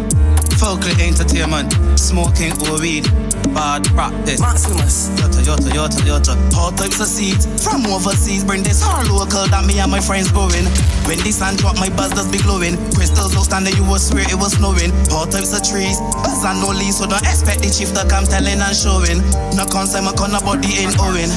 Folklore 0.56 0.96
entertainment. 1.04 1.68
Smoking 2.00 2.56
or 2.72 2.80
weed. 2.80 3.04
bad 3.52 3.84
practice. 3.92 4.40
Maximus, 4.40 5.10
yota, 5.20 5.44
yota, 5.44 5.70
yota, 5.76 6.00
yota. 6.08 6.34
All 6.56 6.72
types 6.72 7.02
of 7.02 7.08
seeds 7.08 7.44
from 7.60 7.86
overseas. 7.88 8.46
Bring 8.46 8.64
this 8.64 8.82
all 8.82 9.04
local 9.12 9.44
that 9.52 9.66
me 9.68 9.80
and 9.80 9.92
my 9.92 10.00
friends 10.00 10.32
growing. 10.32 10.64
When 11.04 11.20
the 11.28 11.32
sun 11.36 11.58
drop, 11.58 11.76
my 11.76 11.90
buzz 11.90 12.12
does 12.12 12.32
be 12.32 12.40
glowing. 12.40 12.80
Crystals 12.96 13.36
outstanding, 13.36 13.76
you 13.76 13.84
will 13.84 14.00
swear 14.00 14.24
it 14.24 14.40
was 14.40 14.56
snowing. 14.56 14.96
All 15.12 15.28
types 15.28 15.52
of 15.52 15.60
trees, 15.68 16.00
buzz 16.24 16.48
and 16.48 16.64
no 16.64 16.72
leaves, 16.72 17.04
so 17.04 17.06
don't 17.06 17.28
expect 17.28 17.62
the 17.64 17.70
chief 17.70 17.92
to 18.00 18.08
come 18.08 18.24
telling 18.24 18.64
and 18.64 18.76
showing. 18.76 19.20
No 19.60 19.68
concept, 19.68 20.08
my 20.08 20.16
corner 20.16 20.40
body 20.40 20.72
ain't 20.80 20.96
owing. 21.04 21.28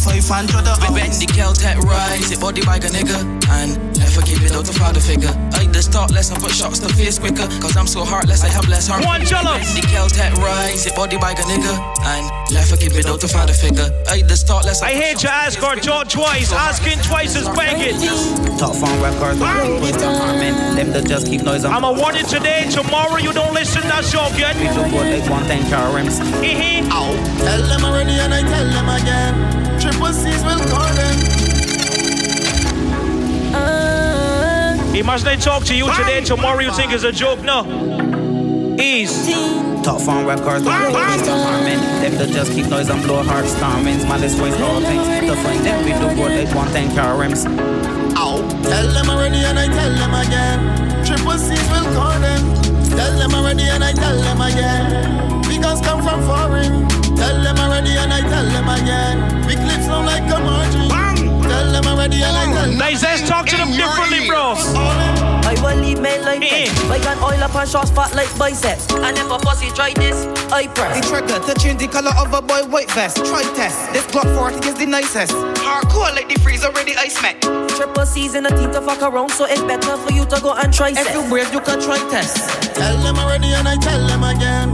500 0.00 0.64
We 0.82 0.88
bend 0.94 1.14
the 1.14 1.26
Keltec 1.26 1.76
rise, 1.82 2.30
it 2.30 2.40
body 2.40 2.62
bag 2.62 2.84
a 2.84 2.88
nigga. 2.88 3.18
And 3.48 3.76
never 3.98 4.20
keep 4.22 4.42
it 4.42 4.52
out 4.52 4.64
to 4.66 4.72
father 4.72 5.00
figure. 5.00 5.30
I 5.54 5.66
the 5.66 5.82
start 5.82 6.10
less 6.12 6.30
and 6.30 6.40
put 6.40 6.52
shots 6.52 6.78
to 6.80 6.88
face 6.94 7.18
quicker. 7.18 7.46
Cause 7.60 7.76
I'm 7.76 7.86
so 7.86 8.04
heartless, 8.04 8.44
I 8.44 8.48
have 8.48 8.68
less 8.68 8.88
heart. 8.88 9.04
One 9.04 9.24
jello. 9.24 9.58
The 9.76 9.84
Keltec 9.88 10.32
rise, 10.36 10.86
it 10.86 10.94
body 10.94 11.16
bag 11.18 11.38
a 11.38 11.42
nigga. 11.42 11.74
And 12.04 12.24
never 12.52 12.76
keep 12.76 12.92
it 12.92 13.06
out 13.06 13.20
to 13.20 13.28
father 13.28 13.52
figure. 13.52 13.88
I 14.08 14.22
the 14.22 14.36
start 14.36 14.64
less 14.64 14.82
I 14.82 14.92
hate 14.92 15.18
to 15.18 15.30
ask 15.32 15.62
or 15.62 15.76
talk 15.76 16.08
twice. 16.08 16.52
Asking 16.52 17.00
twice 17.02 17.36
is 17.36 17.48
begging. 17.50 17.96
Top 18.58 18.74
phone 18.74 19.00
records, 19.02 19.38
boys 19.38 19.96
the 19.96 20.08
harming. 20.08 20.54
Them 20.76 20.92
that 20.92 21.06
just 21.06 21.26
keep 21.26 21.42
noise 21.42 21.64
on. 21.64 21.72
I'm 21.72 21.84
awarded 21.84 22.26
today. 22.26 22.68
Tomorrow 22.70 23.18
you 23.18 23.32
don't 23.32 23.54
listen, 23.54 23.82
that's 23.82 24.14
all 24.14 24.30
good. 24.36 24.56
We 24.56 24.68
do 24.72 24.82
what 24.94 25.04
they 25.04 25.22
want, 25.28 25.46
thank 25.46 25.72
our 25.72 25.94
rims. 25.94 26.20
Ow. 26.20 27.12
Tell 27.38 27.62
them 27.62 27.84
already 27.84 28.12
and 28.12 28.32
I 28.32 28.42
tell 28.42 28.66
them 28.70 28.88
again. 28.88 29.65
Triple 29.86 30.12
C's 30.12 30.42
will 30.42 30.58
call 30.66 30.92
them. 30.98 31.14
He 34.92 35.02
must 35.02 35.24
not 35.24 35.40
talk 35.40 35.62
to 35.66 35.76
you 35.76 35.86
today. 35.94 36.24
Tomorrow 36.24 36.58
you 36.58 36.72
think 36.72 36.90
it's 36.90 37.04
a 37.04 37.12
joke. 37.12 37.40
No. 37.42 37.62
Ease. 38.80 39.28
Top 39.84 40.00
phone 40.00 40.26
records, 40.26 40.64
boys 40.64 41.22
the 41.22 41.30
harming. 41.30 41.78
Them 42.02 42.14
that 42.18 42.30
just 42.32 42.50
keep 42.50 42.66
noise 42.66 42.88
and 42.88 43.00
blow 43.04 43.22
hard 43.22 43.44
stormings. 43.46 44.04
Malice 44.06 44.34
voice 44.34 44.60
all 44.60 44.80
things. 44.80 45.06
To 45.06 45.36
find 45.36 45.64
them, 45.64 45.84
we 45.84 45.92
do 45.92 46.20
what 46.20 46.30
they 46.30 46.52
want, 46.52 46.70
thank 46.70 46.98
our 46.98 47.16
rims. 47.16 47.46
Ow. 47.46 48.42
Tell 48.64 48.88
them 48.90 49.08
already 49.08 49.38
and 49.38 49.56
I 49.56 49.66
tell 49.68 49.94
them 49.94 50.14
again. 50.14 51.06
Triple 51.06 51.38
C's 51.38 51.70
will 51.70 51.94
call 51.94 52.18
them. 52.18 52.42
Tell 52.90 53.16
them 53.16 53.34
already 53.34 53.62
and 53.62 53.84
I 53.84 53.92
tell 53.92 54.18
them 54.20 54.40
again. 54.40 55.42
Because 55.42 55.80
come 55.80 56.02
from 56.02 56.22
foreign. 56.26 57.05
Tell 57.16 57.42
them 57.42 57.56
already 57.58 57.96
and 57.96 58.12
I 58.12 58.20
tell 58.20 58.46
them 58.46 58.68
again. 58.68 59.46
We 59.46 59.54
clip 59.54 59.80
sound 59.82 60.06
like 60.06 60.24
a 60.24 60.38
margin. 60.38 60.88
Tell 61.42 61.72
them 61.72 61.86
already 61.86 62.22
and 62.22 62.36
I 62.36 62.44
tell 62.52 62.70
them. 62.70 62.78
Nice, 62.78 63.02
let's 63.02 63.28
talk 63.28 63.46
to 63.46 63.56
them 63.56 63.70
differently, 63.72 64.28
bro. 64.28 64.54
I 65.46 65.54
will 65.62 65.80
leave 65.80 66.00
men 66.00 66.22
like 66.22 66.40
this. 66.40 66.70
I 66.90 66.98
got 66.98 67.22
oil 67.22 67.42
up 67.42 67.54
and 67.54 67.68
shots 67.68 67.90
fat 67.90 68.14
like 68.14 68.30
biceps. 68.36 68.90
And 68.92 69.16
if 69.16 69.30
a 69.30 69.38
pussy 69.38 69.68
try 69.70 69.92
this, 69.94 70.26
I 70.50 70.66
press. 70.66 70.98
The 70.98 71.06
trigger 71.06 71.38
to 71.46 71.54
change 71.60 71.78
the 71.78 71.88
color 71.88 72.10
of 72.18 72.34
a 72.34 72.42
boy 72.42 72.66
white 72.68 72.90
vest. 72.90 73.24
Try 73.24 73.42
test. 73.54 73.92
This 73.92 74.06
Glock 74.06 74.28
40 74.34 74.68
is 74.68 74.74
the 74.74 74.86
nicest. 74.86 75.32
Hardcore 75.62 76.12
like 76.14 76.28
the 76.28 76.38
freeze 76.40 76.64
already 76.64 76.96
ice 76.96 77.20
met. 77.22 77.40
Triple 77.76 78.06
C's 78.06 78.34
in 78.34 78.46
a 78.46 78.50
team 78.50 78.72
to 78.72 78.82
fuck 78.82 79.02
around, 79.02 79.30
so 79.30 79.46
it's 79.46 79.62
better 79.62 79.96
for 79.96 80.12
you 80.12 80.26
to 80.26 80.40
go 80.42 80.52
and 80.54 80.74
try 80.74 80.92
sex. 80.92 81.08
Everywhere 81.08 81.22
you 81.22 81.30
brave, 81.30 81.52
you 81.54 81.60
can 81.60 81.80
try 81.80 81.98
test. 82.10 82.74
Tell 82.74 82.96
them 82.98 83.16
already 83.16 83.54
and 83.54 83.68
I 83.68 83.76
tell 83.76 84.04
them 84.06 84.24
again. 84.24 84.68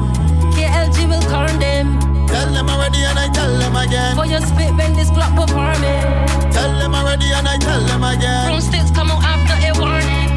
KLG 0.57 1.09
will 1.09 1.23
corn 1.31 1.59
them. 1.59 2.02
Tell 2.33 2.49
them 2.53 2.69
already 2.69 3.05
and 3.05 3.19
I 3.19 3.29
tell 3.29 3.53
them 3.59 3.77
again. 3.77 4.17
For 4.17 4.27
your 4.27 4.41
spit 4.41 4.73
when 4.75 4.93
this 4.95 5.11
will 5.11 5.47
farm 5.53 5.83
it. 5.85 6.53
Tell 6.53 6.73
them 6.81 6.95
already 6.95 7.29
and 7.33 7.47
I 7.47 7.59
tell 7.59 7.83
them 7.85 8.03
again. 8.03 8.49
Broomsticks 8.49 8.91
come 8.91 9.11
out 9.11 9.23
after 9.23 9.57
a 9.69 9.71
warning. 9.79 10.29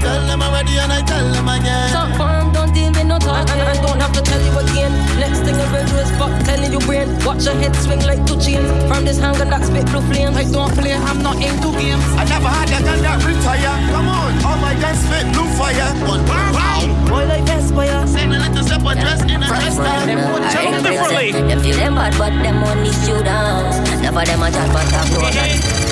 Tell 0.00 0.26
them 0.26 0.40
already 0.42 0.78
and 0.78 0.90
I 0.90 1.02
tell 1.02 1.28
them 1.36 1.48
again. 1.48 1.92
Farm, 1.92 2.41
don't 2.52 2.72
deal 2.72 2.92
with 2.92 3.06
no 3.06 3.18
talking. 3.18 3.60
I, 3.60 3.72
I 3.72 3.76
don't 3.80 4.00
have 4.00 4.12
to 4.12 4.22
tell 4.22 4.40
you 4.40 4.52
again. 4.62 4.92
Next 5.18 5.40
thing 5.40 5.56
I 5.56 5.66
will 5.72 5.86
do 5.88 5.96
is 5.98 6.10
fuck 6.20 6.32
telling 6.44 6.72
you 6.72 6.80
brain. 6.86 7.08
Watch 7.24 7.44
your 7.44 7.56
head 7.56 7.74
swing 7.76 8.02
like 8.04 8.22
two 8.26 8.38
chains. 8.38 8.68
From 8.88 9.04
this 9.04 9.18
hanger 9.18 9.44
that 9.44 9.64
spit 9.64 9.86
blue 9.90 10.04
flame. 10.08 10.34
I 10.36 10.44
don't 10.44 10.72
play, 10.76 10.94
I'm 10.94 11.22
not 11.22 11.36
into 11.40 11.72
games. 11.80 12.04
I 12.20 12.24
never 12.28 12.48
had 12.48 12.68
a 12.70 12.78
gun 12.84 13.00
that 13.02 13.18
retire. 13.24 13.74
Come 13.90 14.08
on, 14.08 14.32
all 14.44 14.58
my 14.60 14.74
guns 14.76 15.00
spit 15.02 15.26
blue 15.32 15.48
fire. 15.56 15.90
One 16.06 16.22
wow. 16.28 16.80
Boy 17.08 17.24
like 17.26 17.48
Aspire. 17.48 18.06
Send 18.06 18.32
a 18.32 18.38
little 18.38 18.64
step 18.64 18.84
or 18.84 18.94
dress 18.94 19.22
in 19.24 19.42
a 19.42 19.46
dress 19.46 19.74
style. 19.74 20.06
Tell 20.52 20.70
them 20.70 20.82
differently. 20.82 21.32
Them 21.32 21.60
feel 21.60 21.76
them 21.76 21.94
bad, 21.96 22.14
but 22.18 22.32
them 22.42 22.62
only 22.64 22.92
dance. 23.24 23.76
Never 24.00 24.24
them 24.24 24.42
a 24.42 24.50
chat, 24.50 24.68
but 24.72 24.88
have 24.92 25.10
no 25.12 25.91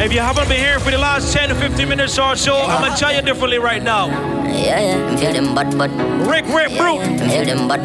If 0.00 0.12
you 0.12 0.20
haven't 0.20 0.48
been 0.48 0.60
here 0.60 0.78
for 0.78 0.92
the 0.92 0.98
last 0.98 1.32
10 1.32 1.48
to 1.48 1.56
15 1.56 1.88
minutes 1.88 2.18
or 2.20 2.36
so, 2.36 2.54
I'm 2.54 2.82
gonna 2.82 2.96
tell 2.96 3.12
you 3.12 3.20
differently 3.20 3.58
right 3.58 3.82
now. 3.82 4.06
Yeah, 4.46 4.78
yeah, 4.78 5.16
feel 5.16 5.32
them 5.32 5.56
bad, 5.56 5.76
but 5.76 5.90
Rick, 6.22 6.46
Rick, 6.54 6.78
Brute. 6.78 7.02
them 7.02 7.28
feel 7.28 7.44
them 7.44 7.66
but 7.66 7.82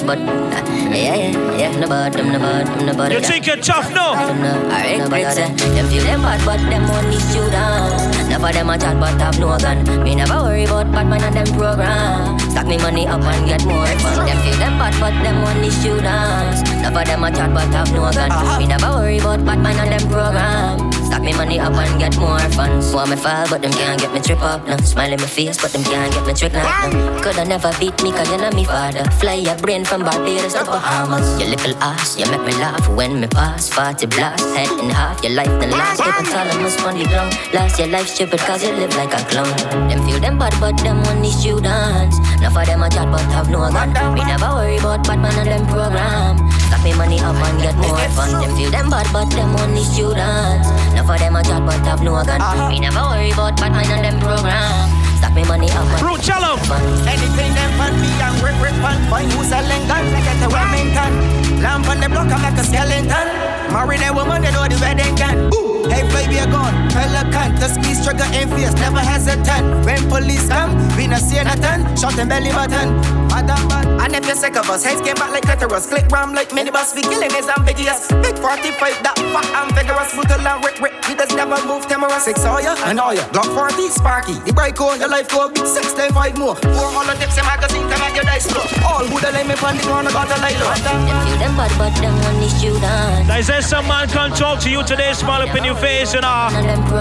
yeah, 0.93 0.93
yeah, 0.93 1.57
yeah, 1.57 1.79
no 1.79 1.89
bad, 1.89 2.13
them 2.13 2.31
no 2.31 2.37
bad, 2.37 2.67
them 2.67 2.85
no 2.85 2.93
bad. 2.93 3.11
You 3.13 3.19
think 3.19 3.47
you're 3.47 3.57
tough, 3.57 3.89
no? 3.91 4.13
Alright, 4.13 5.01
them 5.01 5.87
feel 5.89 6.03
them 6.05 6.21
bad, 6.21 6.39
but 6.45 6.61
them 6.69 6.85
only 6.85 7.17
shoot 7.33 7.49
dance. 7.49 8.29
Never 8.29 8.53
them 8.53 8.69
a 8.69 8.77
chat, 8.77 8.99
but 8.99 9.19
have 9.19 9.39
no 9.39 9.57
gun. 9.57 10.03
Me 10.03 10.13
never 10.13 10.35
worry 10.35 10.65
about 10.65 10.91
Batman 10.91 11.23
and 11.23 11.35
them 11.35 11.57
program. 11.57 12.39
Stack 12.51 12.67
me 12.67 12.77
money 12.77 13.07
up 13.07 13.21
and 13.21 13.47
get 13.47 13.65
more 13.65 13.87
fun. 14.05 14.25
Them 14.27 14.37
feel 14.45 14.57
them 14.61 14.77
bad, 14.77 14.93
but 15.01 15.17
them 15.25 15.41
only 15.41 15.71
shoot 15.71 16.03
dance. 16.03 16.61
Never 16.77 17.03
them 17.03 17.23
a 17.23 17.31
chat, 17.31 17.51
but 17.51 17.65
have 17.73 17.91
no 17.91 18.11
gun. 18.13 18.29
Me 18.59 18.67
never 18.67 19.01
worry 19.01 19.17
about 19.17 19.43
Batman 19.43 19.79
and 19.79 19.99
them 19.99 20.09
program. 20.11 20.92
Stack 21.13 21.25
me 21.25 21.33
money 21.37 21.59
up 21.59 21.73
and 21.73 21.99
get 21.99 22.17
more 22.17 22.39
funds. 22.57 22.91
Want 22.91 23.11
me 23.11 23.15
fall, 23.15 23.45
but 23.47 23.61
them 23.61 23.71
can't 23.71 24.01
get 24.01 24.11
me 24.11 24.19
trip 24.19 24.41
up. 24.41 24.65
now. 24.65 24.77
Smile 24.77 25.13
in 25.13 25.21
my 25.21 25.27
face, 25.27 25.61
but 25.61 25.71
them 25.71 25.83
can't 25.83 26.11
get 26.11 26.25
me 26.25 26.33
trick 26.33 26.53
now. 26.53 26.89
No. 26.89 27.21
Coulda 27.21 27.45
never 27.45 27.71
beat 27.79 27.93
me, 28.01 28.11
cause 28.11 28.27
you're 28.29 28.41
not 28.41 28.55
me 28.55 28.65
father. 28.65 29.05
Fly 29.21 29.45
your 29.45 29.55
brain 29.57 29.85
from 29.85 30.01
Barbados 30.01 30.55
to 30.55 30.65
Bahamas. 30.65 31.39
Your 31.39 31.49
little 31.49 31.75
ass, 31.83 32.17
you 32.17 32.25
make 32.31 32.41
me 32.41 32.53
laugh 32.57 32.89
when 32.89 33.21
me 33.21 33.27
pass. 33.27 33.69
40 33.69 34.07
blast, 34.07 34.43
head 34.57 34.71
in 34.81 34.89
half, 34.89 35.21
your 35.21 35.33
life 35.33 35.53
the 35.61 35.67
last. 35.67 36.01
People 36.01 36.25
telling 36.33 36.65
us 36.65 36.81
on 36.81 36.97
the 36.97 37.05
ground. 37.05 37.37
Last 37.53 37.77
your 37.77 37.89
life 37.89 38.07
stupid, 38.07 38.39
cause 38.39 38.63
you 38.63 38.73
live 38.73 38.95
like 38.95 39.13
a 39.13 39.21
clown. 39.29 39.53
Them 39.89 40.03
feel 40.07 40.19
them 40.19 40.39
bad, 40.39 40.57
but 40.59 40.75
them 40.81 40.97
only 41.13 41.29
students. 41.29 41.61
dance. 41.61 42.17
for 42.55 42.65
them 42.65 42.81
a 42.81 42.89
chat, 42.89 43.05
but 43.13 43.21
have 43.37 43.51
no 43.51 43.69
gun. 43.69 43.93
Me 44.15 44.25
never 44.25 44.49
worry 44.49 44.77
about 44.77 45.05
Batman 45.05 45.37
and 45.37 45.61
them 45.61 45.67
program. 45.67 46.41
Stack 46.73 46.83
me 46.83 46.97
money 46.97 47.19
up 47.19 47.35
and 47.35 47.61
get 47.61 47.75
more 47.77 48.01
fun. 48.17 48.33
Them 48.41 48.57
feel 48.57 48.71
them 48.71 48.89
bad, 48.89 49.05
but 49.13 49.29
them 49.29 49.53
only 49.61 49.83
students. 49.83 50.17
dance. 50.17 51.02
Enough 51.03 51.15
of 51.15 51.19
them 51.19 51.35
a 51.35 51.43
chat, 51.43 51.65
but 51.65 51.83
have 51.83 52.01
no 52.01 52.15
gun. 52.23 52.39
Uh-huh. 52.39 52.69
Me 52.69 52.79
never 52.79 53.03
worry 53.03 53.31
about 53.31 53.59
Batman 53.59 53.91
and 53.91 54.05
them 54.07 54.21
program. 54.23 54.87
Stack 55.19 55.35
me 55.35 55.43
money 55.43 55.67
up 55.75 55.83
Brute. 55.99 56.23
Anything 56.23 57.51
them 57.51 57.71
pan 57.75 57.99
me 57.99 58.07
and 58.23 58.39
rip 58.39 58.55
rip 58.63 58.71
pan 58.79 59.03
Find 59.11 59.29
who's 59.33 59.51
a 59.51 59.59
lengan, 59.59 59.91
I 59.91 60.21
get 60.23 60.39
a 60.39 60.47
Remington 60.47 61.59
Lamp 61.61 61.89
on 61.89 61.99
the 61.99 62.07
block, 62.07 62.31
I'm 62.31 62.41
like 62.41 62.55
a 62.55 62.63
skeleton 62.63 63.52
Marry 63.71 63.97
that 63.97 64.13
woman, 64.13 64.41
they 64.41 64.51
know 64.51 64.67
the 64.67 64.77
wedding 64.81 65.15
can. 65.15 65.53
Ooh, 65.53 65.87
hey 65.87 66.03
baby, 66.11 66.41
a 66.41 66.47
gun, 66.49 66.73
pelican 66.91 67.55
The 67.55 67.67
squeeze 67.69 68.03
trigger 68.03 68.27
in 68.35 68.49
face, 68.49 68.73
never 68.81 68.99
hesitant. 68.99 69.85
When 69.85 70.01
police 70.09 70.49
come, 70.49 70.75
we 70.97 71.07
not 71.07 71.21
see 71.21 71.41
nothing. 71.41 71.85
Shot 71.95 72.13
them 72.17 72.29
belly 72.29 72.51
button. 72.51 72.99
Madam 73.33 73.67
bad, 73.67 73.87
and 74.01 74.13
if 74.15 74.25
you're 74.27 74.35
sick 74.37 74.55
of 74.55 74.69
us 74.69 74.85
Heads 74.85 75.01
came 75.01 75.15
back 75.15 75.31
like 75.33 75.41
clitoris 75.41 75.87
Click 75.87 76.05
ram 76.11 76.33
like 76.37 76.49
minibus, 76.49 76.93
we 76.93 77.01
killing 77.01 77.33
is 77.33 77.49
ambiguous. 77.49 78.05
Big 78.21 78.37
45, 78.37 79.01
that 79.01 79.17
fat 79.17 79.47
and 79.57 79.73
vigorous. 79.73 80.13
Brutal 80.13 80.37
and 80.37 80.61
rip 80.61 80.77
rip, 80.77 80.93
we 81.09 81.15
just 81.15 81.33
never 81.33 81.57
move 81.65 81.87
timorous. 81.87 82.25
Six 82.29 82.45
oh, 82.45 82.55
all 82.55 82.61
ya, 82.61 82.77
and 82.85 82.99
oh, 82.99 83.09
all 83.09 83.13
ya 83.13 83.25
Glock 83.33 83.49
40, 83.57 83.89
Sparky 83.89 84.37
The 84.45 84.53
bright 84.53 84.75
cone, 84.75 84.99
your 85.01 85.09
life 85.09 85.29
go 85.33 85.49
big 85.49 85.65
Six, 85.65 85.93
ten, 85.93 86.13
five 86.13 86.37
more 86.37 86.55
Four 86.61 86.93
hundred 86.93 87.17
tips 87.17 87.41
in 87.41 87.45
magazine, 87.45 87.89
come 87.89 88.05
at 88.05 88.13
your 88.13 88.23
dice 88.23 88.45
slow 88.45 88.61
All 88.85 89.01
who 89.01 89.17
the 89.17 89.33
lay 89.33 89.43
me 89.43 89.57
on 89.65 89.75
the 89.77 89.83
ground, 89.83 90.07
I 90.07 90.11
got 90.13 90.29
a 90.29 90.37
light 90.37 90.57
low. 90.61 90.69
Them 90.85 91.17
feel 91.25 91.37
them 91.41 91.53
bad, 91.57 91.73
but 91.81 91.93
them 91.97 92.13
only 92.13 92.49
shoot 92.61 92.77
dance. 92.79 93.27
Now, 93.27 93.41
is 93.57 93.67
some 93.67 93.87
man 93.87 94.07
come 94.07 94.31
talk 94.31 94.59
to 94.61 94.69
you 94.69 94.83
today, 94.83 95.13
smile 95.13 95.41
up 95.41 95.55
in 95.55 95.63
your 95.63 95.75
face 95.75 96.13
and 96.13 96.25
uh, 96.25 96.49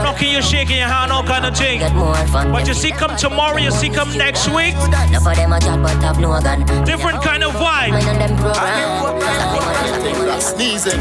knocking 0.03 0.31
you, 0.31 0.43
shaking 0.43 0.77
your 0.77 0.89
hand, 0.89 1.13
all 1.13 1.23
kind 1.23 1.45
of 1.47 1.57
thing. 1.57 1.79
Get 1.79 1.95
more 1.95 2.15
fun. 2.29 2.53
But 2.53 2.67
you 2.67 2.75
see, 2.75 2.91
come 2.91 3.17
tomorrow, 3.17 3.59
you 3.59 3.71
see, 3.71 3.89
come 3.89 4.17
next 4.17 4.49
week, 4.49 4.75
Enough 4.75 5.27
of 5.27 5.37
them 5.37 5.53
a 5.53 5.61
chat, 5.61 5.83
but 5.83 5.97
have 6.03 6.19
no 6.19 6.41
gun. 6.41 6.85
different 6.85 7.23
kind 7.23 7.45
of 7.45 7.53
vibe. 7.53 7.91
Mine 7.91 8.09
and 8.09 8.21
them 8.21 8.37
program. 8.39 8.55
Stack 8.55 9.53
me 9.53 9.61
money 9.61 9.91
up 9.91 10.05
and 10.07 10.27
get 10.27 10.43
Sneezing. 10.43 11.01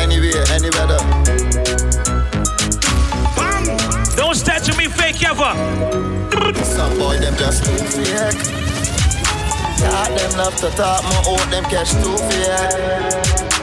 Anywhere, 0.00 0.44
any 0.50 0.70
weather. 0.70 0.98
Don't 4.16 4.34
start 4.34 4.62
to 4.64 4.76
me 4.76 4.88
fake 4.88 5.22
ever. 5.24 5.52
Some 6.64 6.98
boy 6.98 7.18
them 7.18 7.36
just 7.36 7.64
too 7.64 7.76
fake. 7.76 8.38
Talk 9.78 10.08
them 10.08 10.38
love 10.38 10.56
to 10.56 10.70
talk, 10.70 11.02
more 11.04 11.38
out 11.38 11.50
them 11.50 11.64
catch 11.64 11.92
too 11.92 12.16
fake. 12.16 13.53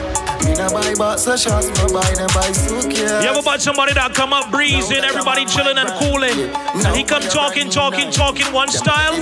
You 3.22 3.30
ever 3.30 3.42
bought 3.42 3.62
somebody 3.62 3.94
that 3.94 4.10
come 4.14 4.32
up 4.32 4.50
breezing, 4.50 5.04
everybody 5.06 5.46
chilling 5.46 5.78
and 5.78 5.88
cooling, 6.02 6.50
and 6.82 6.96
he 6.96 7.04
come 7.04 7.22
talking, 7.22 7.70
talking, 7.70 8.10
talking 8.10 8.50
one 8.52 8.68
style? 8.68 9.14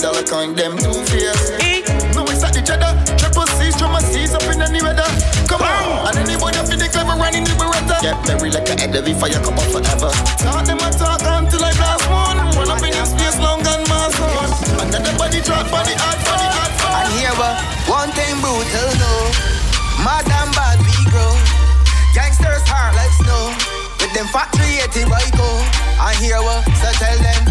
Hey. 1.61 1.85
Eh? 1.85 2.13
No, 2.17 2.25
it's 2.25 2.43
at 2.43 2.57
the 2.57 2.61
cheddar. 2.65 2.97
Triple 3.21 3.45
C's, 3.53 4.33
up 4.33 4.41
in 4.49 4.61
any 4.61 4.81
weather. 4.81 5.05
Come 5.45 5.61
on, 5.61 6.09
and 6.09 6.17
anybody 6.25 6.57
up 6.57 6.69
in 6.73 6.79
the 6.81 6.89
clever 6.89 7.13
running 7.13 7.45
the 7.45 7.53
beretta. 7.53 8.01
Get 8.01 8.17
buried 8.25 8.53
like 8.57 8.69
a 8.69 8.75
head 8.79 8.95
every 8.95 9.13
fire 9.13 9.37
cup 9.45 9.61
up 9.61 9.69
forever. 9.69 10.09
Talk 10.41 10.65
them 10.65 10.81
a 10.81 10.89
talk 10.89 11.21
until 11.21 11.61
I 11.61 11.71
blast 11.77 12.09
one. 12.09 12.37
When 12.57 12.65
I'm 12.65 12.81
in 12.81 12.97
your 12.97 13.05
space 13.05 13.37
long 13.37 13.61
and 13.61 13.85
mass 13.85 14.17
on. 14.17 14.49
Another 14.89 15.13
body 15.21 15.39
drop, 15.45 15.69
body 15.69 15.93
hard, 16.01 16.17
body 16.25 16.49
hard. 16.49 16.73
And 17.05 17.13
here, 17.13 17.35
but 17.37 17.61
one 17.85 18.09
thing 18.17 18.35
brutal, 18.41 18.89
no. 18.97 19.13
Mad 20.01 20.25
and 20.25 20.51
bad 20.57 20.90
fat 24.31 24.47
380 24.55 25.11
bike, 25.11 25.35
oh. 25.35 25.59
I 25.99 26.15
hear 26.15 26.39
what, 26.39 26.63
so 26.79 26.87
tell 26.95 27.19
them. 27.19 27.41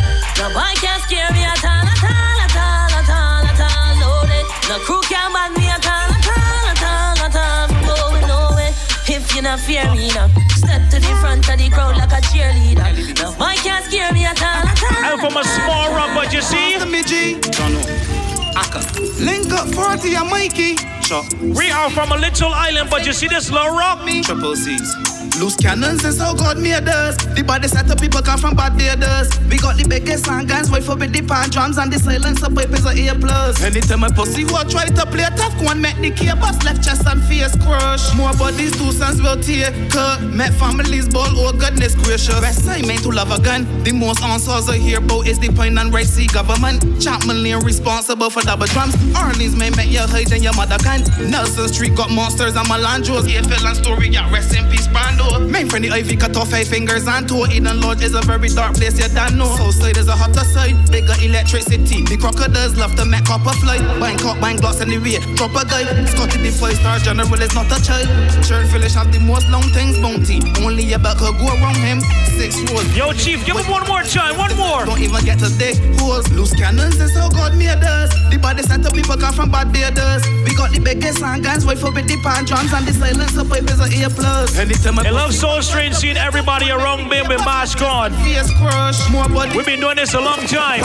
No 0.40 0.48
boy 0.56 0.72
can't 0.80 1.00
scare 1.04 1.28
me 1.36 1.44
at 1.44 1.60
all, 1.60 1.84
at 1.84 2.00
all, 2.00 2.38
at 2.40 2.56
all, 2.56 2.90
at 2.96 3.10
all, 3.12 3.44
at 3.44 3.60
all, 3.60 3.92
no 4.00 4.10
day. 4.24 4.44
No 4.68 4.76
crew 4.88 5.04
can't 5.04 5.28
ban 5.32 5.52
me 5.54 5.68
at 5.68 5.84
all, 5.84 6.08
at 6.08 6.24
all, 6.24 6.64
at 6.72 6.82
all, 6.82 7.16
at 7.20 7.36
all, 7.36 7.64
from 7.68 7.82
going 7.84 8.26
nowhere. 8.26 8.72
If 9.06 9.34
you 9.36 9.42
not 9.42 9.60
fear 9.60 9.84
me 9.92 10.08
now, 10.16 10.32
step 10.56 10.88
to 10.90 10.98
the 10.98 11.12
front 11.20 11.48
of 11.48 11.56
the 11.60 11.68
crowd 11.68 11.96
like 12.00 12.12
a 12.16 12.20
cheerleader. 12.32 12.88
No 13.20 13.32
boy 13.36 13.54
can't 13.60 13.84
scare 13.84 14.12
me 14.12 14.24
at 14.24 14.40
all, 14.40 14.64
at 14.64 14.82
all. 14.82 15.04
I'm 15.04 15.18
from 15.20 15.36
a 15.36 15.44
small 15.44 15.92
rock, 15.92 16.10
but 16.16 16.32
you 16.32 16.40
see? 16.40 16.78
The 16.78 16.88
Midgie. 16.88 18.19
Aka. 18.60 18.80
Link 19.24 19.52
up 19.52 19.68
40 19.74 20.14
and 20.14 20.30
Mikey. 20.30 20.76
Sure. 21.02 21.24
We 21.40 21.70
are 21.70 21.90
from 21.90 22.12
a 22.12 22.16
little 22.16 22.52
island, 22.52 22.90
but 22.90 23.06
you 23.06 23.12
see 23.12 23.28
this 23.28 23.50
low 23.50 23.76
rock? 23.76 24.04
Me. 24.04 24.22
Triple 24.22 24.54
C's. 24.56 24.94
Loose 25.40 25.56
cannons 25.56 26.04
is 26.04 26.20
how 26.20 26.34
God 26.34 26.58
made 26.58 26.86
us. 26.86 27.16
The 27.34 27.42
body 27.42 27.66
set 27.66 27.90
up 27.90 27.98
people 27.98 28.20
come 28.20 28.38
from 28.38 28.54
bad 28.54 28.76
Barbados. 28.76 29.32
We 29.48 29.56
got 29.56 29.76
the 29.76 29.88
biggest 29.88 30.28
and 30.28 30.46
guns, 30.46 30.70
wait 30.70 30.84
for 30.84 30.96
the 30.96 31.22
pan 31.22 31.48
drums 31.48 31.78
and 31.78 31.90
the 31.90 31.98
silence 31.98 32.42
of 32.42 32.54
papers 32.54 32.84
are 32.84 32.92
A 32.92 33.14
plus. 33.16 33.62
Anytime 33.64 34.04
a 34.04 34.10
pussy 34.10 34.42
who 34.42 34.52
try 34.68 34.84
to 34.84 35.06
play 35.06 35.24
a 35.24 35.30
tough, 35.30 35.56
one 35.64 35.80
met 35.80 35.96
the 35.96 36.10
key 36.10 36.28
bust 36.36 36.62
left 36.64 36.84
chest 36.84 37.06
and 37.06 37.22
face 37.24 37.56
crush. 37.64 38.14
More 38.16 38.32
bodies, 38.34 38.72
two 38.76 38.92
sons 38.92 39.22
will 39.22 39.40
tear. 39.40 39.72
Cut, 39.88 40.20
met 40.20 40.52
families 40.54 41.08
ball, 41.08 41.32
oh 41.32 41.52
goodness 41.52 41.94
gracious. 41.94 42.38
Best 42.40 42.68
I 42.68 42.82
meant 42.82 43.02
to 43.04 43.10
love 43.10 43.32
a 43.32 43.40
gun. 43.40 43.64
The 43.82 43.92
most 43.92 44.22
answers 44.22 44.68
I 44.68 44.76
hear 44.76 44.98
about 44.98 45.26
is 45.26 45.38
the 45.38 45.48
point 45.48 45.78
and 45.78 45.92
right 45.92 46.06
see 46.06 46.26
government. 46.26 46.84
Chapman 47.00 47.42
Lane 47.42 47.64
responsible 47.64 48.28
for 48.28 48.42
double 48.50 48.66
drums. 48.66 48.98
Orleans 49.14 49.54
may 49.54 49.70
make 49.78 49.92
your 49.92 50.08
hide 50.10 50.32
and 50.32 50.42
your 50.42 50.54
mother 50.54 50.76
can't. 50.82 51.06
Nelson 51.22 51.68
Street 51.68 51.94
got 51.94 52.10
monsters 52.10 52.56
and 52.56 52.66
Melandros. 52.66 53.30
Yeah, 53.30 53.46
Phil 53.46 53.62
and 53.62 53.76
Story 53.76 54.08
got 54.10 54.26
rest 54.32 54.56
in 54.58 54.66
peace, 54.68 54.88
Brando. 54.88 55.38
Main 55.48 55.68
friend 55.68 55.84
the 55.84 55.90
Ivy 55.90 56.16
cut 56.16 56.36
off 56.36 56.50
five 56.50 56.66
fingers 56.66 57.06
and 57.06 57.28
toe. 57.28 57.46
Eden 57.46 57.80
Lodge 57.80 58.02
is 58.02 58.14
a 58.14 58.22
very 58.22 58.48
dark 58.48 58.74
place, 58.74 58.98
you 58.98 59.06
don't 59.14 59.38
know. 59.38 59.54
Southside 59.54 59.96
is 59.98 60.08
a 60.08 60.16
hotter 60.16 60.42
side, 60.42 60.74
bigger 60.90 61.14
electricity. 61.22 62.02
The 62.02 62.16
crocodiles 62.18 62.76
love 62.76 62.96
to 62.96 63.04
make 63.04 63.24
copper 63.24 63.54
fly. 63.62 63.78
Cop, 64.18 64.40
buying 64.40 64.56
glass 64.56 64.80
anyway. 64.80 65.22
Drop 65.36 65.54
a 65.54 65.62
guy. 65.62 65.86
Scotty 66.06 66.42
the 66.42 66.50
five 66.50 66.74
star 66.74 66.98
general 66.98 67.40
is 67.40 67.54
not 67.54 67.70
a 67.70 67.78
child. 67.78 68.08
Churn 68.42 68.66
Phyllis 68.66 68.94
have 68.94 69.12
the 69.12 69.20
most 69.20 69.48
long 69.48 69.62
things 69.70 69.96
bounty. 69.98 70.42
Only 70.66 70.92
a 70.92 70.98
back 70.98 71.18
could 71.18 71.38
go 71.38 71.46
around 71.54 71.78
him. 71.78 72.02
Six 72.40 72.56
rows. 72.72 72.96
Yo, 72.96 73.12
Chief, 73.12 73.44
give 73.44 73.54
him 73.54 73.70
one 73.70 73.86
more 73.86 74.00
time, 74.00 74.38
one 74.38 74.56
more. 74.56 74.86
Don't 74.86 74.98
even 75.02 75.22
get 75.26 75.38
to 75.40 75.52
dig 75.58 75.76
holes. 76.00 76.24
Loose 76.32 76.54
cannons 76.54 76.98
is 76.98 77.14
how 77.14 77.28
God 77.28 77.54
made 77.54 77.84
us. 77.84 78.08
The 78.30 78.38
body 78.38 78.62
set 78.62 78.80
up 78.86 78.94
people 78.94 79.14
come 79.18 79.34
from 79.34 79.50
bad 79.50 79.70
Barbados. 79.74 80.24
We 80.48 80.56
got 80.56 80.72
the 80.72 80.80
biggest 80.80 81.22
and 81.22 81.44
guns, 81.44 81.66
wait 81.66 81.76
for 81.76 81.92
big 81.92 82.08
the 82.08 82.16
pan 82.24 82.46
drums 82.46 82.72
and 82.72 82.88
the 82.88 82.94
silence 82.94 83.36
of 83.36 83.50
pipes 83.50 83.76
are 83.76 83.92
A 83.92 84.08
plus. 84.08 84.56
Anytime 84.56 84.98
I 85.00 85.10
love 85.10 85.34
so 85.34 85.60
strange 85.60 85.96
seeing 85.96 86.16
everybody 86.16 86.70
around 86.70 87.10
me 87.10 87.20
with 87.20 87.44
mask 87.44 87.82
on. 87.82 88.10
Face 88.24 88.50
crush, 88.56 88.96
more 89.12 89.28
body. 89.28 89.54
We've 89.54 89.66
been 89.66 89.80
doing 89.80 89.96
this 89.96 90.14
a 90.14 90.20
long 90.20 90.40
time. 90.48 90.80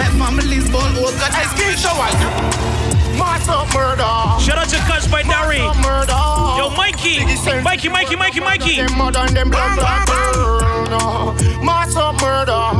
Met 0.00 0.08
families 0.16 0.72
ball, 0.72 0.88
oh 1.04 1.12
God, 1.20 1.32
I 1.36 1.44
skate 1.52 1.76
show 1.84 2.83
Mass 3.18 3.48
up 3.48 3.72
murder. 3.74 4.02
Shout 4.42 4.58
out 4.58 4.68
to 4.68 4.76
Cuts 4.88 5.06
by 5.06 5.22
Dari. 5.22 5.58
Yo, 5.58 6.70
Mikey. 6.76 7.24
Mikey, 7.62 7.88
Mikey, 7.88 8.16
Mikey, 8.16 8.40
Mikey. 8.40 8.76
Them 8.76 8.98
mud 8.98 9.16
and 9.16 9.36
them 9.36 9.50
blood 9.50 9.76
blood 9.76 10.06
burn. 10.06 11.64
Mass 11.64 11.96
up 11.96 12.20
murder. 12.20 12.72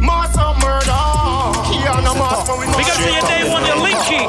Mass 0.00 0.36
up 0.36 0.56
murder. 0.62 1.02
Yeah, 1.84 2.00
no 2.04 2.14
mass 2.14 2.46
for 2.46 2.58
we 2.58 2.66
We 2.66 2.82
got 2.84 2.96
to 2.96 3.10
your 3.12 3.22
day 3.22 3.48
one, 3.50 3.64
your 3.66 3.76
linky. 3.86 4.22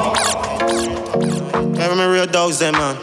Give 1.76 1.96
me 1.96 2.04
real 2.04 2.26
dogs 2.26 2.58
there, 2.58 2.72
man. 2.72 2.96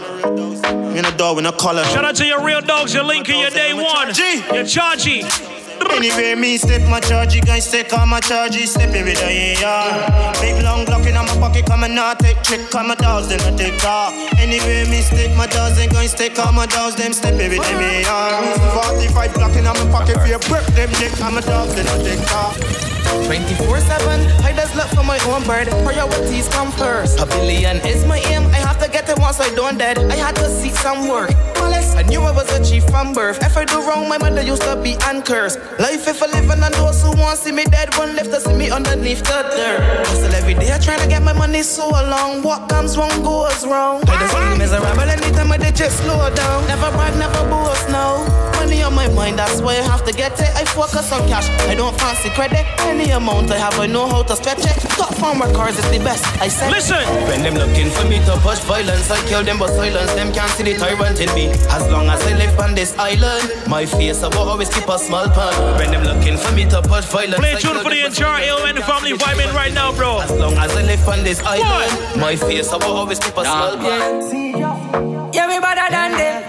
In 0.97 1.05
a 1.05 1.11
dog 1.17 1.35
with 1.37 1.45
no 1.45 1.51
collar. 1.51 1.83
Shout 1.85 2.05
out 2.05 2.15
to 2.17 2.25
your 2.25 2.43
real 2.43 2.61
dogs, 2.61 2.93
your 2.93 3.03
linky, 3.03 3.39
your 3.39 3.49
day 3.49 3.73
one. 3.73 4.07
Your 4.53 4.63
chargy. 4.65 5.52
Anyway, 5.91 6.35
me 6.35 6.57
step 6.57 6.81
my 6.89 6.99
charge, 6.99 7.35
you 7.35 7.41
guys 7.41 7.69
take 7.69 7.93
on 7.93 8.09
my 8.09 8.19
charge, 8.19 8.55
step 8.67 8.93
every 8.93 9.13
day, 9.13 9.55
yeah. 9.59 10.31
Big 10.41 10.63
long 10.63 10.85
Glock 10.85 11.07
in 11.07 11.15
my 11.15 11.25
pocket, 11.39 11.65
come 11.65 11.83
and 11.83 11.95
not 11.95 12.19
take 12.19 12.41
trick, 12.43 12.69
come 12.69 12.91
a 12.91 12.95
dolls, 12.95 13.29
then 13.29 13.41
I 13.41 13.55
take 13.55 13.83
off. 13.85 14.13
Anyway, 14.39 14.89
me 14.89 15.01
stick 15.01 15.35
my 15.35 15.47
dolls, 15.47 15.77
and 15.79 15.91
guys 15.91 16.13
take 16.13 16.37
on 16.39 16.55
my 16.55 16.65
dolls, 16.65 16.95
them 16.95 17.13
step 17.13 17.33
every 17.35 17.59
day, 17.59 17.73
me, 17.77 18.01
yeah. 18.01 18.83
45 18.83 19.31
Glock 19.31 19.57
in 19.57 19.63
my 19.63 19.73
pocket, 19.91 20.19
for 20.19 20.27
your 20.27 20.39
break, 20.39 20.65
them 20.75 20.89
dick, 20.99 21.11
come 21.13 21.37
a 21.37 21.41
dolls, 21.41 21.73
then 21.75 21.87
I 21.87 21.97
take 22.03 22.31
off. 22.33 22.92
24-7, 23.03 24.43
I 24.43 24.53
just 24.53 24.75
look 24.75 24.87
for 24.89 25.03
my 25.03 25.19
own 25.27 25.43
bird. 25.43 25.67
Priorities 25.83 26.47
come 26.49 26.71
first. 26.71 27.19
A 27.19 27.25
billion 27.25 27.77
is 27.85 28.05
my 28.05 28.19
aim. 28.31 28.43
I 28.47 28.57
have 28.57 28.81
to 28.83 28.89
get 28.89 29.09
it 29.09 29.19
once 29.19 29.39
I 29.39 29.53
don't 29.55 29.77
dead. 29.77 29.97
I 29.97 30.15
had 30.15 30.35
to 30.37 30.49
seek 30.49 30.73
some 30.73 31.07
work. 31.07 31.31
Malice, 31.55 31.95
I 31.95 32.03
knew 32.03 32.21
I 32.21 32.31
was 32.31 32.51
a 32.51 32.63
chief 32.63 32.83
from 32.89 33.13
birth. 33.13 33.41
If 33.41 33.57
I 33.57 33.65
do 33.65 33.79
wrong, 33.87 34.07
my 34.09 34.17
mother 34.17 34.41
used 34.41 34.63
to 34.63 34.75
be 34.75 34.95
cursed. 35.25 35.59
Life 35.79 36.07
if 36.07 36.21
I 36.21 36.27
live 36.27 36.49
and 36.49 36.63
those 36.75 37.01
who 37.01 37.11
want 37.17 37.39
see 37.39 37.51
me 37.51 37.65
dead. 37.65 37.95
One 37.97 38.15
left 38.15 38.31
to 38.31 38.39
see 38.39 38.53
me 38.53 38.69
underneath 38.69 39.23
the 39.23 39.43
dirt. 39.55 40.07
Hustle 40.07 40.35
every 40.35 40.53
day, 40.53 40.73
I 40.73 40.77
try 40.79 40.97
to 40.97 41.07
get 41.07 41.23
my 41.23 41.33
money 41.33 41.63
so 41.63 41.89
long 41.89 42.41
What 42.41 42.69
comes 42.69 42.97
wrong 42.97 43.23
goes 43.23 43.65
wrong. 43.65 44.03
I 44.09 44.19
just 44.19 44.35
feel 44.35 44.57
miserable 44.57 45.09
anytime 45.09 45.51
I 45.51 45.57
did 45.57 45.75
just 45.75 46.03
slow 46.03 46.29
down. 46.33 46.67
Never 46.67 46.91
brag, 46.91 47.17
never 47.17 47.49
boast, 47.49 47.89
no 47.89 48.43
Money 48.63 48.81
on 48.81 48.95
my 48.95 49.09
mind, 49.09 49.37
that's 49.37 49.59
why 49.59 49.73
I 49.73 49.83
have 49.91 50.05
to 50.05 50.13
get 50.13 50.39
it 50.39 50.47
I 50.55 50.63
focus 50.63 51.11
on 51.11 51.27
cash, 51.27 51.49
I 51.67 51.75
don't 51.75 51.93
fancy 51.99 52.29
credit 52.29 52.63
any 52.87 53.11
amount 53.11 53.51
I 53.51 53.57
have, 53.57 53.77
I 53.77 53.87
know 53.87 54.07
how 54.07 54.23
to 54.23 54.35
stretch 54.37 54.63
it. 54.63 54.79
Top 54.95 55.13
farm 55.15 55.41
records 55.41 55.77
is 55.79 55.89
the 55.91 55.99
best. 55.99 56.23
I 56.39 56.47
said, 56.47 56.71
Listen. 56.71 57.03
When 57.27 57.43
them 57.43 57.55
looking 57.55 57.89
for 57.91 58.07
me 58.07 58.23
to 58.23 58.37
push 58.39 58.59
violence, 58.59 59.11
I 59.11 59.19
kill 59.27 59.43
them, 59.43 59.59
but 59.59 59.69
silence 59.75 60.13
them 60.13 60.31
can't 60.31 60.49
see 60.51 60.63
the 60.63 60.77
tyrant 60.77 61.19
in 61.19 61.27
me. 61.35 61.47
As 61.75 61.83
long 61.91 62.07
as 62.07 62.23
I 62.25 62.37
live 62.37 62.57
on 62.59 62.73
this 62.75 62.97
island, 62.97 63.43
my 63.67 63.85
face 63.85 64.23
I 64.23 64.29
will 64.29 64.47
always 64.47 64.69
keep 64.69 64.87
a 64.87 64.97
small 64.97 65.27
pan. 65.27 65.53
When 65.77 65.91
them 65.91 66.03
looking 66.03 66.37
for 66.37 66.51
me 66.53 66.63
to 66.69 66.81
push 66.81 67.03
violence, 67.11 67.43
play 67.43 67.53
a 67.53 67.59
tune 67.59 67.79
for 67.83 67.89
the 67.89 68.05
entire 68.05 68.47
AON 68.47 68.77
family 68.87 69.13
vibing 69.13 69.53
right 69.53 69.73
now, 69.73 69.91
bro. 69.91 70.19
As 70.19 70.31
long 70.31 70.53
as 70.53 70.71
I 70.71 70.83
live 70.83 71.07
on 71.07 71.23
this 71.23 71.43
island, 71.43 71.91
what? 71.91 72.17
my 72.17 72.35
face 72.35 72.71
I 72.71 72.77
will 72.77 72.95
always 72.95 73.19
keep 73.19 73.35
a 73.35 73.43
small 73.43 73.75
pan. 73.75 75.33
Yeah, 75.33 75.47
we 75.47 75.59
better 75.59 75.87
than 75.89 76.11
them. 76.15 76.39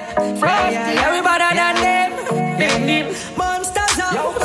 Yeah, 0.45 1.11
we 1.11 1.21
better 1.23 1.51
than 1.57 1.75
them. 1.75 1.84
Monsters 3.37 3.99
out, 4.01 4.41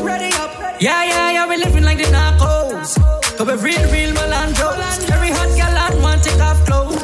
ready 0.00 0.32
up. 0.36 0.80
Yeah, 0.80 1.04
yeah, 1.04 1.30
yeah, 1.32 1.46
We're 1.46 1.58
living 1.58 1.82
like 1.82 1.98
the 1.98 2.04
narcos. 2.04 2.94
Cause 3.36 3.46
we 3.46 3.70
real, 3.70 3.84
real 3.90 4.14
Melandros. 4.14 5.10
Every 5.10 5.30
hot 5.30 5.50
gal 5.56 5.76
and 5.76 6.02
want 6.02 6.22
take 6.22 6.40
off 6.40 6.64
clothes. 6.66 7.02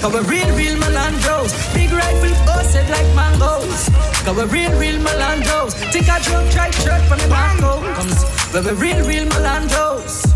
Cause 0.00 0.14
we 0.14 0.20
real, 0.20 0.56
real 0.56 0.76
Melandros. 0.80 1.52
Big 1.74 1.92
rifle 1.92 2.34
busted 2.46 2.88
like 2.88 3.08
mangoes. 3.14 3.90
Cause 4.24 4.36
we 4.36 4.44
real, 4.44 4.72
real 4.78 4.98
Melandros. 5.00 5.74
Think 5.92 6.08
I 6.08 6.18
drunk, 6.20 6.50
try 6.50 6.70
shirt 6.70 7.02
from 7.08 7.18
the 7.18 7.28
narcos. 7.28 8.52
But 8.52 8.64
we 8.64 8.72
real, 8.72 9.06
real 9.06 9.26
Melandros. 9.26 10.35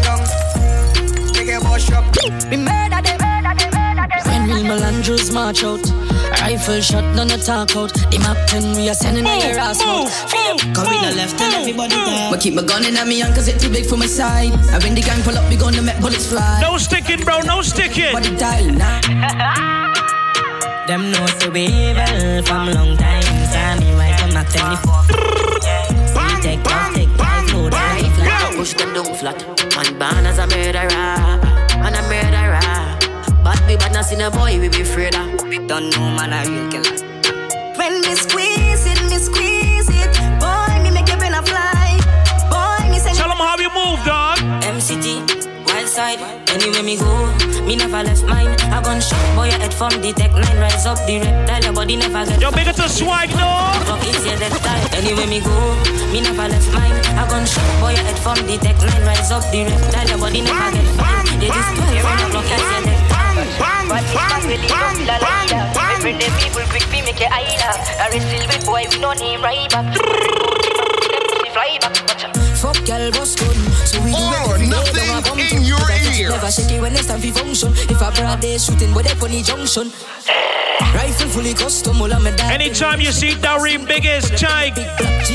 down. 1.89 2.03
We 2.49 2.57
murder 2.57 3.01
them, 3.01 3.19
When 4.25 4.43
real 4.49 4.63
Melandros 4.65 5.33
march 5.33 5.63
out, 5.63 5.81
rifle 6.41 6.81
shot, 6.81 7.03
none 7.15 7.31
of 7.31 7.43
talk 7.43 7.75
out. 7.75 7.93
The 8.11 8.19
Mac 8.19 8.47
10, 8.47 8.75
we 8.75 8.89
are 8.89 8.93
sending 8.93 9.25
a 9.25 9.39
your 9.39 9.59
ass 9.59 9.81
out. 9.81 10.07
Cause 10.75 10.87
we 10.89 10.97
the 10.99 11.15
left 11.15 11.39
and 11.41 11.53
everybody 11.53 11.95
down. 11.95 12.31
We 12.31 12.37
keep 12.37 12.53
my 12.53 12.63
gun 12.63 12.85
in 12.85 12.97
at 12.97 13.07
me 13.07 13.19
hand 13.19 13.35
cause 13.35 13.47
it 13.47 13.59
too 13.59 13.69
big 13.69 13.85
for 13.85 13.97
my 13.97 14.05
side. 14.07 14.53
And 14.73 14.83
when 14.83 14.95
the 14.95 15.01
gang 15.01 15.21
pull 15.23 15.37
up, 15.37 15.49
we 15.49 15.55
gonna 15.55 15.81
make 15.81 15.99
bullets 15.99 16.27
fly. 16.27 16.59
No 16.61 16.77
sticking, 16.77 17.23
bro, 17.23 17.39
no 17.41 17.61
sticking. 17.61 18.13
Body 18.13 18.35
die 18.35 18.69
now. 18.71 19.91
Them 20.87 21.11
know 21.11 21.25
to 21.25 21.51
be 21.51 21.61
evil 21.61 22.43
from 22.43 22.67
long 22.73 22.97
time. 22.97 23.23
Sammy 23.51 23.93
wise, 23.95 24.19
them 24.19 24.33
not 24.33 24.49
24. 24.49 25.03
So 26.11 26.19
we 26.19 26.41
take 26.41 26.65
off, 26.65 26.93
take 26.93 27.09
five, 27.09 27.53
load, 27.53 27.73
flat. 27.73 28.53
Push 28.55 28.73
them 28.73 28.93
down 28.93 29.15
flat. 29.15 29.39
Man 29.75 29.99
born 29.99 30.25
as 30.25 30.37
a 30.37 30.47
murderer, 30.47 30.89
and 30.89 30.89
a 30.89 30.97
murderer. 30.97 31.30
But 33.71 33.79
we 33.79 33.85
bad 33.87 33.93
not 33.93 34.03
seen 34.03 34.19
a 34.19 34.29
boy, 34.29 34.59
we 34.59 34.67
be 34.67 34.81
afraid 34.81 35.15
of. 35.15 35.47
We 35.47 35.55
don't 35.63 35.95
know 35.95 36.11
man 36.11 36.35
a 36.35 36.43
real 36.43 36.67
killer. 36.67 36.91
When 37.79 38.03
me 38.03 38.15
squeeze 38.19 38.83
it, 38.83 38.99
me 39.07 39.15
squeeze 39.15 39.87
it. 39.87 40.11
Boy, 40.43 40.75
me 40.83 40.91
make 40.91 41.07
you 41.07 41.15
been 41.15 41.31
a 41.31 41.39
fly. 41.39 41.95
Boy, 42.51 42.91
me 42.91 42.99
send 42.99 43.15
Tell 43.15 43.31
them 43.31 43.39
how 43.39 43.55
you 43.55 43.71
move, 43.71 44.03
dog. 44.03 44.43
MCT, 44.67 45.23
wild 45.71 45.87
side. 45.87 46.19
Anyway 46.51 46.83
me 46.83 46.99
go, 46.99 47.07
me 47.63 47.77
never 47.77 48.03
left 48.03 48.25
mine. 48.27 48.51
I 48.75 48.83
gun 48.83 48.99
shot 48.99 49.23
boy 49.39 49.47
your 49.47 49.59
head 49.63 49.73
from 49.73 49.95
the 50.03 50.11
tech 50.19 50.35
line. 50.35 50.59
Rise 50.59 50.85
up 50.85 50.99
the 51.07 51.23
reptile, 51.23 51.63
your 51.63 51.71
body 51.71 51.95
never 51.95 52.25
get. 52.27 52.41
Yo, 52.41 52.51
big 52.51 52.67
it 52.67 52.75
to 52.75 52.89
swag 52.89 53.29
no. 53.39 53.71
Fuck 53.87 54.03
it's 54.03 54.25
your 54.27 54.35
death 54.35 54.59
time. 54.67 54.83
Anyway 54.99 55.27
me 55.31 55.39
go, 55.39 55.55
me 56.11 56.19
never 56.19 56.43
left 56.51 56.67
mine. 56.75 56.99
I 57.15 57.23
gun 57.23 57.47
shot 57.47 57.63
boy 57.79 57.95
your 57.95 58.03
head 58.03 58.19
from 58.19 58.35
the 58.51 58.59
tech 58.59 58.75
line. 58.83 59.03
Rise 59.07 59.31
up 59.31 59.47
the 59.47 59.63
reptile, 59.63 60.07
your 60.11 60.19
body 60.19 60.41
never 60.43 60.75
get 60.75 60.87
fine. 60.99 61.39
They 61.39 61.47
just 61.47 61.71
play 61.79 62.03
from 62.03 62.19
the 62.19 62.27
block, 62.35 62.51
it's 62.51 62.67
your 62.67 62.83
death 62.83 63.07
time. 63.07 63.10
Bang, 63.61 63.87
bang, 63.89 64.05
bang, 64.09 64.43
bang, 64.65 64.97
bang, 65.05 65.49
bang. 65.77 65.93
Every 65.93 66.13
day 66.17 66.33
people 66.41 66.65
quick 66.73 66.89
me 66.89 67.05
make 67.05 67.21
it 67.21 67.29
island. 67.29 67.77
I 68.01 68.09
still 68.17 68.47
with 68.49 68.65
boy 68.65 68.89
we 68.89 68.97
don't 68.97 69.19
need 69.21 69.37
right 69.37 69.69
back. 69.69 69.93
Fly 71.53 71.77
back. 71.79 71.93
Fuck 72.61 72.87
y'all 72.87 73.09
boss 73.11 73.35
gun 73.35 73.57
So 73.89 73.99
we 74.01 74.11
do 74.11 74.17
All 74.17 74.51
or 74.51 74.55
it 74.55 74.61
every 74.61 74.67
day 74.69 74.69
nothing 74.69 75.23
Don't 75.25 75.39
have 75.39 75.51
in 75.57 75.63
your 75.63 75.81
ears. 76.13 76.29
Never 76.29 76.51
shake 76.51 76.71
it 76.71 76.79
when 76.79 76.93
it's 76.93 77.07
time 77.07 77.19
for 77.19 77.33
function 77.33 77.73
If 77.89 78.01
a 78.01 78.11
broad 78.11 78.39
day 78.39 78.59
shooting 78.59 78.93
But 78.93 79.05
they 79.05 79.15
funny 79.15 79.41
junction 79.41 79.89
Rifle 80.93 81.29
fully 81.29 81.55
custom 81.55 81.99
All 81.99 82.13
of 82.13 82.21
me 82.21 82.29
dad 82.37 82.53
Anytime 82.61 83.01
you 83.01 83.11
see 83.11 83.31
Dareen 83.31 83.87
Biggest, 83.87 84.37
Chai, 84.37 84.69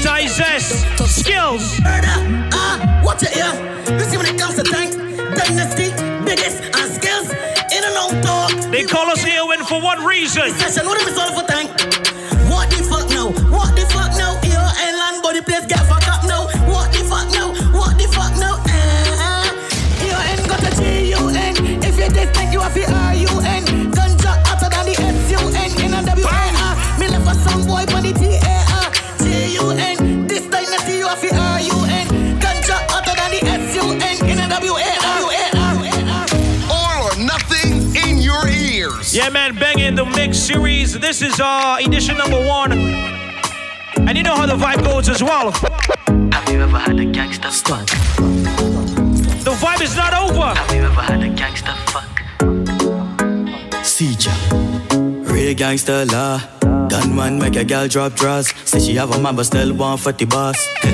Chai 0.02 0.26
Zest, 0.28 0.86
Skills. 1.18 1.80
Ah, 1.84 3.02
watch 3.04 3.24
it 3.24 3.30
here. 3.30 3.98
You 3.98 4.04
see 4.04 4.16
when 4.16 4.26
it 4.26 4.38
comes 4.38 4.54
to 4.54 4.62
tank, 4.62 4.94
dynasty, 5.34 5.90
biggest 6.24 6.62
they 8.76 8.84
call 8.84 9.08
us 9.08 9.24
here 9.24 9.42
when 9.46 9.64
for 9.64 9.80
what 9.80 10.04
reason? 10.06 10.42
What 12.52 12.68
the 12.68 12.84
fuck 12.84 13.08
now? 13.08 13.28
What 13.48 13.74
the 13.74 13.86
fuck? 13.88 13.95
Man, 39.52 39.58
banging 39.60 39.94
the 39.94 40.04
mix 40.04 40.38
series. 40.38 40.98
This 40.98 41.22
is 41.22 41.40
uh 41.40 41.76
edition 41.80 42.16
number 42.16 42.40
one. 42.44 42.72
And 42.72 44.16
you 44.16 44.22
know 44.22 44.34
how 44.34 44.46
the 44.46 44.56
vibe 44.56 44.84
goes 44.84 45.08
as 45.08 45.22
well. 45.22 45.50
Have 46.32 46.48
you 46.48 46.62
ever 46.62 46.78
had 46.78 46.98
a 47.00 47.04
gangster 47.04 47.50
fuck? 47.50 47.86
The 49.46 49.52
vibe 49.62 49.82
is 49.82 49.96
not 49.96 50.12
over. 50.14 50.54
Have 50.54 50.74
you 50.74 50.82
ever 50.82 51.00
had 51.00 51.22
a 51.22 51.28
gangster 51.28 51.74
fuck? 51.92 53.84
Seja, 53.84 54.32
real 55.30 55.54
gangster 55.54 56.04
law. 56.06 56.55
Gunman 56.88 57.38
make 57.38 57.56
a 57.56 57.64
girl 57.64 57.88
drop 57.88 58.14
draws. 58.14 58.48
Say 58.64 58.78
she 58.80 58.94
have 58.94 59.14
a 59.14 59.20
man 59.20 59.34
but 59.36 59.44
still 59.44 59.74
want 59.74 60.00
for 60.00 60.12
the 60.12 60.24
boss. 60.24 60.64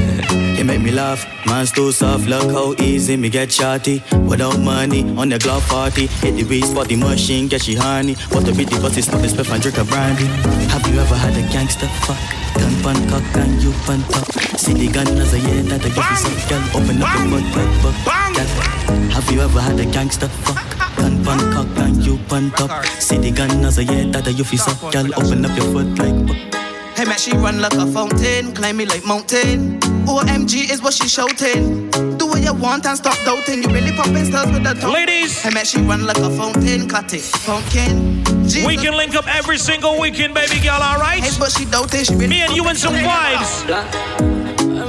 he 0.57 0.63
make 0.63 0.81
me 0.81 0.91
laugh. 0.91 1.27
Man's 1.47 1.71
too 1.71 1.93
soft. 1.93 2.27
Look 2.27 2.51
how 2.51 2.75
easy 2.83 3.17
me 3.17 3.29
get 3.29 3.49
shotty. 3.49 4.01
Without 4.27 4.59
money 4.59 5.03
on 5.17 5.29
the 5.29 5.39
glove 5.39 5.67
party. 5.69 6.07
Hit 6.07 6.37
the 6.37 6.45
beast 6.45 6.75
for 6.75 6.85
the 6.85 6.97
machine, 6.97 7.49
get 7.49 7.63
she 7.63 7.75
honey. 7.75 8.15
What 8.31 8.47
the 8.47 8.53
bitty 8.53 8.77
pussy 8.79 9.03
stop 9.03 9.23
is 9.25 9.33
and 9.39 9.63
drink 9.63 9.79
a 9.79 9.85
brandy. 9.85 10.27
Have 10.73 10.87
you 10.89 10.99
ever 10.99 11.15
had 11.15 11.37
a 11.37 11.43
gangster 11.53 11.89
fuck? 12.07 12.19
Gun 12.55 12.75
pan 12.83 13.09
cock 13.11 13.37
and 13.37 13.63
you 13.63 13.73
pan 13.85 14.03
top. 14.09 14.27
See 14.59 14.73
the 14.73 14.89
gun 14.89 15.09
as 15.19 15.35
a 15.35 15.39
yeah 15.39 15.63
that 15.63 15.85
I 15.85 15.89
give 15.89 16.11
you 16.11 16.17
some 16.17 16.49
girl. 16.49 16.83
Open 16.83 17.03
up 17.03 17.13
butt. 17.31 18.37
Girl, 18.37 19.11
Have 19.11 19.31
you 19.31 19.41
ever 19.41 19.61
had 19.61 19.79
a 19.79 19.87
gangster 19.87 20.29
fuck? 20.29 20.72
Gun 20.97 21.25
pan 21.25 21.53
cock 21.53 21.79
and 21.79 22.05
you 22.05 22.19
pan 22.29 22.51
top. 22.53 22.85
See 23.01 23.19
the 23.19 23.31
gun 23.31 23.65
as 23.65 23.79
a 23.79 23.85
yeah 23.85 24.11
that 24.13 24.27
I 24.29 24.33
give 24.33 24.51
you 24.53 24.59
some 24.59 24.91
girl. 24.91 25.07
Open 25.17 25.45
up 25.45 25.57
your 25.57 25.67
foot 25.73 25.99
like. 25.99 26.53
Hey 26.95 27.05
man, 27.07 27.19
she 27.19 27.33
run 27.33 27.61
like 27.61 27.73
a 27.75 27.87
fountain, 27.87 28.53
climb 28.53 28.77
me 28.77 28.85
like 28.85 29.05
mountain. 29.05 29.81
OMG 30.07 30.71
is 30.71 30.83
what 30.83 30.93
she 30.93 31.09
shouting. 31.09 31.91
Do 32.19 32.27
what 32.27 32.43
you 32.43 32.53
want 32.53 32.87
and 32.87 32.99
stop 32.99 33.17
doubting. 33.25 33.63
You 33.63 33.69
really 33.71 33.93
popping 33.93 34.25
stars 34.27 34.53
with 34.53 34.63
the 34.63 34.75
tongue. 34.75 34.93
Ladies. 34.93 35.41
Hey 35.43 35.51
man, 35.51 35.65
she 35.65 35.81
run 35.81 36.07
like 36.07 36.19
a 36.19 36.31
fountain, 36.31 36.89
cut 36.89 37.13
it, 37.15 37.25
pumpkin. 37.45 38.23
Jesus. 38.45 38.67
We 38.67 38.77
can 38.77 38.97
link 38.97 39.15
up 39.15 39.27
every 39.27 39.59
single 39.59 39.99
weekend, 39.99 40.35
baby 40.35 40.61
girl, 40.61 40.83
alright? 40.83 41.23
Hey, 41.23 41.31
but 41.39 41.51
she 41.51 41.65
doubting. 41.65 42.05
She 42.05 42.15
really 42.15 42.29
Me 42.29 42.41
and 42.43 42.55
you 42.55 42.65
and 42.67 42.77
some 42.77 42.95
vibes. 42.95 44.42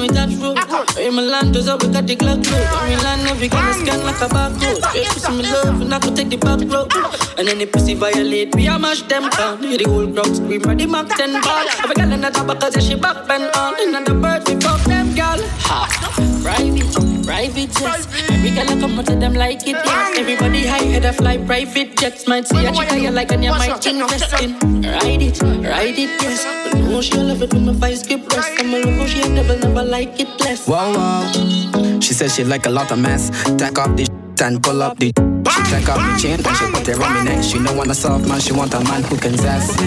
In 0.03 0.13
that 0.15 0.29
road. 0.41 0.59
In 0.99 1.15
my 1.15 1.21
land, 1.21 1.53
does 1.53 1.69
up, 1.69 1.81
we 1.81 1.87
got 1.87 2.05
the 2.05 2.15
Glock 2.17 2.43
road. 2.51 2.67
I'm 2.75 2.91
in 2.91 2.99
land, 3.03 3.27
every 3.29 3.47
girl 3.47 3.65
is 3.69 3.77
scan 3.77 4.03
like 4.03 4.19
a 4.19 4.27
barcode. 4.27 4.83
Straight 4.89 5.07
pussy 5.07 5.31
me 5.31 5.43
love, 5.43 5.79
and 5.79 5.93
I 5.93 5.99
could 5.99 6.13
take 6.13 6.27
the 6.27 6.35
back 6.35 6.59
road. 6.59 6.91
And 7.39 7.47
then 7.47 7.59
the 7.59 7.65
pussy 7.67 7.93
violate 7.93 8.53
me, 8.53 8.67
I 8.67 8.77
mash 8.77 9.03
them 9.03 9.29
down. 9.29 9.63
Hear 9.63 9.77
the 9.77 9.85
whole 9.85 10.11
crowd 10.11 10.35
scream, 10.35 10.61
ready, 10.63 10.87
Mac 10.87 11.07
10 11.07 11.41
ball. 11.41 11.67
Every 11.83 11.95
girl 11.95 12.11
in 12.11 12.19
the 12.19 12.31
top, 12.31 12.47
because 12.47 12.75
yeah, 12.75 12.81
she 12.81 12.95
back 12.95 13.25
bend 13.27 13.49
on. 13.55 13.95
And 13.95 14.05
the 14.05 14.13
birds, 14.13 14.49
we 14.49 14.59
fuck 14.59 14.81
them, 14.81 15.15
girl. 15.15 15.39
Ha. 15.71 16.32
Private, 16.43 17.23
private 17.25 17.71
jets. 17.71 18.07
Every 18.29 18.51
girl 18.51 18.69
I 18.69 18.79
come 18.79 18.99
out 18.99 19.05
to 19.05 19.15
them 19.15 19.33
like 19.33 19.65
it, 19.65 19.79
yes. 19.79 20.17
Everybody 20.19 20.67
high 20.67 20.83
head 20.83 21.05
of 21.05 21.15
fly 21.15 21.37
private 21.37 21.95
jets. 21.97 22.27
Might 22.27 22.47
see 22.47 22.65
a 22.65 22.71
chick 22.73 22.91
you 23.01 23.11
like 23.11 23.31
and 23.31 23.43
you 23.43 23.51
might 23.51 23.85
invest 23.85 24.41
in. 24.41 24.81
Ride 24.81 25.21
it, 25.21 25.41
ride 25.41 25.97
it, 25.97 26.21
yes. 26.21 26.43
But 26.69 26.79
no, 26.81 27.01
she'll 27.01 27.23
love 27.23 27.41
it 27.41 27.53
when 27.53 27.65
my 27.65 27.73
vice 27.73 28.05
get 28.05 28.27
breast. 28.27 28.51
I'm 28.59 28.73
a 28.73 28.79
love 28.79 28.93
how 28.93 29.05
she 29.05 29.27
never, 29.29 29.57
never 29.57 29.83
like 29.83 30.19
it 30.19 30.27
less. 30.41 30.67
Whoa, 30.67 30.91
whoa. 30.93 31.99
She 32.01 32.13
says 32.13 32.35
she 32.35 32.43
like 32.43 32.65
a 32.65 32.69
lot 32.69 32.91
of 32.91 32.99
mess. 32.99 33.29
Take 33.57 33.79
off 33.79 33.95
the 33.95 34.09
and 34.43 34.61
pull 34.61 34.83
up 34.83 34.99
the. 34.99 35.32
She 35.65 35.71
take 35.71 35.89
off 35.89 35.97
the 35.97 36.19
chain 36.21 36.45
and 36.45 36.57
she 36.57 36.65
put 36.71 36.87
it 36.87 37.01
on 37.01 37.13
me 37.13 37.23
neck. 37.23 37.43
She 37.43 37.59
don't 37.59 37.77
want 37.77 37.91
a 37.91 37.95
soft 37.95 38.27
man, 38.27 38.39
she 38.39 38.53
want 38.53 38.73
a 38.73 38.79
man 38.83 39.03
who 39.03 39.17
can 39.17 39.37
zest. 39.37 39.79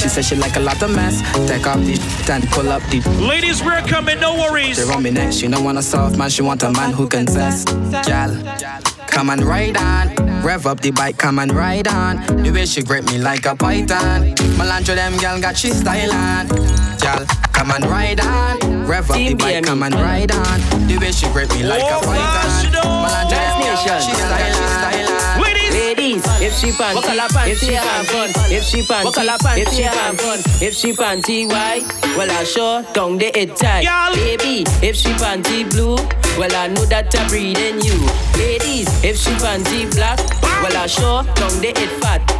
She 0.00 0.08
says 0.08 0.26
she 0.26 0.36
like 0.36 0.56
a 0.56 0.60
lot 0.60 0.82
of 0.82 0.94
mess. 0.94 1.20
Take 1.48 1.66
off 1.66 1.78
the 1.78 1.98
and 2.30 2.48
pull 2.50 2.68
up 2.68 2.82
the. 2.90 3.00
Ladies, 3.20 3.62
we're 3.62 3.80
coming, 3.82 4.20
no 4.20 4.34
worries. 4.34 4.76
She 4.76 4.92
on 4.92 5.02
me 5.02 5.10
neck. 5.10 5.32
She 5.32 5.48
don't 5.48 5.64
want 5.64 5.78
a 5.78 5.82
soft 5.82 6.16
man, 6.16 6.30
she 6.30 6.42
want 6.42 6.62
a 6.62 6.70
man 6.72 6.92
who 6.92 7.08
can 7.08 7.26
zest. 7.26 7.68
Gal, 8.06 8.30
come 9.06 9.30
and 9.30 9.42
ride 9.42 9.76
on. 9.76 10.42
Rev 10.42 10.66
up 10.66 10.80
the 10.80 10.90
bike, 10.90 11.18
come 11.18 11.38
and 11.38 11.52
ride 11.52 11.88
on. 11.88 12.16
The 12.42 12.50
way 12.50 12.66
she 12.66 12.82
grip 12.82 13.04
me 13.06 13.18
like 13.18 13.46
a 13.46 13.56
python. 13.56 14.34
Melandra 14.56 14.94
them 14.94 15.16
gal 15.18 15.40
got 15.40 15.56
she 15.56 15.70
style 15.70 16.12
on. 16.12 16.46
Gal, 16.98 17.24
come 17.52 17.70
and 17.72 17.84
ride 17.86 18.20
on. 18.20 18.86
Rev 18.86 19.10
up 19.10 19.16
the 19.16 19.34
bike, 19.34 19.64
come 19.64 19.82
and 19.82 19.94
ride 19.94 20.32
on. 20.32 20.60
The 20.86 20.98
way 21.00 21.12
she 21.12 21.26
grip 21.32 21.50
me 21.50 21.64
like 21.64 21.82
a 21.82 21.96
oh, 21.96 22.00
python. 22.02 22.72
Melandra 23.04 23.30
them 23.30 23.86
gal 23.86 24.00
she 24.00 24.14
style 24.14 24.62
on. 24.62 24.67
Ladies, 26.18 26.40
if 26.40 26.54
she 26.58 26.70
panty, 26.72 26.96
if 27.46 27.58
she 27.60 27.72
fun, 27.76 28.26
if 28.50 28.64
she 28.64 28.82
panty, 28.82 29.12
if 29.58 29.68
she 29.72 29.82
fun, 30.16 30.38
if 30.60 30.74
she 30.74 30.92
panty 30.92 31.46
white, 31.48 31.84
well 32.16 32.30
I 32.30 32.44
sure 32.44 32.82
down 32.92 33.18
the 33.18 33.30
head 33.34 33.56
tight. 33.56 33.84
Baby, 34.14 34.64
if 34.86 34.96
she 34.96 35.10
panty 35.10 35.68
blue, 35.70 35.96
well 36.38 36.54
I 36.54 36.68
know 36.68 36.84
that 36.86 37.14
I'm 37.18 37.28
breeding 37.28 37.80
you. 37.82 37.98
Ladies, 38.38 38.88
if 39.04 39.16
she 39.16 39.30
panty 39.30 39.92
black, 39.94 40.18
well 40.62 40.76
I 40.76 40.86
sure 40.86 41.22
down 41.34 41.60
the 41.60 41.72
head 41.76 42.02
fat. 42.02 42.37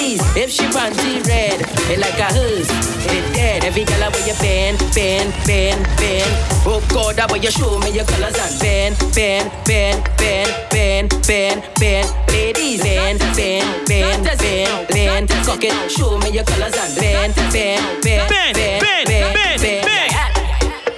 Ladies, 0.00 0.34
if 0.34 0.50
she 0.50 0.64
panty 0.72 1.20
red, 1.28 1.60
it 1.92 1.98
like 1.98 2.18
a 2.18 2.32
hers, 2.32 2.66
it 3.04 3.34
dead. 3.34 3.64
Every 3.64 3.84
color 3.84 4.08
where 4.10 4.26
you 4.26 4.32
bend, 4.40 4.78
bend, 4.94 5.30
bend, 5.44 5.84
bend. 6.00 6.32
Oh 6.64 6.80
God, 6.88 7.16
that 7.16 7.30
way 7.30 7.40
you 7.40 7.50
show 7.50 7.78
me 7.80 7.90
your 7.90 8.06
colors 8.06 8.32
and 8.32 8.58
bend, 8.60 8.96
bend, 9.14 9.52
bend, 9.66 10.00
bend, 10.16 10.50
bend, 10.70 11.10
bend, 11.28 11.60
bend. 11.78 12.08
Ladies, 12.32 12.80
bend, 12.80 13.18
bend, 13.36 13.86
bend, 13.86 14.24
bend, 14.24 14.88
bend. 14.88 15.28
Cock 15.44 15.64
it, 15.64 15.90
show 15.92 16.16
me 16.16 16.30
your 16.30 16.44
colors 16.44 16.72
and 16.80 16.96
bend, 16.96 17.34
bend, 17.52 17.84
bend, 18.00 18.28
bend, 18.30 18.56
bend, 18.56 19.04
bend, 19.04 19.60
bend. 19.60 20.29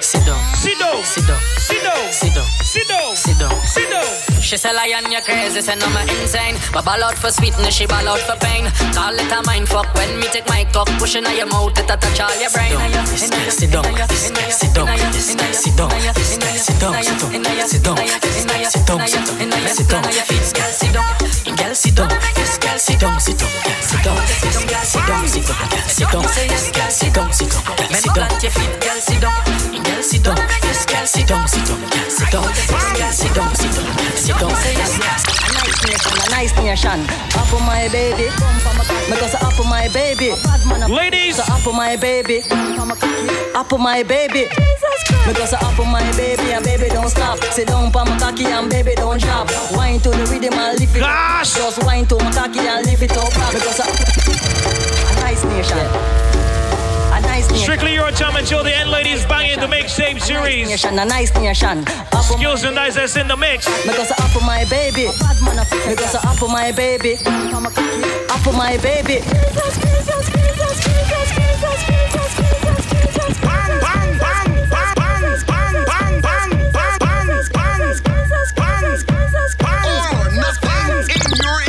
Sit 0.02 0.26
down. 0.26 0.36
Sit 0.56 0.78
down. 0.80 1.04
Sit 1.04 1.26
down. 1.26 1.38
Sit 1.58 1.82
down. 1.82 2.12
Sit 2.12 2.34
down. 2.34 2.44
Sit 2.60 2.88
down. 2.88 3.16
Sit 3.16 3.38
down. 3.38 3.60
Sit 3.64 3.90
down. 3.90 4.32
She 4.42 4.56
say 4.56 4.74
lion, 4.74 5.06
you 5.10 5.22
crazy, 5.22 5.62
say 5.62 5.76
no 5.76 5.86
me 5.94 6.02
insane. 6.20 6.58
But 6.74 6.84
ball 6.84 7.04
out 7.04 7.16
for 7.16 7.30
sweetness, 7.30 7.72
she 7.72 7.86
ball 7.86 8.06
out 8.08 8.18
for 8.18 8.34
pain. 8.42 8.66
Call 8.92 9.14
it 9.14 9.30
a 9.30 9.38
mind 9.46 9.68
fuck 9.68 9.86
when 9.94 10.18
me 10.18 10.26
take 10.34 10.48
my 10.48 10.66
cock, 10.74 10.90
pushing 10.98 11.24
on 11.24 11.36
your 11.36 11.46
mouth, 11.46 11.78
it 11.78 11.88
a 11.88 11.96
touch 11.96 12.20
all 12.20 12.34
your 12.42 12.50
brain. 12.50 12.74
This 13.06 13.30
guy 13.30 13.48
sit 13.48 13.70
down, 13.70 13.86
this 14.10 14.30
guy 14.34 14.50
sit 14.50 14.74
down, 14.74 14.90
this 14.98 15.30
guy 15.30 15.52
sit 15.54 15.76
down, 15.78 15.88
this 15.88 16.36
guy 16.36 16.56
sit 16.58 16.80
down, 16.82 16.98
sit 16.98 17.22
down, 17.22 17.68
sit 17.70 17.82
down, 17.86 17.96
this 17.96 18.44
guy 18.44 18.62
sit 18.66 18.84
down, 18.84 19.06
sit 19.06 19.22
down, 19.22 19.70
sit 19.70 19.88
down, 19.88 20.02
this 20.02 20.52
girl 20.52 20.72
sit 20.74 20.92
down, 20.92 21.06
girl 21.54 21.74
sit 21.74 21.94
down, 21.94 22.10
this 22.34 22.58
girl 22.58 22.78
sit 22.78 22.98
down, 22.98 23.20
sit 23.22 23.38
down, 23.38 23.50
girl 23.62 23.78
sit 23.78 24.02
down, 24.02 24.18
this 24.18 24.50
girl 24.50 24.82
sit 24.82 24.98
down, 24.98 25.30
sit 25.30 25.46
down, 25.46 25.46
girl 25.46 25.46
sit 25.46 25.46
down, 25.46 25.62
this 25.62 26.70
girl 26.72 26.90
sit 26.90 27.14
down, 27.14 27.32
sit 27.32 27.48
down, 27.48 27.70
girl 27.70 27.94
sit 27.94 28.12
down, 28.12 28.30
your 28.42 28.50
feet, 28.50 28.74
girl 28.74 28.80
sit 28.80 28.80
down, 28.80 28.81
a 36.84 36.96
nice. 36.96 37.36
Up 37.36 37.52
on 37.54 37.66
my 37.66 37.88
baby, 37.88 38.28
because 39.08 39.34
up 39.34 39.58
on 39.60 39.68
my 39.68 39.88
baby. 39.88 40.32
Ladies, 40.88 41.38
up 41.38 41.66
on 41.66 41.76
my 41.76 41.96
baby, 41.96 42.42
up 43.54 43.72
on 43.72 43.80
my 43.82 44.02
baby. 44.02 44.46
Because 45.26 45.52
up 45.52 45.78
on 45.78 45.92
my 45.92 46.10
baby 46.16 46.50
and 46.52 46.64
baby 46.64 46.88
don't 46.88 47.08
stop. 47.08 47.38
Sit 47.52 47.68
down 47.68 47.92
pa 47.92 48.04
my 48.04 48.18
cocky 48.18 48.46
and 48.46 48.68
baby 48.68 48.94
don't 48.96 49.20
drop. 49.20 49.48
Wine 49.72 50.00
to 50.00 50.10
the 50.10 50.26
rhythm 50.26 50.54
Yes. 50.54 51.54
Just 51.56 51.84
wine 51.84 52.06
to 52.06 52.16
my 52.16 52.32
cocky 52.32 52.60
and 52.60 52.84
lift 52.84 53.02
it 53.02 53.16
up. 53.16 53.32
Because 53.52 53.78
a, 53.78 53.84
a 53.84 55.20
nice 55.20 55.44
nation. 55.44 55.76
Nation. 55.76 56.51
Strictly 57.40 57.94
your 57.94 58.10
time 58.10 58.36
until 58.36 58.62
the 58.62 58.76
end, 58.76 58.90
ladies. 58.90 59.24
Banging 59.24 59.58
the 59.58 59.66
mixtape 59.66 60.20
series. 60.20 60.68
Nation, 60.68 60.98
a 60.98 61.04
nice 61.04 61.32
nation. 61.34 61.86
Skills 62.20 62.64
and 62.64 62.74
nice 62.74 62.94
that's 62.94 63.16
in 63.16 63.26
the 63.26 63.36
mix. 63.36 63.66
Because 63.86 64.12
I 64.12 64.24
up 64.24 64.30
for 64.30 64.44
my 64.44 64.64
baby. 64.68 65.06
Because 65.88 66.14
I 66.14 66.30
up 66.30 66.36
for 66.36 66.48
my 66.48 66.72
baby. 66.72 67.14
Up 68.28 68.40
for 68.40 68.52
my 68.52 68.76
baby. 68.78 69.22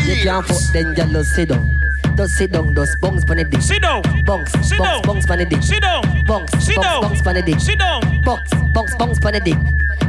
You 0.05 0.23
can't 0.23 0.45
fuck 0.45 0.57
then 0.73 0.87
you 0.87 0.95
just 0.95 1.35
sit 1.35 1.49
down. 1.49 1.92
Just 2.15 2.35
sit 2.37 2.51
down, 2.51 2.75
just 2.75 2.99
bounce 3.01 3.25
pon 3.25 3.37
the 3.37 3.43
dick. 3.43 3.61
Sit 3.61 3.81
down. 3.81 4.01
Bounce, 4.25 4.51
Sit 4.51 4.77
bounce, 4.77 4.79
down. 4.79 5.01
bounce 5.01 5.25
pon 5.25 5.37
the 5.39 5.45
dick. 5.45 5.63
Sit 5.63 5.81
down. 5.81 6.03
Bounce, 6.25 6.51
Sit 6.63 6.75
bounce, 6.75 6.87
down. 6.87 7.01
bounce 7.01 7.21
pon 7.21 7.33
the 7.33 7.41
dick. 7.41 7.59
Sit 7.59 7.79
down. 7.79 8.21
Bounce, 8.23 8.49
bounce, 8.73 8.95
bounce 8.95 9.19
pon 9.19 9.33
the 9.33 9.39
dick. 9.39 9.57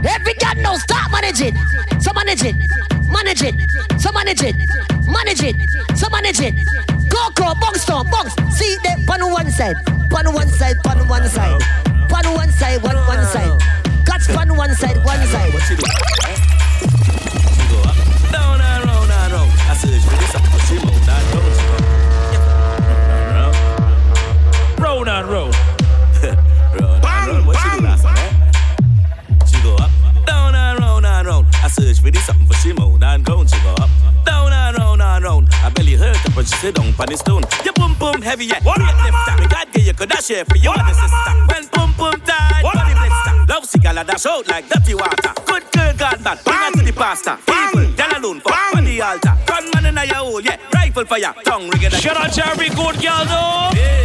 Every 0.04 0.34
girl 0.34 0.54
now 0.56 0.76
start 0.76 1.10
manage 1.10 1.40
it. 1.40 1.54
So 2.02 2.12
manage 2.12 2.44
it. 2.44 2.56
Manage 3.08 3.42
it. 3.42 3.54
So 3.98 4.12
manage 4.12 4.42
it. 4.42 4.54
Manage 5.08 5.42
it. 5.42 5.56
So 5.96 6.10
manage 6.10 6.40
it. 6.40 6.54
Go, 7.08 7.30
go, 7.34 7.54
bounce 7.54 7.86
down, 7.86 8.10
bounce. 8.10 8.34
See 8.54 8.76
them 8.84 9.08
on 9.08 9.32
one 9.32 9.50
side. 9.50 9.76
On 10.12 10.32
one 10.34 10.48
side, 10.48 10.76
on 10.86 11.08
one 11.08 11.26
side. 11.28 11.62
On 12.12 12.34
one 12.34 12.50
side, 12.52 12.82
one, 12.82 12.96
one 12.96 13.24
side. 13.26 13.60
Guts 14.04 14.28
on 14.36 14.54
one 14.56 14.74
side, 14.74 14.96
one 15.04 15.24
side. 15.26 15.52
Down 18.30 18.60
and 18.60 18.84
round 18.84 19.10
and 19.10 19.32
round. 19.32 19.50
I 19.68 19.74
search 19.74 20.63
Round 25.04 25.26
and 25.26 25.28
round. 25.28 25.54
Round 26.80 27.04
and 27.04 27.28
round. 27.28 27.46
What 27.46 27.56
she 27.58 27.76
do 27.76 27.84
last 27.84 28.06
eh? 28.06 29.44
She 29.44 29.62
go 29.62 29.76
up. 29.76 29.90
Down 30.24 30.54
and 30.54 30.78
round 30.80 31.04
and 31.04 31.26
round. 31.26 31.46
I 31.62 31.68
search 31.68 32.00
for 32.00 32.10
this 32.10 32.24
something 32.24 32.46
for 32.46 32.54
she 32.54 32.72
move 32.72 33.02
and 33.02 33.22
ground. 33.22 33.50
She 33.50 33.60
go 33.60 33.74
up. 33.74 33.90
Down 34.24 34.50
and 34.50 34.78
round 34.78 35.02
and 35.02 35.24
round. 35.24 35.48
I 35.62 35.68
belly 35.68 35.92
hurt 35.92 36.16
up 36.24 36.34
when 36.34 36.46
she 36.46 36.56
sit 36.56 36.76
down 36.76 36.86
on 36.86 37.06
the 37.06 37.16
stone. 37.18 37.42
Your 37.66 37.74
boom 37.74 37.92
boom 37.98 38.22
heavy 38.22 38.46
yeah. 38.46 38.64
What 38.64 38.78
left 38.78 38.96
time? 39.28 39.40
Me 39.40 39.46
God 39.46 39.68
give 39.74 39.84
you 39.84 39.92
could 39.92 40.08
dash 40.08 40.24
share 40.24 40.46
for 40.46 40.56
you 40.56 40.72
and 40.72 40.88
the 40.88 40.94
sister. 40.94 41.32
When 41.52 41.66
boom 41.68 41.92
boom 41.98 42.20
tight, 42.24 42.62
body 42.62 42.94
blister. 42.96 43.52
Love 43.52 43.66
sick 43.66 43.84
a 43.84 44.04
dash 44.04 44.24
out 44.24 44.48
like 44.48 44.70
dirty 44.70 44.94
water. 44.94 45.32
Good 45.44 45.70
girl 45.70 45.92
God 45.98 46.24
bad. 46.24 46.40
Bring 46.44 46.56
her 46.56 46.70
to 46.72 46.82
the 46.82 46.92
pastor. 46.96 47.36
Evil, 47.52 47.92
girl 47.92 48.24
alone 48.24 48.40
for 48.40 48.54
on 48.74 48.84
the 48.86 49.02
altar. 49.02 49.36
Gunman 49.44 49.84
in 49.84 50.08
your 50.08 50.16
hole, 50.16 50.40
yeah. 50.40 50.56
Rifle 50.72 51.04
fire, 51.04 51.34
tongue 51.44 51.68
ring 51.68 51.82
it. 51.82 51.92
Shout 51.92 52.16
out 52.16 52.38
every 52.38 52.70
good 52.70 52.96
girl, 53.04 53.24
though. 53.28 53.70
Yeah, 53.76 54.04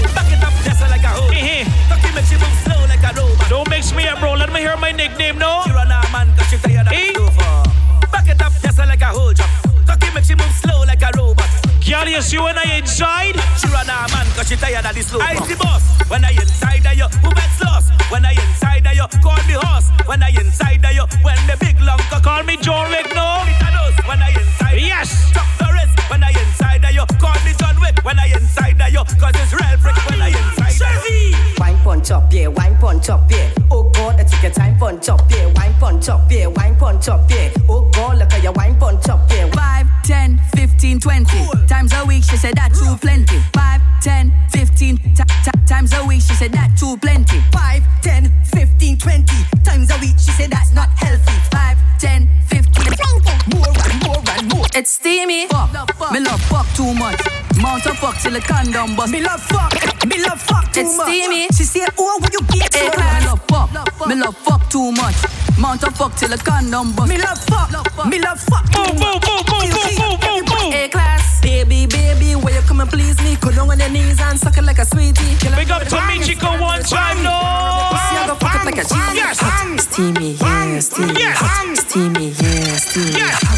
mix 3.90 4.04
me 4.04 4.10
up, 4.10 4.20
bro. 4.20 4.34
Let 4.34 4.52
me 4.52 4.60
hear 4.60 4.78
my 4.78 4.92
nickname, 4.92 5.38
no? 5.38 5.62
She 5.66 5.72
run 5.72 5.88
a 5.88 6.02
man 6.12 6.36
cause 6.36 6.50
she 6.50 6.58
tired 6.58 6.88
of 6.88 6.94
sofa. 7.16 8.10
Back 8.12 8.28
it 8.28 8.42
up 8.42 8.54
just 8.62 8.78
like 8.78 9.02
a 9.02 9.06
hoe 9.06 9.34
drop. 9.34 9.50
Cocky 9.86 10.14
make 10.14 10.24
she 10.24 10.36
move 10.36 10.52
slow 10.52 10.82
like 10.86 11.02
a 11.02 11.10
robot. 11.18 11.50
Girl, 11.86 12.08
you 12.08 12.22
see 12.22 12.38
when 12.38 12.58
I 12.58 12.78
inside? 12.78 13.36
She 13.58 13.68
run 13.68 13.90
a 13.90 14.08
man 14.14 14.28
cause 14.36 14.48
she 14.48 14.56
tired 14.56 14.86
of 14.86 14.94
the 14.94 15.02
slow. 15.02 15.22
I 15.22 15.36
the 15.36 15.56
boss. 15.56 15.84
When 16.10 16.24
I 16.26 16.32
inside 16.32 16.86
of 16.86 16.98
you, 16.98 17.08
who 17.22 17.30
bets 17.34 17.62
lost? 17.62 17.92
When 18.12 18.26
I 18.26 18.34
inside 18.34 18.86
of 18.86 18.94
you, 18.94 19.08
call 19.22 19.42
me 19.48 19.56
horse. 19.58 19.90
When 20.06 20.24
I 20.24 20.30
inside 20.30 20.86
of 20.86 20.94
you, 20.94 21.06
when 21.24 21.38
the 21.48 21.58
big 21.60 21.80
long 21.82 22.00
cock. 22.10 22.24
Call 22.24 22.44
me 22.44 22.58
John 22.58 22.90
Wick, 22.90 23.14
no? 23.16 23.39
Punch 32.10 32.24
up, 32.24 32.34
yeah, 32.34 32.47
wine 32.47 32.76
punch 32.78 33.10
up, 33.10 33.30
yeah. 33.30 33.51
Oh 33.70 33.84
God, 33.91 34.20
I 34.20 34.24
take 34.24 34.41
your 34.41 34.51
time 34.51 34.78
punch 34.80 35.10
up, 35.10 35.22
yeah. 35.30 35.45
Wine 35.53 35.74
punch 35.80 36.10
up, 36.10 36.32
yeah, 36.32 36.47
wine 36.47 36.76
punch 36.76 37.07
up, 37.07 37.30
yeah. 37.30 37.53
Oh 37.70 37.88
God, 37.93 38.18
look 38.18 38.34
at 38.34 38.41
your 38.41 38.53
wine 38.53 38.80
punch 38.80 39.07
up, 39.10 39.30
yeah. 39.30 39.47
5, 39.51 39.88
10, 40.03 40.41
15, 40.55 40.99
20 40.99 41.68
times 41.68 41.93
a 41.93 42.05
week. 42.05 42.24
She 42.24 42.38
said 42.38 42.55
that 42.55 42.74
too 42.74 42.97
plenty. 42.97 43.39
5, 43.53 43.82
10, 44.01 44.34
15 44.49 44.97
t- 44.97 45.14
t- 45.14 45.51
times 45.68 45.93
a 45.93 46.03
week. 46.05 46.22
She 46.22 46.34
said 46.34 46.51
that 46.53 46.76
too 46.78 46.97
plenty. 46.97 47.41
5, 47.51 48.01
10, 48.01 48.32
15, 48.45 48.97
20 48.97 49.49
It's 54.80 54.92
steamy. 54.92 55.46
Fuck. 55.48 56.14
Me 56.14 56.22
love 56.22 56.40
fuck 56.44 56.66
too 56.74 56.94
much. 56.94 57.20
Mount 57.60 57.86
a 57.86 57.94
fuck 57.96 58.16
till 58.22 58.32
the 58.32 58.40
condom 58.40 58.96
bust. 58.96 59.12
Me 59.12 59.20
love 59.20 59.44
fuck. 59.44 59.74
Me 60.08 60.24
love 60.24 60.40
fuck 60.40 60.72
too 60.72 60.80
It's 60.80 60.96
much. 60.96 61.08
steamy. 61.12 61.48
She 61.52 61.66
said, 61.68 61.90
Oh, 62.00 62.18
will 62.22 62.30
you 62.32 62.40
get 62.48 62.74
Hey, 62.74 62.88
so 62.88 62.96
me 62.96 63.26
love 63.28 63.44
fuck. 63.52 64.08
Me 64.08 64.16
love 64.16 64.38
fuck 64.38 64.70
too 64.70 64.94
much. 64.94 65.18
Mount 65.60 65.84
a 65.84 65.92
fuck 65.92 66.16
till 66.16 66.30
the 66.30 66.38
condom 66.38 66.96
bust. 66.96 67.10
Me 67.10 67.18
love 67.18 67.38
fuck. 67.44 67.68
Me 68.08 68.20
love 68.20 68.40
fuck. 68.40 68.72
Boom, 68.72 68.96
boom, 68.96 69.20
boom, 69.20 69.44
boom, 69.52 69.68
boom, 69.68 69.96
boom, 70.00 70.16
boom, 70.16 70.46
boom. 70.48 70.72
A 70.72 70.88
class. 70.88 71.42
Baby, 71.42 71.86
baby, 71.86 72.36
where 72.40 72.56
you 72.56 72.62
come 72.62 72.80
and 72.80 72.90
please 72.90 73.20
me? 73.22 73.36
Go 73.36 73.52
down 73.52 73.70
on 73.70 73.80
your 73.80 73.90
knees 73.90 74.22
and 74.22 74.40
suck 74.40 74.58
it 74.58 74.64
like 74.64 74.80
a 74.80 74.86
sweetie. 74.86 75.36
Big 75.60 75.72
up 75.72 75.84
to 75.92 75.96
Michiko 76.08 76.56
one 76.62 76.84
time, 76.84 77.20
no? 77.22 77.36
Pussy, 77.92 78.16
I 78.16 78.24
go 78.32 78.36
fuck 78.36 78.56
it 78.56 78.64
like 78.64 78.80
a 78.80 78.88
G. 78.88 78.96
Yes. 79.20 79.44
Steamy, 79.84 80.40
yeah, 80.40 80.80
steamy. 80.80 81.14
Yes. 81.20 81.38
Hot, 81.42 81.76
steamy, 81.78 82.28
yeah, 82.32 82.78
steamy. 82.80 83.12
Yes. 83.20 83.44
Hot, 83.44 83.44
steamy. 83.44 83.49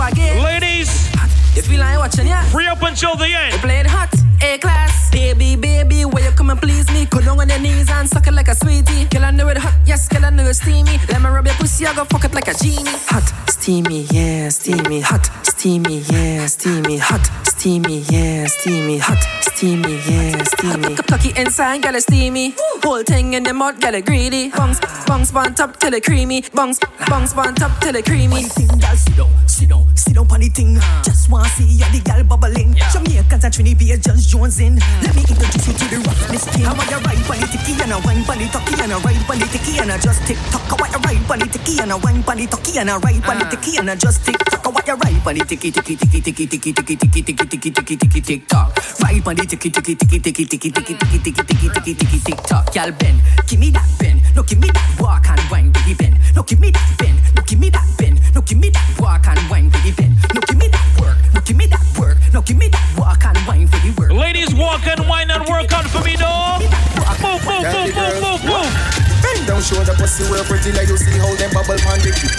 Again. 0.00 0.42
Ladies, 0.42 1.10
You 1.54 1.62
feel 1.62 1.80
like 1.80 1.98
watching, 1.98 2.26
yeah? 2.26 2.44
free 2.50 2.66
up 2.66 2.82
until 2.82 3.16
the 3.16 3.26
end. 3.26 3.54
Playing 3.60 3.86
hot, 3.86 4.12
A 4.42 4.58
class. 4.58 5.10
Baby, 5.10 5.56
baby, 5.56 6.04
where 6.04 6.24
you 6.24 6.32
come 6.50 6.58
and 6.58 6.68
please 6.68 6.90
me? 6.92 7.06
Go 7.06 7.20
down 7.20 7.38
on 7.40 7.48
your 7.48 7.58
knees 7.58 7.90
and 7.90 8.08
suck 8.08 8.26
it 8.26 8.34
like 8.34 8.48
a 8.48 8.54
sweetie. 8.54 9.04
Girl, 9.06 9.24
I 9.24 9.30
know 9.30 9.48
it 9.48 9.58
hot, 9.58 9.74
yes, 9.86 10.08
girl, 10.08 10.24
I 10.24 10.30
know 10.30 10.44
it 10.44 10.54
steamy. 10.54 10.98
Let 11.08 11.22
me 11.22 11.28
rub 11.28 11.46
your 11.46 11.54
pussy, 11.54 11.86
I 11.86 11.94
go 11.94 12.04
fuck 12.04 12.24
it 12.24 12.34
like 12.34 12.48
a 12.48 12.54
genie. 12.54 12.90
Hot, 13.10 13.26
steamy, 13.48 14.02
yeah, 14.10 14.48
steamy. 14.48 15.00
Hot, 15.00 15.30
steamy, 15.44 15.98
yeah, 16.10 16.46
steamy. 16.46 16.98
Hot, 16.98 17.24
steamy, 17.44 17.98
yeah, 18.10 18.46
steamy. 18.46 18.98
Hot, 18.98 19.22
steamy, 19.42 20.00
yeah, 20.08 20.42
steamy. 20.42 20.96
Cocky 20.96 21.32
inside, 21.36 21.82
girl, 21.82 21.94
it 21.94 22.02
steamy. 22.02 22.54
Whole 22.82 23.02
thing 23.04 23.34
in 23.34 23.44
the 23.44 23.54
mouth, 23.54 23.80
girl, 23.80 23.94
it 23.94 24.06
greedy. 24.06 24.50
Bungs, 24.50 24.80
bungs, 25.06 25.30
bun 25.30 25.54
top 25.54 25.76
till 25.78 25.94
it 25.94 26.04
creamy. 26.04 26.42
Bungs, 26.54 26.80
bungs, 27.08 27.32
bun 27.34 27.54
top 27.54 27.80
till 27.80 27.94
it 27.94 28.04
creamy. 28.04 28.42
Thing, 28.42 28.66
girl, 28.66 28.96
sit 28.96 29.16
down, 29.16 29.48
sit 29.48 29.68
down, 29.68 29.96
sit 29.96 30.14
down 30.14 30.26
on 30.30 30.40
the 30.40 30.48
thing. 30.48 30.74
Just 31.04 31.30
wanna 31.30 31.48
see 31.50 31.64
you, 31.64 31.86
the 31.92 32.00
girl 32.04 32.24
bubbling. 32.24 32.74
Jamaicans 32.92 33.44
and 33.44 33.54
Trinidad 33.54 34.02
just 34.02 34.28
Jones 34.30 34.58
in. 34.58 34.76
Let 35.02 35.14
me 35.14 35.22
introduce 35.22 35.68
you 35.68 35.74
to 35.74 35.84
the 35.90 35.96
roughness 36.06 36.39
king. 36.46 36.66
I 36.66 36.72
want 36.72 36.90
you 36.90 37.00
ride 37.02 37.20
the 37.40 37.46
ticky 37.50 37.74
and 37.82 37.92
a 37.92 37.98
wine 38.04 38.22
the 38.24 38.46
tucky 38.52 38.74
and 38.80 38.92
a 38.92 38.96
ride 39.02 39.20
the 39.26 39.46
ticky 39.50 39.78
and 39.80 39.90
a 39.90 39.98
just 39.98 40.22
tick 40.26 40.38
tock. 40.50 40.64
I 40.70 40.74
want 40.78 40.92
you 40.92 41.00
ride 41.00 41.40
the 41.40 41.46
ticky 41.46 41.80
and 41.80 41.92
a 41.92 41.96
wine 41.98 42.22
the 42.22 42.46
tucky 42.46 42.78
and 42.78 42.90
a 42.90 42.98
ride 42.98 43.22
the 43.22 43.46
ticky 43.50 43.78
and 43.78 43.90
a 43.90 43.96
just 43.96 44.24
tick 44.24 44.38
tock. 44.48 44.64
I 44.64 44.70
want 44.70 44.86
you 44.86 44.94
ride 44.94 45.36
the 45.36 45.44
ticky 45.44 45.70
ticky 45.70 45.96
ticky 45.96 46.20
ticky 46.20 46.46
ticky 46.46 46.72
ticky 46.72 46.96
ticky 46.96 47.22
ticky 47.22 47.44
ticky 47.44 47.70
ticky 47.70 47.96
ticky 47.96 48.20
tick 48.20 48.48
tock. 48.48 48.72
Ride 49.02 49.24
the 49.24 49.44
ticky 49.46 49.70
ticky 49.70 49.94
ticky 49.94 50.18
ticky 50.18 50.44
ticky 50.44 50.70
ticky 50.70 50.90
ticky 50.90 51.18
ticky 51.18 51.44
ticky 51.44 51.68
ticky 51.68 51.94
ticky 51.94 52.18
tick 52.20 52.40
tock. 52.44 52.74
Y'all 52.74 52.92
bend, 52.92 53.20
give 53.46 53.58
me 53.58 53.70
that 53.70 53.88
bend, 53.98 54.22
no 54.34 54.42
give 54.42 54.58
me 54.60 54.68
that 54.68 55.00
walk 55.00 55.28
and 55.28 55.40
wine 55.50 55.72
with 55.72 55.84
the 55.84 55.94
bend. 55.94 56.16
No 56.34 56.42
give 56.42 56.60
me 56.60 56.70
that 56.70 56.88
bend, 56.98 57.18
no 57.34 57.42
give 57.42 57.58
me 57.58 57.70
that 57.70 57.86
bend, 57.98 58.20
no 58.34 58.40
give 58.42 58.58
me 58.58 58.70
that 58.70 58.88
walk 58.98 59.26
and 59.26 59.40
wine 59.50 59.70
with 59.70 59.82
the 59.82 59.92
bend. 59.92 60.14
No 60.34 60.40
give 60.46 60.56
me 60.58 60.68
that 60.68 60.86
work, 61.00 61.18
give 61.50 61.58
me 61.58 61.66
that 61.66 61.82
work, 61.98 62.16
no 62.32 62.40
give 62.42 62.56
me 62.56 62.68
that 62.68 62.86
walk 62.94 63.26
and 63.26 63.34
wine 63.42 63.66
for 63.66 63.82
the 63.82 63.90
work. 63.98 64.12
Ladies, 64.12 64.54
walk 64.54 64.86
and 64.86 65.02
wine 65.08 65.28
and 65.34 65.42
work 65.50 65.66
on 65.74 65.82
for 65.90 65.98
me, 66.06 66.14
no? 66.14 66.62
Move, 66.62 67.42
move, 67.42 67.42
move, 67.42 67.90
move, 67.90 68.22
move, 68.22 68.42
move. 68.46 68.70
Bend 69.18 69.50
down, 69.50 69.58
show 69.58 69.82
the 69.82 69.90
pussy 69.98 70.22
real 70.30 70.46
pretty 70.46 70.70
like 70.70 70.86
you 70.86 70.94
see 70.94 71.18
how 71.18 71.34
them 71.34 71.50
bubble 71.50 71.74
pan 71.82 71.98
the 72.06 72.14
key. 72.14 72.30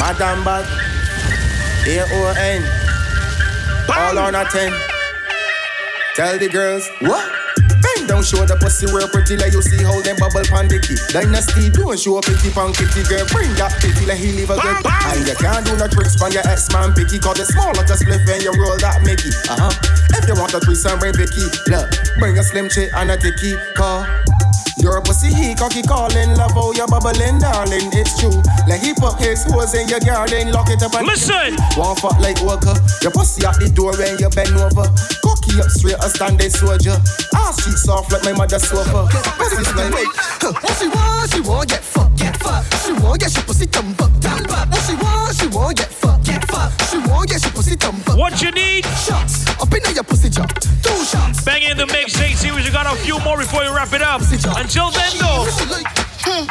Madam 0.00 0.40
bad, 0.48 0.64
A-O-N, 1.84 2.64
all 3.92 4.16
on 4.16 4.34
a 4.34 4.48
ten. 4.48 4.72
Tell 6.16 6.38
the 6.38 6.48
girls, 6.48 6.88
what? 7.04 7.47
Down, 8.08 8.24
show 8.24 8.40
the 8.48 8.56
pussy 8.56 8.88
real 8.88 9.04
pretty 9.04 9.36
like 9.36 9.52
you 9.52 9.60
see 9.60 9.84
how 9.84 10.00
them 10.00 10.16
bubble 10.16 10.40
key. 10.80 10.96
Dynasty, 11.12 11.68
don't 11.68 11.92
show 11.92 12.16
pretty 12.24 12.48
pan 12.56 12.72
kitty 12.72 13.04
girl. 13.04 13.20
Bring 13.28 13.52
that 13.60 13.76
pretty 13.84 14.08
like 14.08 14.16
he 14.16 14.32
leave 14.32 14.48
a 14.48 14.56
good. 14.56 14.80
And 14.80 15.28
you 15.28 15.36
can't 15.36 15.60
do 15.60 15.76
no 15.76 15.84
tricks 15.84 16.16
on 16.24 16.32
your 16.32 16.40
ex-man 16.48 16.96
picky. 16.96 17.20
Cause 17.20 17.36
the 17.36 17.44
smaller 17.44 17.84
just 17.84 18.08
split 18.08 18.24
when 18.24 18.40
you 18.40 18.56
roll 18.56 18.80
that 18.80 19.04
Mickey. 19.04 19.28
Uh-huh. 19.52 19.68
If 20.16 20.24
you 20.24 20.40
want 20.40 20.56
a 20.56 20.60
threesome, 20.64 20.96
bring 20.96 21.12
Vicky. 21.12 21.52
Look, 21.68 21.92
bring 22.16 22.40
a 22.40 22.42
slim 22.42 22.72
chick 22.72 22.88
and 22.96 23.12
a 23.12 23.20
ticky. 23.20 23.52
Cause 23.76 24.08
your 24.80 25.00
pussy 25.02 25.32
he 25.32 25.54
cocky 25.54 25.82
calling, 25.82 26.34
love 26.36 26.52
how 26.52 26.72
you 26.72 26.86
bubbling, 26.86 27.38
darling. 27.38 27.90
It's 27.92 28.18
true. 28.18 28.34
Like 28.66 28.80
he 28.82 28.94
put 28.94 29.18
his 29.18 29.44
hose 29.44 29.74
in 29.74 29.88
your 29.88 30.00
garden, 30.00 30.52
lock 30.52 30.70
it 30.70 30.82
up 30.82 30.94
and 30.94 31.06
listen. 31.06 31.56
One 31.76 31.96
fuck 31.96 32.18
like 32.20 32.40
worker. 32.42 32.74
Your 33.02 33.12
pussy 33.12 33.44
at 33.46 33.58
the 33.58 33.70
door 33.70 33.92
when 33.98 34.18
you 34.18 34.30
bend 34.30 34.54
over. 34.56 34.86
Cocky 35.22 35.60
up 35.60 35.70
straight, 35.70 35.98
a 35.98 36.08
standing 36.08 36.50
soldier. 36.50 36.96
Ah, 37.34 37.48
Ass 37.50 37.64
cheek 37.64 37.76
soft 37.76 38.12
like 38.12 38.24
my 38.24 38.32
mother 38.32 38.58
sofa. 38.58 39.08
Pussy 39.38 39.62
like 39.74 39.94
Wait, 39.94 40.08
huh, 40.42 40.52
what 40.52 40.74
she 40.78 40.88
want? 40.88 41.30
She 41.30 41.40
want 41.40 41.68
get 41.68 41.82
fucked, 41.84 42.16
get 42.18 42.36
fucked. 42.36 42.74
She 42.84 42.92
want 42.92 43.20
get 43.20 43.30
she 43.30 43.42
pussy 43.42 43.66
thump 43.66 44.00
up, 44.02 44.10
thump 44.22 44.50
up. 44.50 44.68
What 44.70 44.82
she 44.86 44.94
want? 44.94 45.36
She 45.36 45.48
what 48.28 48.42
you 48.42 48.50
need. 48.50 48.84
Shots 49.06 49.46
up 49.58 49.72
in 49.72 49.94
your 49.94 50.04
pussy 50.04 50.28
job. 50.28 50.52
Two 50.82 51.04
shots. 51.04 51.44
Bang 51.44 51.62
in 51.62 51.76
the 51.76 51.86
mix 51.86 52.12
date 52.12 52.36
series. 52.36 52.66
We 52.66 52.70
got 52.70 52.86
a 52.86 52.96
few 53.00 53.18
more 53.20 53.38
before 53.38 53.62
we 53.62 53.68
wrap 53.68 53.92
it 53.92 54.02
up. 54.02 54.20
Until 54.20 54.90
then, 54.90 55.12
though. 55.16 55.46
Hmm. 56.28 56.44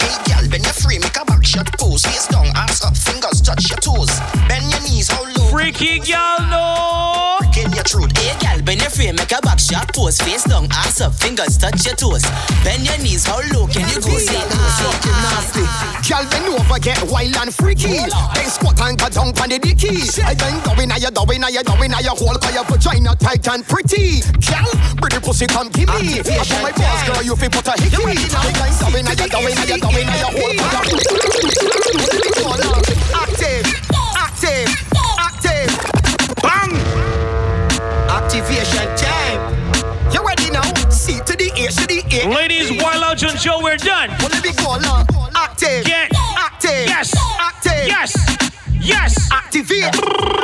Hey, 0.00 0.16
girl, 0.26 0.48
bend 0.50 0.64
your 0.64 0.72
free, 0.72 0.98
make 0.98 1.14
a 1.14 1.24
back 1.24 1.44
shot 1.44 1.70
pose. 1.78 2.02
Face 2.02 2.26
down, 2.26 2.46
ass 2.56 2.82
up, 2.82 2.96
fingers 2.96 3.40
touch 3.40 3.70
your 3.70 3.78
toes. 3.78 4.10
Bend 4.48 4.66
your 4.72 4.80
knees, 4.80 5.08
how 5.08 5.22
low? 5.22 5.46
Freaky 5.52 6.00
girl, 6.00 6.40
no. 6.50 7.38
Freaking 7.40 7.74
your 7.74 7.84
truth. 7.84 8.10
Hey, 8.16 8.34
girl, 8.40 8.64
bend 8.64 8.80
your 8.80 8.90
frame, 8.90 9.16
make 9.16 9.30
a 9.30 9.40
back 9.42 9.60
shot 9.60 9.92
pose. 9.94 10.18
Face 10.18 10.44
down, 10.44 10.66
ass 10.72 11.00
up, 11.00 11.14
fingers 11.14 11.58
touch 11.58 11.86
your 11.86 11.94
toes. 11.94 12.24
Bend 12.64 12.84
your 12.84 12.98
knees, 12.98 13.24
how 13.24 13.38
low 13.52 13.68
can 13.68 13.86
you 13.86 14.00
go? 14.00 14.18
Say 14.18 14.34
ah. 14.34 14.48
nasty. 14.50 15.29
Girl, 16.70 16.78
get 16.78 17.02
wild 17.10 17.34
and 17.34 17.52
freaky. 17.52 17.98
Then 17.98 18.46
squat 18.46 18.80
and 18.80 18.96
go 18.96 19.08
down 19.08 19.34
on 19.34 19.48
the 19.50 19.58
dicky. 19.58 20.06
I 20.22 20.38
bend 20.38 20.62
down 20.62 20.78
in 20.78 20.94
your 21.02 21.10
down 21.10 21.26
in 21.34 21.42
your 21.50 21.66
down 21.66 21.82
in 21.82 21.90
your 21.98 22.14
hole, 22.14 22.38
cause 22.38 22.54
your 22.54 22.62
vagina 22.62 23.10
tight 23.18 23.42
and 23.50 23.66
pretty. 23.66 24.22
Girl, 24.38 24.70
pretty 25.02 25.18
pussy, 25.18 25.50
come 25.50 25.66
give 25.74 25.90
me. 25.90 26.22
I 26.22 26.46
put 26.46 26.62
my 26.62 26.70
balls, 26.70 27.02
girl, 27.10 27.22
you 27.26 27.34
feel 27.34 27.50
put 27.50 27.66
a 27.66 27.74
hickey. 27.74 28.22
I 28.22 28.54
bend 28.54 28.78
down 28.78 29.02
in 29.02 29.10
your 29.18 29.26
down 29.26 29.50
in 29.50 29.58
your 29.66 29.82
down 29.82 29.98
in 29.98 30.06
your 30.14 30.30
hole, 30.30 30.54
Active, 33.18 33.66
active, 34.14 34.70
active. 35.18 35.74
Bang! 36.38 36.70
Activation 38.14 38.86
time. 38.94 39.42
You 40.14 40.22
ready 40.22 40.54
now? 40.54 40.70
C 40.86 41.18
to 41.18 41.34
the 41.34 41.50
A 41.50 41.66
to 41.66 41.82
the 41.90 41.98
A. 42.14 42.30
Ladies, 42.30 42.70
Wild 42.80 43.02
Out 43.02 43.22
and 43.26 43.34
Joe, 43.40 43.58
we're 43.58 43.74
done. 43.74 44.14
Well, 44.22 44.30
let 44.30 44.44
me 44.44 44.54
go 44.54 44.78
now. 44.78 45.02
Active. 45.34 45.84
Get. 45.84 46.09
Yes. 48.10 49.14
Yes. 49.14 49.32
Activate. 49.32 50.40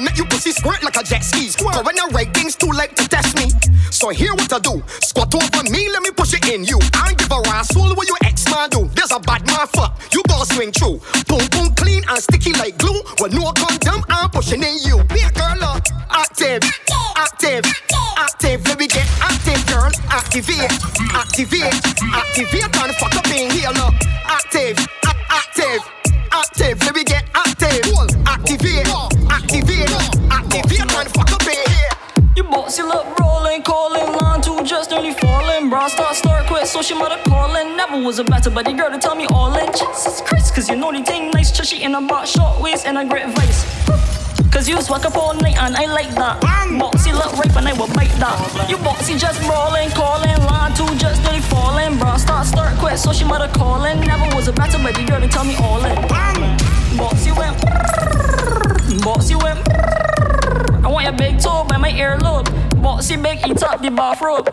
I 0.00 0.02
make 0.02 0.16
you 0.16 0.24
pussy 0.24 0.52
squirt 0.52 0.82
like 0.82 0.96
a 0.96 1.02
jet 1.02 1.20
ski. 1.20 1.50
Go 1.60 1.68
when 1.82 1.98
I 1.98 2.08
write 2.12 2.32
things 2.32 2.56
too 2.56 2.70
late 2.70 2.96
to 2.96 3.06
test 3.06 3.36
me. 3.36 3.52
So 3.90 4.08
here 4.08 4.32
what 4.32 4.50
I 4.50 4.58
do. 4.58 4.82
Squat 5.02 5.34
over 5.34 5.62
me, 5.68 5.90
let 5.90 6.00
me 6.00 6.10
push 6.10 6.32
it 6.32 6.48
in 6.48 6.64
you. 6.64 6.78
I 6.94 7.12
give 7.18 7.30
a 7.30 7.40
rascal 7.52 7.92
what 7.94 8.08
your 8.08 8.16
ex 8.24 8.48
man 8.48 8.70
do. 8.70 8.88
There's 8.94 9.12
a 9.12 9.20
bad 9.20 9.44
man 9.46 9.66
fuck. 9.66 10.00
You 10.14 10.22
gotta 10.26 10.46
swing 10.54 10.72
through. 10.72 11.04
Boom 11.28 11.44
boom 11.52 11.74
clean 11.74 12.02
and 12.08 12.18
sticky 12.22 12.54
like 12.54 12.78
glue. 12.78 13.02
When 13.18 13.34
no 13.34 13.52
condom, 13.52 14.00
I'm 14.08 14.30
pushing 14.30 14.62
in 14.62 14.78
you. 14.80 15.04
Be 15.12 15.20
a 15.20 15.30
girl 15.36 15.60
up. 15.68 15.84
Active. 16.08 16.62
Active. 17.16 17.64
Active. 18.16 18.64
Let 18.64 18.78
me 18.78 18.86
get 18.86 19.04
active, 19.20 19.60
girl. 19.68 19.90
Activate. 20.08 20.72
Activate. 21.12 21.76
Activate 22.14 22.72
and 22.72 22.94
fuck 22.96 23.14
up 23.16 23.26
in 23.28 23.50
here, 23.50 23.68
look. 23.76 23.92
Active. 24.60 24.86
Active. 25.30 25.80
Active. 26.32 26.80
Let 26.82 26.94
me 26.94 27.02
get 27.04 27.24
active. 27.34 27.80
Activate. 28.26 28.86
Activate. 29.30 29.90
Activate 30.30 30.80
and 30.80 31.08
fuck 31.08 31.32
up 31.32 31.42
here. 31.42 31.88
You 32.36 32.42
bossy 32.44 32.82
look 32.82 33.18
rolling, 33.18 33.62
calling, 33.62 34.12
line 34.18 34.42
two 34.42 34.62
just 34.62 34.90
nearly 34.90 35.14
falling. 35.14 35.70
Bra 35.70 35.88
start, 35.88 36.14
start, 36.14 36.46
quit, 36.46 36.66
so 36.66 36.82
she 36.82 36.92
mother 36.92 37.18
calling. 37.24 37.74
Never 37.74 38.02
was 38.04 38.18
a 38.18 38.24
better 38.24 38.50
buddy 38.50 38.74
girl 38.74 38.90
to 38.90 38.98
tell 38.98 39.14
me 39.14 39.24
all 39.32 39.56
in. 39.56 39.66
Jesus 39.72 40.20
Christ, 40.20 40.54
cause 40.54 40.68
you 40.68 40.76
know 40.76 40.92
the 40.92 41.02
thing 41.04 41.30
nice, 41.30 41.50
chushy 41.50 41.82
in 41.82 41.94
a 41.94 42.02
box, 42.02 42.28
short 42.32 42.60
waist 42.60 42.84
and 42.84 42.98
a 42.98 43.06
great 43.06 43.34
vice. 43.34 44.19
Cause 44.50 44.68
you 44.68 44.80
swag 44.82 45.06
up 45.06 45.16
all 45.16 45.34
night 45.34 45.56
and 45.56 45.76
I 45.76 45.86
like 45.86 46.10
that. 46.16 46.40
Boxy 46.42 47.12
look 47.12 47.32
rape 47.38 47.56
and 47.56 47.68
I 47.68 47.72
will 47.72 47.88
bite 47.94 48.12
that. 48.18 48.68
You 48.68 48.76
boxy 48.78 49.18
just 49.18 49.40
brawling, 49.42 49.90
calling, 49.90 50.36
line 50.44 50.74
two 50.74 50.86
just 50.98 51.22
nearly 51.22 51.40
falling. 51.40 51.98
Bra 51.98 52.16
start, 52.16 52.46
start, 52.46 52.76
quit, 52.78 52.98
so 52.98 53.12
she 53.12 53.24
mother 53.24 53.48
calling. 53.54 54.00
Never 54.00 54.34
was 54.34 54.48
a 54.48 54.52
better 54.52 54.78
buddy 54.78 55.04
girl 55.06 55.20
to 55.20 55.28
tell 55.28 55.44
me 55.44 55.54
all 55.56 55.82
in. 55.84 55.96
Boxy 56.98 57.32
went, 57.36 57.56
boxy 59.00 59.40
went. 59.40 59.60
I 60.84 60.88
want 60.88 61.04
your 61.04 61.16
big 61.16 61.38
toe 61.38 61.64
by 61.64 61.76
my 61.76 61.92
earlobe. 61.92 62.46
Boxy 62.82 63.22
big 63.22 63.38
eat 63.48 63.62
up 63.62 63.80
the 63.80 63.90
bathrobe. 63.90 64.50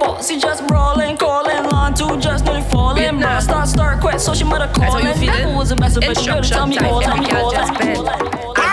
Boxy 0.00 0.40
just 0.40 0.66
brawling, 0.66 1.16
calling, 1.16 1.68
line 1.70 1.94
two 1.94 2.18
just 2.20 2.44
nearly 2.44 2.62
falling. 2.62 3.18
Bra 3.18 3.40
start, 3.40 3.68
start, 3.68 4.00
quit, 4.00 4.20
so 4.20 4.34
she 4.34 4.44
mother 4.44 4.70
calling. 4.72 5.04
Never 5.04 5.54
was 5.56 5.72
a 5.72 5.76
better 5.76 6.00
buddy 6.00 6.24
girl 6.24 6.40
to 6.42 6.48
tell 6.48 6.66
me 6.66 6.78
all, 6.78 7.02
tell 7.02 7.18
me 7.18 7.30
all, 7.32 7.50
tell 7.52 7.72
me 7.74 7.94
all. 7.96 8.52
Put 8.54 8.71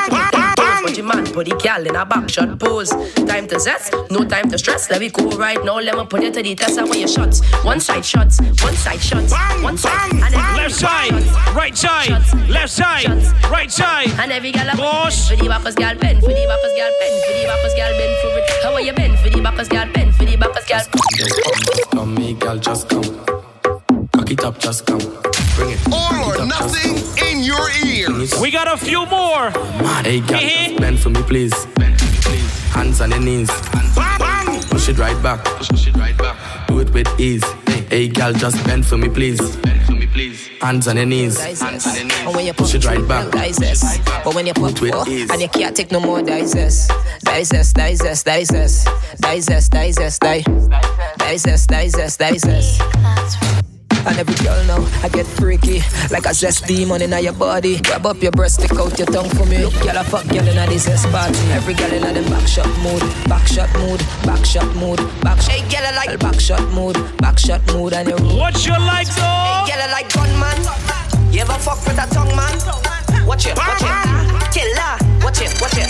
your 1.00 1.08
man, 1.08 1.26
put 1.26 1.47
the 1.47 1.56
gal 1.56 1.86
in 1.86 1.95
a 1.95 2.06
back 2.06 2.30
shot 2.30 2.60
pose. 2.60 2.89
Time 3.26 3.47
to 3.47 3.60
zest, 3.60 3.93
no 4.12 4.24
time 4.26 4.50
to 4.50 4.58
stress. 4.58 4.89
Let 4.89 5.00
me 5.00 5.10
go 5.10 5.30
right 5.32 5.64
now. 5.64 5.80
Let 5.80 5.97
me 5.97 6.06
put 6.06 6.22
you 6.22 6.32
to 6.32 6.43
the 6.43 6.56
test. 6.56 6.78
I 6.78 6.84
want 6.84 7.00
your 7.00 7.08
shots. 7.08 7.41
One 7.64 7.80
side 7.80 8.06
shots, 8.06 8.39
one 8.62 8.76
side 8.76 9.02
shots, 9.02 9.34
one 9.64 9.78
side. 9.78 10.12
And 10.12 10.34
then 10.34 10.58
Left 10.60 10.76
side, 10.76 11.14
right 11.56 11.76
side, 11.76 12.50
left 12.50 12.72
side, 12.72 13.08
right 13.50 13.72
side. 13.72 14.10
And 14.20 14.32
every 14.32 14.52
gal 14.52 14.68
a 14.68 14.76
for 14.76 15.36
the 15.36 15.47
backers 15.47 15.76
gal 15.76 15.95
bend, 15.95 16.20
for 16.22 16.28
the 16.28 16.45
backers 16.47 16.74
gal 16.76 16.91
bend, 17.00 17.24
for 17.24 17.34
the 17.34 17.45
backers 17.47 17.74
gal 17.76 17.91
bend 17.97 18.16
for 18.22 18.38
it. 18.38 18.64
How 18.64 18.74
are 18.74 18.82
you 18.82 18.93
bend 18.93 19.20
for 19.20 19.30
the 19.30 19.41
backers 19.41 19.70
gal 19.70 19.91
bend, 19.93 20.16
for 20.16 20.26
the 20.26 20.36
backers 20.36 20.66
gal. 20.66 20.86
Come, 21.91 22.16
me, 22.16 22.34
girl, 22.34 22.58
just 22.58 22.89
come. 22.89 23.04
Cock 24.12 24.32
it 24.32 24.43
up, 24.43 24.60
just 24.60 24.86
come. 24.86 25.00
Bring 25.56 25.72
it. 25.72 25.80
All 25.91 26.41
or 26.41 26.45
nothing 26.45 26.91
in 26.91 26.95
your 26.95 26.97
ears. 26.97 27.09
We 28.20 28.52
got 28.52 28.68
a 28.68 28.76
few 28.76 29.06
more. 29.06 29.50
Hey, 30.04 30.20
girl, 30.20 30.42
just 30.42 30.78
bend 30.78 31.00
for 31.00 31.10
me, 31.10 31.22
please. 31.24 31.54
Hands 32.74 33.00
on 33.00 33.12
your 33.12 33.22
knees. 33.22 33.48
Bang, 33.96 34.20
bang. 34.20 34.62
Push 34.64 34.90
it 34.90 34.98
right 35.00 35.24
back. 35.24 35.42
Do 36.68 36.80
it 36.80 36.90
with 36.90 37.08
ease. 37.18 37.46
Hey, 37.90 38.10
girl, 38.10 38.34
just 38.34 38.62
bend 38.66 38.86
for 38.86 38.98
me, 38.98 39.08
please. 39.08 39.40
Hands 40.62 40.86
on 40.90 40.98
your 40.98 41.06
knees. 41.06 41.40
And 41.40 42.36
when 42.36 42.46
you 42.46 42.54
Push 42.54 42.76
it 42.76 42.86
right 42.86 43.08
back. 43.08 43.32
digest. 43.32 44.02
But 44.26 44.36
when 44.36 44.46
you 44.48 44.54
pop 44.54 44.74
Do 44.74 44.86
it 44.86 44.94
oh, 44.94 45.06
and 45.32 45.42
you 45.42 45.48
can't 45.48 45.74
take 45.74 45.90
no 45.90 46.02
more 46.02 46.22
digest. 46.22 46.92
Digest, 47.22 47.74
digest, 47.74 48.26
digest. 48.26 48.88
Digest, 49.22 49.72
digest, 49.72 50.20
digest. 50.20 50.70
Digest, 51.18 51.70
digest, 51.70 52.20
digest. 52.20 52.82
And 54.08 54.18
every 54.18 54.36
girl 54.43 54.64
now, 54.66 54.82
I 55.04 55.10
get 55.10 55.26
freaky 55.26 55.82
Like 56.10 56.26
a 56.26 56.34
zest 56.34 56.66
demon 56.66 57.02
in 57.02 57.12
your 57.24 57.34
body 57.34 57.80
Grab 57.82 58.06
up 58.06 58.22
your 58.22 58.32
breast, 58.32 58.56
stick 58.56 58.78
out 58.78 58.97
your 58.97 59.08
tongue 59.08 59.30
for 59.30 59.45
me 59.45 59.58
Look, 59.60 59.74
girl, 59.82 59.97
I 59.97 60.04
fuck 60.04 60.28
girl 60.28 60.47
in 60.47 60.58
a 60.58 60.66
this 60.68 60.84
zest 60.84 61.10
party 61.12 61.39
Every 61.52 61.74
girl 61.74 61.91
in 61.91 62.04
a 62.04 62.14
them 62.14 62.26
back 62.32 62.47
shot 62.47 62.70
mood 62.80 63.02
Back 63.28 63.47
shot 63.47 63.72
mood, 63.80 64.00
back 64.24 64.45
shot 64.45 64.70
mood 64.76 65.00
Back 65.22 65.41
shot, 65.41 65.52
hey, 65.52 65.62
girl, 65.70 65.86
I 65.86 65.95
like 65.95 66.20
Back 66.20 66.39
shot 66.39 66.64
mood, 66.72 66.95
back 67.18 67.38
shot 67.38 67.62
mood 67.74 67.93
And 67.93 68.10
you 68.10 68.16
What 68.38 68.66
you 68.66 68.74
like, 68.74 69.08
though? 69.08 69.22
Hey, 69.22 69.74
girl, 69.74 69.82
I 69.84 69.91
like 69.91 70.10
gunman. 70.14 70.60
You 71.34 71.41
ever 71.41 71.54
fuck 71.60 71.78
with 71.86 72.00
a 72.00 72.08
tongue 72.14 72.36
man? 72.36 72.58
Watch 73.28 73.45
it, 73.45 73.56
watch 73.56 73.82
it. 73.82 73.95
Killer, 74.50 74.97
watch 75.22 75.41
it, 75.41 75.54
watch 75.62 75.78
it. 75.78 75.89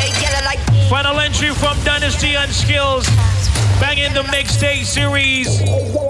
Hey, 0.00 0.10
girl, 0.18 0.34
I 0.34 0.42
like. 0.44 0.60
Final 0.90 1.20
entry 1.20 1.50
from 1.50 1.78
Dynasty 1.84 2.34
and 2.34 2.50
Skills. 2.50 3.06
Bang 3.80 3.98
in 3.98 4.12
the 4.12 4.22
mixtape 4.24 4.84
series. 4.84 5.62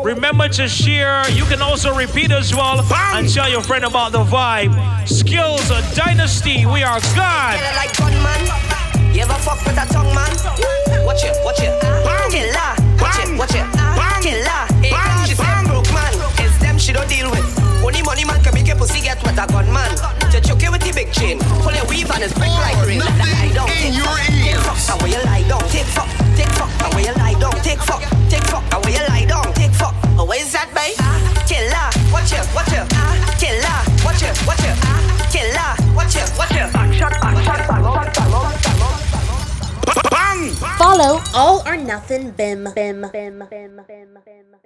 Remember 0.02 0.48
to 0.48 0.68
share. 0.68 1.28
You 1.30 1.44
can 1.44 1.62
also 1.62 1.94
repeat 1.94 2.32
as 2.32 2.54
well 2.54 2.80
and 3.14 3.28
tell 3.32 3.48
your 3.48 3.62
friend 3.62 3.84
about 3.84 4.12
the 4.12 4.24
vibe. 4.24 4.74
Skills, 5.08 5.70
a 5.70 5.80
Dynasty. 5.94 6.66
We 6.66 6.82
are 6.82 7.00
God. 7.14 7.54
Girl, 7.54 7.68
I 7.70 7.74
like 7.76 7.96
gunman. 7.96 9.14
You 9.14 9.22
ever 9.22 9.34
fuck 9.34 9.64
with 9.64 9.78
a 9.78 9.86
tongue 9.92 10.14
man? 10.14 10.34
Watch 11.06 11.24
it, 11.24 11.36
watch 11.44 11.60
it. 11.60 11.74
Killer, 12.30 12.74
watch 12.98 13.18
it, 13.22 13.38
watch 13.38 13.54
it. 13.54 13.66
Killer, 14.22 14.66
hey, 14.82 14.92
she 15.26 15.34
said 15.34 15.66
broke 15.66 15.90
man. 15.94 16.12
It's 16.38 16.58
them 16.58 16.76
she 16.78 16.92
don't 16.92 17.08
deal 17.08 17.30
with. 17.30 17.46
Only 17.82 18.02
money 18.02 18.24
man 18.24 18.42
can 18.42 18.54
make 18.54 18.66
your 18.66 18.76
pussy 18.76 19.00
get 19.00 19.22
wet 19.24 19.38
a 19.38 19.46
gunman. 19.50 19.90
To 20.30 20.40
choke 20.40 20.62
you 20.62 20.70
with 20.70 20.82
the 20.82 20.92
big 20.92 21.12
chain. 21.12 21.38
Pull 21.62 21.72
your 21.72 21.86
weave 21.86 22.10
and 22.10 22.22
it's 22.22 22.34
break 22.34 22.50
like 22.50 22.76
rain. 22.86 23.00
Lie 23.00 23.50
down, 23.54 23.66
take 23.68 23.94
fuck, 23.94 24.18
take 24.26 24.58
fuck. 24.58 24.78
And 24.90 25.02
where 25.02 25.10
you 25.10 25.22
lie 25.24 25.44
down, 25.48 25.62
take 25.70 25.86
fuck, 25.90 26.08
take 26.36 26.52
fuck. 26.54 26.70
And 26.84 26.94
where 26.94 27.02
you 27.02 27.12
lie 27.12 27.18
down, 27.18 27.19
take 27.70 27.82
fuck, 27.82 28.02
take 28.28 28.46
fuck. 28.50 28.64
And 28.74 28.84
where 28.84 28.94
you 28.94 29.06
lie 29.08 29.26
down, 29.26 29.52
take 29.54 29.70
fuck. 29.72 29.94
Oh, 30.18 30.26
where 30.26 30.40
is 30.40 30.52
that, 30.52 30.68
babe? 30.74 30.98
Killer, 31.46 31.86
watch 32.10 32.32
it, 32.34 32.42
watch 32.54 32.74
it. 32.74 32.82
Killer, 33.38 33.78
watch 34.02 34.22
it, 34.26 34.34
watch 34.46 34.64
it. 34.66 34.74
Killer, 35.30 35.70
watch 35.94 36.16
it, 36.18 36.26
watch 36.36 36.50
it. 36.50 36.66
Back 36.74 36.92
shot, 36.92 37.14
back 37.20 37.36
shot, 37.44 37.62
back 37.62 37.74
shot, 37.74 37.94
back 37.94 38.14
shot. 38.14 38.70
Follow 40.78 41.20
All 41.34 41.62
or 41.66 41.76
Nothing 41.76 42.30
Bim. 42.32 42.64
Bim. 42.74 43.06
Bim. 43.12 43.38
Bim. 43.46 43.46
Bim. 43.50 43.80
Bim. 43.86 44.18
Bim. 44.24 44.60